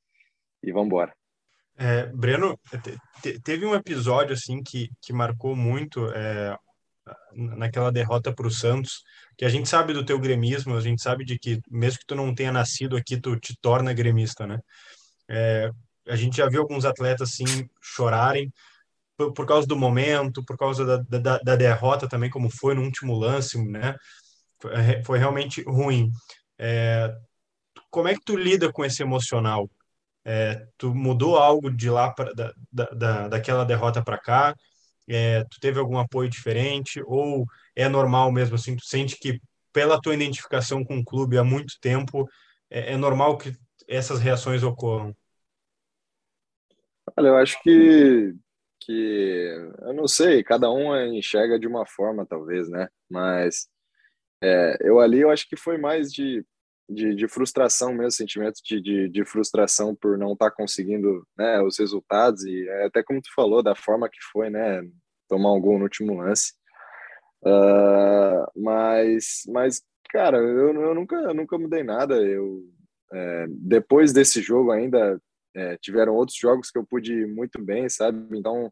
e 0.63 0.73
vamos 0.73 0.87
embora. 0.87 1.15
É, 1.79 2.07
Breno, 2.07 2.59
te, 3.23 3.41
teve 3.41 3.67
um 3.67 3.75
episódio 3.75 4.33
assim 4.33 4.63
que, 4.63 4.91
que 5.01 5.13
marcou 5.13 5.55
muito 5.55 6.11
é, 6.11 6.57
naquela 7.33 7.93
derrota 7.93 8.35
para 8.35 8.47
o 8.47 8.51
Santos, 8.51 9.03
que 9.37 9.45
a 9.45 9.49
gente 9.49 9.69
sabe 9.69 9.93
do 9.93 10.05
teu 10.05 10.19
gremismo, 10.19 10.75
a 10.75 10.81
gente 10.81 11.03
sabe 11.03 11.25
de 11.25 11.39
que 11.39 11.61
mesmo 11.71 12.01
que 12.01 12.07
tu 12.07 12.15
não 12.15 12.35
tenha 12.35 12.51
nascido 12.51 12.97
aqui, 12.97 13.21
tu 13.21 13.39
te 13.39 13.55
torna 13.61 13.93
gremista, 13.93 14.47
né? 14.47 14.59
É, 15.29 15.71
a 16.09 16.17
gente 16.17 16.39
já 16.39 16.49
viu 16.49 16.63
alguns 16.63 16.85
atletas 16.85 17.31
assim 17.31 17.69
chorarem 17.81 18.51
por, 19.17 19.33
por 19.33 19.47
causa 19.47 19.67
do 19.67 19.77
momento, 19.77 20.45
por 20.45 20.57
causa 20.57 20.85
da, 20.85 21.19
da, 21.19 21.39
da, 21.39 21.57
derrota 21.57 22.09
também, 22.09 22.31
como 22.31 22.51
foi 22.51 22.75
no 22.75 22.83
último 22.83 23.15
lance, 23.15 23.63
né? 23.65 23.97
Foi, 24.61 24.73
foi 25.05 25.19
realmente 25.19 25.63
ruim. 25.63 26.11
É, 26.59 27.15
como 27.91 28.09
é 28.09 28.15
que 28.15 28.25
tu 28.25 28.37
lida 28.37 28.73
com 28.73 28.85
esse 28.85 29.03
emocional? 29.03 29.71
É, 30.25 30.67
tu 30.77 30.95
mudou 30.95 31.39
algo 31.39 31.71
de 31.71 31.89
lá 31.89 32.11
pra, 32.13 32.33
da, 32.33 32.53
da, 32.73 33.29
daquela 33.29 33.65
derrota 33.65 34.03
para 34.03 34.19
cá? 34.19 34.55
É, 35.09 35.45
tu 35.45 35.59
teve 35.61 35.79
algum 35.79 35.99
apoio 35.99 36.29
diferente? 36.29 37.03
Ou 37.07 37.47
é 37.75 37.89
normal 37.89 38.33
mesmo 38.33 38.57
assim? 38.57 38.77
Tu 38.77 38.85
sente 38.85 39.17
que 39.19 39.41
pela 39.73 40.01
tua 40.01 40.15
identificação 40.15 40.85
com 40.85 40.99
o 40.99 41.05
clube 41.05 41.39
há 41.39 41.45
muito 41.45 41.79
tempo 41.81 42.29
é, 42.71 42.93
é 42.95 42.97
normal 42.97 43.39
que 43.39 43.55
essas 43.89 44.21
reações 44.21 44.63
ocorram? 44.63 45.15
Olha, 47.17 47.29
eu 47.29 47.37
acho 47.37 47.63
que 47.63 48.35
que 48.87 49.72
eu 49.83 49.92
não 49.94 50.07
sei, 50.07 50.44
cada 50.44 50.70
um 50.70 50.96
enxerga 51.12 51.59
de 51.59 51.66
uma 51.66 51.85
forma 51.87 52.25
talvez, 52.25 52.68
né? 52.68 52.88
Mas 53.11 53.68
é, 54.42 54.79
eu 54.81 55.01
ali 55.01 55.20
eu 55.20 55.31
acho 55.31 55.49
que 55.49 55.57
foi 55.57 55.79
mais 55.79 56.12
de 56.12 56.44
de, 56.88 57.14
de 57.14 57.27
frustração 57.27 57.92
mesmo, 57.92 58.12
sentimento 58.12 58.61
de, 58.64 58.81
de, 58.81 59.09
de, 59.09 59.25
frustração 59.25 59.92
por 59.92 60.16
não 60.16 60.35
estar 60.35 60.51
tá 60.51 60.57
conseguindo 60.57 61.27
né, 61.37 61.61
os 61.61 61.79
resultados 61.79 62.44
e 62.44 62.68
é 62.68 62.87
até 62.87 63.03
como 63.03 63.20
tu 63.20 63.29
falou, 63.35 63.62
da 63.62 63.75
forma 63.75 64.09
que 64.09 64.18
foi, 64.31 64.51
né, 64.51 64.83
tomar 65.29 65.53
um 65.53 65.61
gol 65.61 65.79
no 65.79 65.85
último 65.85 66.14
lance. 66.20 66.53
Uh, 67.42 68.46
mas, 68.57 69.42
mas, 69.49 69.83
cara, 70.11 70.38
eu, 70.38 70.81
eu 70.81 70.94
nunca, 70.94 71.16
eu 71.16 71.35
nunca 71.35 71.59
mudei 71.59 71.83
nada. 71.83 72.16
Eu, 72.16 72.62
é, 73.12 73.46
depois 73.49 74.12
desse 74.12 74.40
jogo 74.40 74.70
ainda 74.70 75.20
é, 75.57 75.77
tiveram 75.79 76.14
outros 76.14 76.37
jogos 76.37 76.71
que 76.71 76.79
eu 76.79 76.85
pude 76.85 77.12
ir 77.14 77.27
muito 77.27 77.61
bem, 77.61 77.88
sabe? 77.88 78.38
Então, 78.38 78.71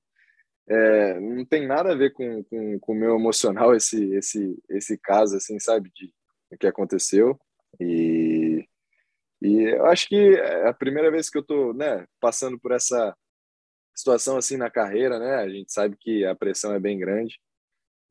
é, 0.68 1.18
não 1.18 1.44
tem 1.44 1.66
nada 1.66 1.92
a 1.92 1.94
ver 1.94 2.12
com, 2.12 2.44
com, 2.44 2.79
com 2.79 2.92
o 2.92 2.94
meu 2.94 3.16
emocional 3.16 3.75
esse, 3.75 4.14
esse, 4.14 4.62
esse 4.68 4.99
caso, 4.99 5.37
assim, 5.37 5.59
sabe? 5.59 5.90
De, 5.94 6.12
o 6.53 6.59
que 6.59 6.66
aconteceu. 6.66 7.38
E, 7.81 8.66
e 9.42 9.62
eu 9.75 9.87
acho 9.87 10.09
que 10.09 10.37
é 10.37 10.68
a 10.68 10.75
primeira 10.75 11.11
vez 11.11 11.31
que 11.31 11.38
eu 11.38 11.42
estou 11.42 11.75
né, 11.75 12.07
passando 12.20 12.59
por 12.61 12.73
essa 12.73 13.16
situação 13.94 14.37
assim 14.37 14.57
na 14.57 14.70
carreira, 14.70 15.18
né? 15.18 15.37
A 15.37 15.49
gente 15.49 15.73
sabe 15.73 15.97
que 15.99 16.25
a 16.25 16.35
pressão 16.35 16.75
é 16.75 16.81
bem 16.81 16.99
grande, 16.99 17.38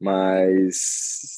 mas, 0.01 1.37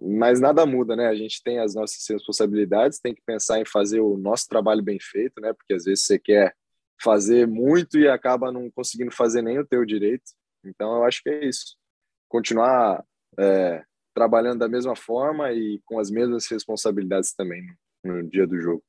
mas 0.00 0.40
nada 0.40 0.64
muda, 0.66 0.94
né? 0.94 1.08
A 1.08 1.14
gente 1.14 1.42
tem 1.42 1.58
as 1.58 1.74
nossas 1.74 2.06
responsabilidades, 2.08 3.00
tem 3.00 3.14
que 3.14 3.22
pensar 3.26 3.60
em 3.60 3.66
fazer 3.66 4.00
o 4.00 4.16
nosso 4.16 4.46
trabalho 4.48 4.82
bem 4.82 4.98
feito, 5.00 5.40
né? 5.40 5.52
Porque 5.52 5.74
às 5.74 5.84
vezes 5.84 6.04
você 6.04 6.18
quer 6.18 6.54
fazer 7.00 7.46
muito 7.46 7.98
e 7.98 8.08
acaba 8.08 8.50
não 8.50 8.70
conseguindo 8.70 9.10
fazer 9.10 9.42
nem 9.42 9.58
o 9.58 9.66
teu 9.66 9.84
direito. 9.84 10.24
Então 10.64 10.96
eu 10.96 11.04
acho 11.04 11.22
que 11.22 11.28
é 11.28 11.44
isso. 11.44 11.76
Continuar 12.28 13.04
é, 13.38 13.84
trabalhando 14.14 14.60
da 14.60 14.68
mesma 14.68 14.96
forma 14.96 15.52
e 15.52 15.80
com 15.84 15.98
as 15.98 16.10
mesmas 16.10 16.46
responsabilidades 16.46 17.34
também 17.34 17.62
no, 18.02 18.22
dia 18.22 18.46
do 18.46 18.58
jogo. 18.58 18.82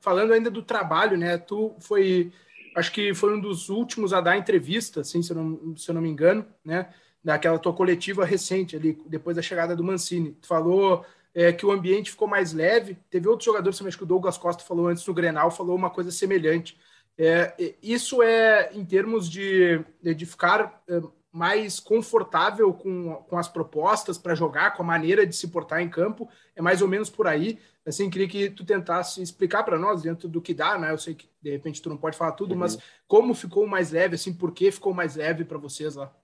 Falando 0.00 0.32
ainda 0.32 0.50
do 0.50 0.62
trabalho, 0.62 1.16
né? 1.16 1.36
Tu 1.36 1.74
foi, 1.80 2.32
acho 2.76 2.92
que 2.92 3.14
foi 3.14 3.36
um 3.36 3.40
dos 3.40 3.68
últimos 3.68 4.12
a 4.12 4.20
dar 4.20 4.36
entrevista, 4.36 5.00
assim, 5.00 5.22
se 5.22 5.32
eu 5.32 5.36
não, 5.36 5.76
se 5.76 5.90
eu 5.90 5.94
não 5.94 6.02
me 6.02 6.08
engano, 6.08 6.46
né? 6.64 6.92
Daquela 7.22 7.58
tua 7.58 7.72
coletiva 7.72 8.24
recente 8.24 8.74
ali, 8.74 9.00
depois 9.06 9.36
da 9.36 9.42
chegada 9.42 9.76
do 9.76 9.84
Mancini. 9.84 10.32
Tu 10.32 10.46
falou 10.46 11.04
é, 11.34 11.52
que 11.52 11.64
o 11.64 11.70
ambiente 11.70 12.10
ficou 12.10 12.26
mais 12.28 12.52
leve. 12.52 12.96
Teve 13.10 13.28
outros 13.28 13.44
jogadores, 13.44 13.78
também 13.78 13.88
acho 13.88 13.98
que 13.98 14.04
o 14.04 14.06
Douglas 14.06 14.38
Costa 14.38 14.64
falou 14.64 14.88
antes 14.88 15.06
no 15.06 15.14
Grenal, 15.14 15.50
falou 15.50 15.76
uma 15.76 15.90
coisa 15.90 16.10
semelhante. 16.10 16.78
É, 17.18 17.76
isso 17.82 18.22
é 18.22 18.70
em 18.72 18.84
termos 18.84 19.30
de, 19.30 19.84
de 20.02 20.26
ficar 20.26 20.82
é, 20.88 21.00
mais 21.32 21.80
confortável 21.80 22.72
com, 22.74 23.14
com 23.28 23.38
as 23.38 23.48
propostas 23.48 24.18
para 24.18 24.34
jogar, 24.34 24.74
com 24.74 24.82
a 24.82 24.86
maneira 24.86 25.26
de 25.26 25.34
se 25.34 25.48
portar 25.48 25.80
em 25.80 25.88
campo, 25.88 26.28
é 26.54 26.60
mais 26.60 26.82
ou 26.82 26.88
menos 26.88 27.08
por 27.08 27.26
aí. 27.26 27.58
Assim, 27.86 28.10
queria 28.10 28.28
que 28.28 28.50
tu 28.50 28.64
tentasse 28.64 29.22
explicar 29.22 29.64
para 29.64 29.78
nós, 29.78 30.02
dentro 30.02 30.28
do 30.28 30.42
que 30.42 30.54
dá, 30.54 30.78
né? 30.78 30.90
Eu 30.90 30.98
sei 30.98 31.14
que 31.14 31.28
de 31.40 31.50
repente 31.50 31.80
tu 31.80 31.88
não 31.88 31.96
pode 31.96 32.16
falar 32.16 32.32
tudo, 32.32 32.52
uhum. 32.52 32.58
mas 32.58 32.78
como 33.08 33.34
ficou 33.34 33.66
mais 33.66 33.90
leve, 33.90 34.14
assim, 34.14 34.32
por 34.32 34.52
que 34.52 34.70
ficou 34.70 34.92
mais 34.92 35.16
leve 35.16 35.44
para 35.44 35.58
vocês 35.58 35.96
lá? 35.96 36.14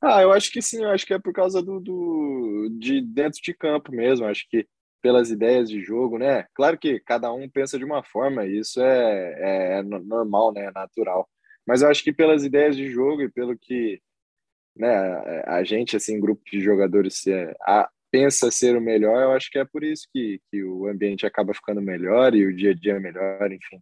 Ah, 0.00 0.22
eu 0.22 0.32
acho 0.32 0.52
que 0.52 0.62
sim, 0.62 0.84
eu 0.84 0.90
acho 0.90 1.04
que 1.04 1.12
é 1.12 1.18
por 1.18 1.32
causa 1.32 1.60
do, 1.60 1.80
do 1.80 2.68
de 2.78 3.02
dentro 3.02 3.42
de 3.42 3.52
campo 3.52 3.90
mesmo, 3.90 4.26
acho 4.26 4.48
que 4.48 4.66
pelas 5.00 5.30
ideias 5.30 5.68
de 5.68 5.80
jogo, 5.80 6.18
né? 6.18 6.46
Claro 6.54 6.78
que 6.78 7.00
cada 7.00 7.32
um 7.32 7.48
pensa 7.48 7.78
de 7.78 7.84
uma 7.84 8.02
forma, 8.02 8.44
e 8.44 8.58
isso 8.58 8.80
é, 8.80 9.78
é 9.78 9.82
normal, 9.82 10.52
né? 10.52 10.66
É 10.66 10.70
natural. 10.70 11.28
Mas 11.66 11.82
eu 11.82 11.88
acho 11.88 12.02
que 12.02 12.12
pelas 12.12 12.44
ideias 12.44 12.76
de 12.76 12.90
jogo 12.90 13.22
e 13.22 13.30
pelo 13.30 13.56
que 13.56 14.00
né, 14.76 14.88
a 15.46 15.62
gente, 15.64 15.96
assim, 15.96 16.20
grupo 16.20 16.42
de 16.50 16.60
jogadores 16.60 17.26
é, 17.26 17.54
a, 17.62 17.88
pensa 18.10 18.50
ser 18.50 18.76
o 18.76 18.80
melhor, 18.80 19.22
eu 19.22 19.32
acho 19.32 19.50
que 19.50 19.58
é 19.58 19.64
por 19.64 19.84
isso 19.84 20.06
que, 20.12 20.40
que 20.50 20.64
o 20.64 20.86
ambiente 20.86 21.26
acaba 21.26 21.52
ficando 21.52 21.82
melhor 21.82 22.34
e 22.34 22.46
o 22.46 22.54
dia 22.54 22.70
a 22.70 22.74
dia 22.74 22.94
é 22.94 23.00
melhor, 23.00 23.52
enfim. 23.52 23.80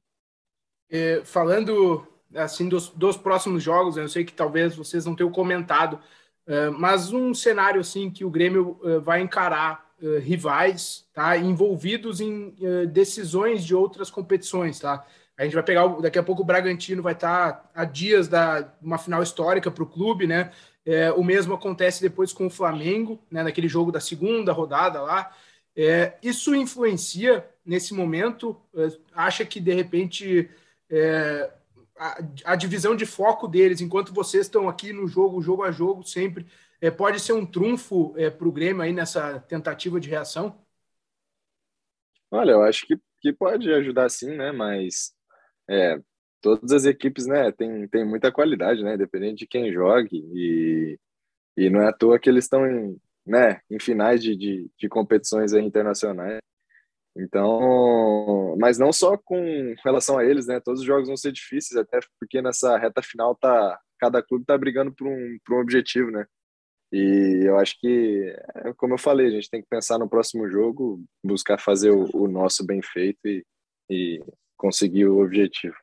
É, 0.91 1.23
falando 1.25 2.07
assim 2.35 2.69
dos, 2.69 2.89
dos 2.91 3.17
próximos 3.17 3.63
jogos, 3.63 3.97
eu 3.97 4.09
sei 4.09 4.25
que 4.25 4.33
talvez 4.33 4.75
vocês 4.75 5.05
não 5.05 5.15
tenham 5.15 5.31
comentado, 5.31 6.01
mas 6.79 7.13
um 7.13 7.35
cenário 7.35 7.81
assim 7.81 8.09
que 8.09 8.25
o 8.25 8.31
Grêmio 8.31 8.79
vai 9.03 9.21
encarar 9.21 9.86
uh, 10.03 10.19
rivais, 10.19 11.05
tá, 11.13 11.37
envolvidos 11.37 12.21
em 12.21 12.55
decisões 12.91 13.65
de 13.65 13.75
outras 13.75 14.11
competições, 14.11 14.79
tá? 14.79 15.07
A 15.39 15.45
gente 15.45 15.55
vai 15.55 15.63
pegar, 15.63 15.87
daqui 16.01 16.19
a 16.19 16.23
pouco 16.23 16.43
o 16.43 16.45
Bragantino 16.45 17.03
vai 17.03 17.13
estar 17.13 17.71
a 17.75 17.85
dias 17.85 18.27
da 18.27 18.73
uma 18.81 18.97
final 18.97 19.23
histórica 19.23 19.71
para 19.71 19.83
o 19.83 19.87
clube, 19.87 20.27
né? 20.27 20.51
É, 20.85 21.13
o 21.13 21.23
mesmo 21.23 21.53
acontece 21.53 22.01
depois 22.01 22.33
com 22.33 22.47
o 22.47 22.51
Flamengo, 22.51 23.21
né? 23.31 23.43
Naquele 23.43 23.69
jogo 23.69 23.93
da 23.93 24.01
segunda 24.01 24.53
rodada 24.53 25.03
lá. 25.03 25.31
É, 25.77 26.15
isso 26.23 26.55
influencia 26.55 27.47
nesse 27.65 27.93
momento? 27.93 28.57
Acha 29.15 29.45
que 29.45 29.61
de 29.61 29.75
repente 29.75 30.49
é, 30.91 31.51
a, 31.99 32.19
a, 32.45 32.57
divisão 32.57 32.97
de 32.97 33.05
foco 33.05 33.47
deles, 33.47 33.81
enquanto 33.81 34.15
vocês 34.15 34.47
estão 34.47 34.69
aqui 34.69 34.93
no 34.93 35.07
jogo, 35.07 35.43
jogo 35.43 35.65
a 35.65 35.71
jogo, 35.71 36.03
sempre, 36.03 36.47
é, 36.87 36.91
pode 36.91 37.21
ser 37.21 37.33
um 37.33 37.45
trunfo 37.45 38.15
é, 38.17 38.31
para 38.31 38.47
o 38.47 38.53
Grêmio 38.53 38.83
aí 38.83 38.93
nessa 38.93 39.41
tentativa 39.41 39.99
de 39.99 40.09
reação? 40.09 40.65
Olha, 42.31 42.53
eu 42.53 42.63
acho 42.63 42.87
que, 42.87 42.99
que 43.21 43.33
pode 43.33 43.73
ajudar 43.73 44.09
sim, 44.09 44.37
né? 44.37 44.53
Mas 44.53 45.15
é, 45.69 45.99
todas 46.41 46.73
as 46.73 46.85
equipes, 46.85 47.27
né, 47.27 47.51
tem, 47.53 47.89
tem 47.89 48.05
muita 48.05 48.31
qualidade, 48.31 48.83
né, 48.85 48.97
dependendo 48.97 49.37
de 49.37 49.47
quem 49.47 49.73
jogue 49.73 50.17
e, 50.33 50.99
e 51.57 51.71
não 51.71 51.81
é 51.81 51.89
à 51.89 51.93
toa 51.93 52.19
que 52.19 52.29
eles 52.31 52.45
estão 52.45 52.65
em, 52.67 53.01
né, 53.27 53.61
em 53.71 53.81
finais 53.81 54.23
de, 54.23 54.37
de, 54.37 54.71
de 54.79 54.89
competições 54.89 55.53
internacionais. 55.55 56.41
Então, 57.17 58.57
mas 58.59 58.79
não 58.79 58.93
só 58.93 59.17
com 59.17 59.75
relação 59.83 60.19
a 60.19 60.25
eles, 60.25 60.47
né? 60.47 60.61
Todos 60.61 60.81
os 60.81 60.87
jogos 60.87 61.09
vão 61.09 61.17
ser 61.17 61.33
difíceis, 61.33 61.77
até 61.81 61.99
porque 62.21 62.43
nessa 62.43 62.77
reta 62.77 63.03
final 63.03 63.35
tá 63.35 63.81
cada 63.99 64.23
clube 64.23 64.45
tá 64.45 64.57
brigando 64.59 64.93
por 64.95 65.07
um, 65.09 65.39
por 65.45 65.57
um 65.57 65.61
objetivo, 65.61 66.11
né? 66.11 66.27
E 66.93 67.43
eu 67.45 67.59
acho 67.59 67.79
que, 67.81 68.35
é 68.55 68.73
como 68.75 68.95
eu 68.95 68.99
falei, 68.99 69.27
a 69.27 69.31
gente 69.31 69.51
tem 69.51 69.61
que 69.61 69.69
pensar 69.69 69.99
no 69.99 70.09
próximo 70.09 70.49
jogo, 70.49 71.05
buscar 71.25 71.59
fazer 71.59 71.91
o, 71.91 72.09
o 72.15 72.29
nosso 72.29 72.65
bem 72.65 72.81
feito 72.81 73.27
e, 73.27 73.45
e 73.91 74.23
conseguir 74.57 75.07
o 75.07 75.23
objetivo. 75.23 75.77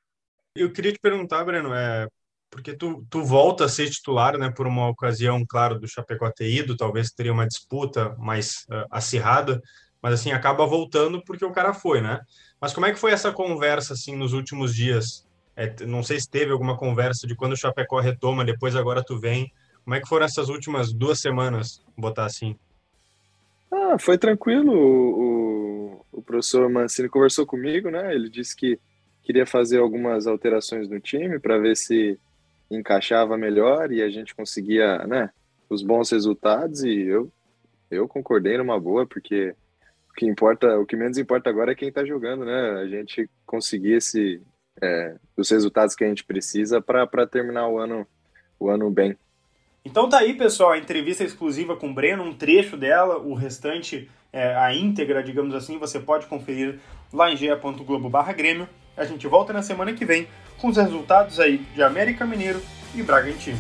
Eu 0.56 0.72
queria 0.72 0.94
te 0.94 1.00
perguntar, 1.00 1.44
Breno, 1.44 1.74
é, 1.74 2.08
porque 2.50 2.76
tu, 2.76 3.06
tu 3.10 3.24
volta 3.24 3.66
a 3.66 3.70
ser 3.70 3.90
titular, 3.90 4.38
né, 4.38 4.52
por 4.52 4.68
uma 4.68 4.88
ocasião, 4.88 5.44
claro, 5.48 5.80
do 5.80 5.88
Chapecó 5.88 6.32
ter 6.32 6.50
ido, 6.50 6.78
talvez 6.78 7.10
teria 7.10 7.34
uma 7.34 7.48
disputa 7.48 8.16
mais 8.18 8.66
uh, 8.70 8.86
acirrada, 8.92 9.60
mas 10.00 10.14
assim, 10.14 10.32
acaba 10.32 10.66
voltando 10.66 11.24
porque 11.24 11.44
o 11.44 11.52
cara 11.52 11.74
foi, 11.74 12.02
né? 12.02 12.20
Mas 12.62 12.74
como 12.74 12.86
é 12.86 12.92
que 12.92 13.00
foi 13.00 13.12
essa 13.12 13.32
conversa, 13.32 13.94
assim, 13.94 14.16
nos 14.16 14.34
últimos 14.34 14.76
dias? 14.76 15.26
É, 15.56 15.86
não 15.86 16.04
sei 16.04 16.20
se 16.20 16.30
teve 16.30 16.52
alguma 16.52 16.78
conversa 16.78 17.26
de 17.26 17.36
quando 17.36 17.54
o 17.54 17.58
Chapecó 17.58 18.00
retoma, 18.00 18.46
depois 18.46 18.76
agora 18.76 19.04
tu 19.04 19.20
vem. 19.20 19.52
Como 19.84 19.96
é 19.96 20.00
que 20.00 20.08
foram 20.08 20.26
essas 20.26 20.50
últimas 20.50 20.94
duas 20.94 21.20
semanas, 21.20 21.84
botar 21.98 22.26
assim? 22.26 22.56
Ah, 23.72 23.98
foi 24.00 24.18
tranquilo. 24.18 24.72
O, 24.72 25.94
o, 25.94 26.06
o 26.20 26.22
professor 26.22 26.70
Mancini 26.70 27.10
conversou 27.10 27.46
comigo, 27.46 27.90
né? 27.90 28.14
Ele 28.14 28.30
disse 28.30 28.56
que 28.56 28.80
queria 29.24 29.46
fazer 29.46 29.80
algumas 29.80 30.28
alterações 30.28 30.88
no 30.88 31.00
time 31.00 31.40
para 31.40 31.58
ver 31.58 31.76
se 31.76 32.20
encaixava 32.70 33.38
melhor 33.38 33.92
e 33.92 34.02
a 34.02 34.10
gente 34.10 34.36
conseguia, 34.36 35.06
né, 35.08 35.30
os 35.70 35.82
bons 35.82 36.12
resultados 36.12 36.84
e 36.84 37.02
eu 37.02 37.32
eu 37.90 38.08
concordei 38.08 38.58
numa 38.58 38.80
boa 38.80 39.06
porque 39.06 39.56
o 40.10 40.14
que 40.16 40.26
importa, 40.26 40.80
o 40.80 40.86
que 40.86 40.96
menos 40.96 41.18
importa 41.18 41.50
agora 41.50 41.72
é 41.72 41.76
quem 41.76 41.90
está 41.90 42.04
jogando, 42.04 42.44
né? 42.44 42.72
A 42.82 42.88
gente 42.88 43.30
conseguir 43.46 43.94
esse 43.94 44.42
é, 44.82 45.16
os 45.38 45.50
resultados 45.50 45.96
que 45.96 46.04
a 46.04 46.08
gente 46.08 46.24
precisa 46.24 46.82
para 46.82 47.28
terminar 47.28 47.68
o 47.68 47.78
ano 47.78 48.08
o 48.60 48.70
ano 48.70 48.90
bem. 48.90 49.16
Então 49.86 50.08
tá 50.08 50.20
aí, 50.20 50.34
pessoal, 50.34 50.72
a 50.72 50.78
entrevista 50.78 51.26
exclusiva 51.26 51.76
com 51.76 51.90
o 51.90 51.94
Breno, 51.94 52.24
um 52.24 52.34
trecho 52.34 52.78
dela, 52.78 53.18
o 53.18 53.34
restante, 53.34 54.10
é, 54.32 54.56
a 54.56 54.74
íntegra, 54.74 55.22
digamos 55.22 55.54
assim, 55.54 55.78
você 55.78 56.00
pode 56.00 56.26
conferir 56.28 56.80
lá 57.12 57.30
em 57.30 57.36
ge.globo 57.36 58.10
Grêmio. 58.34 58.68
A 58.96 59.04
gente 59.04 59.28
volta 59.28 59.52
na 59.52 59.62
semana 59.62 59.92
que 59.92 60.06
vem 60.06 60.28
com 60.58 60.70
os 60.70 60.78
resultados 60.78 61.38
aí 61.40 61.58
de 61.76 61.84
América 61.84 62.26
Mineiro 62.26 62.62
e 62.96 63.04
Bragantino. 63.04 63.60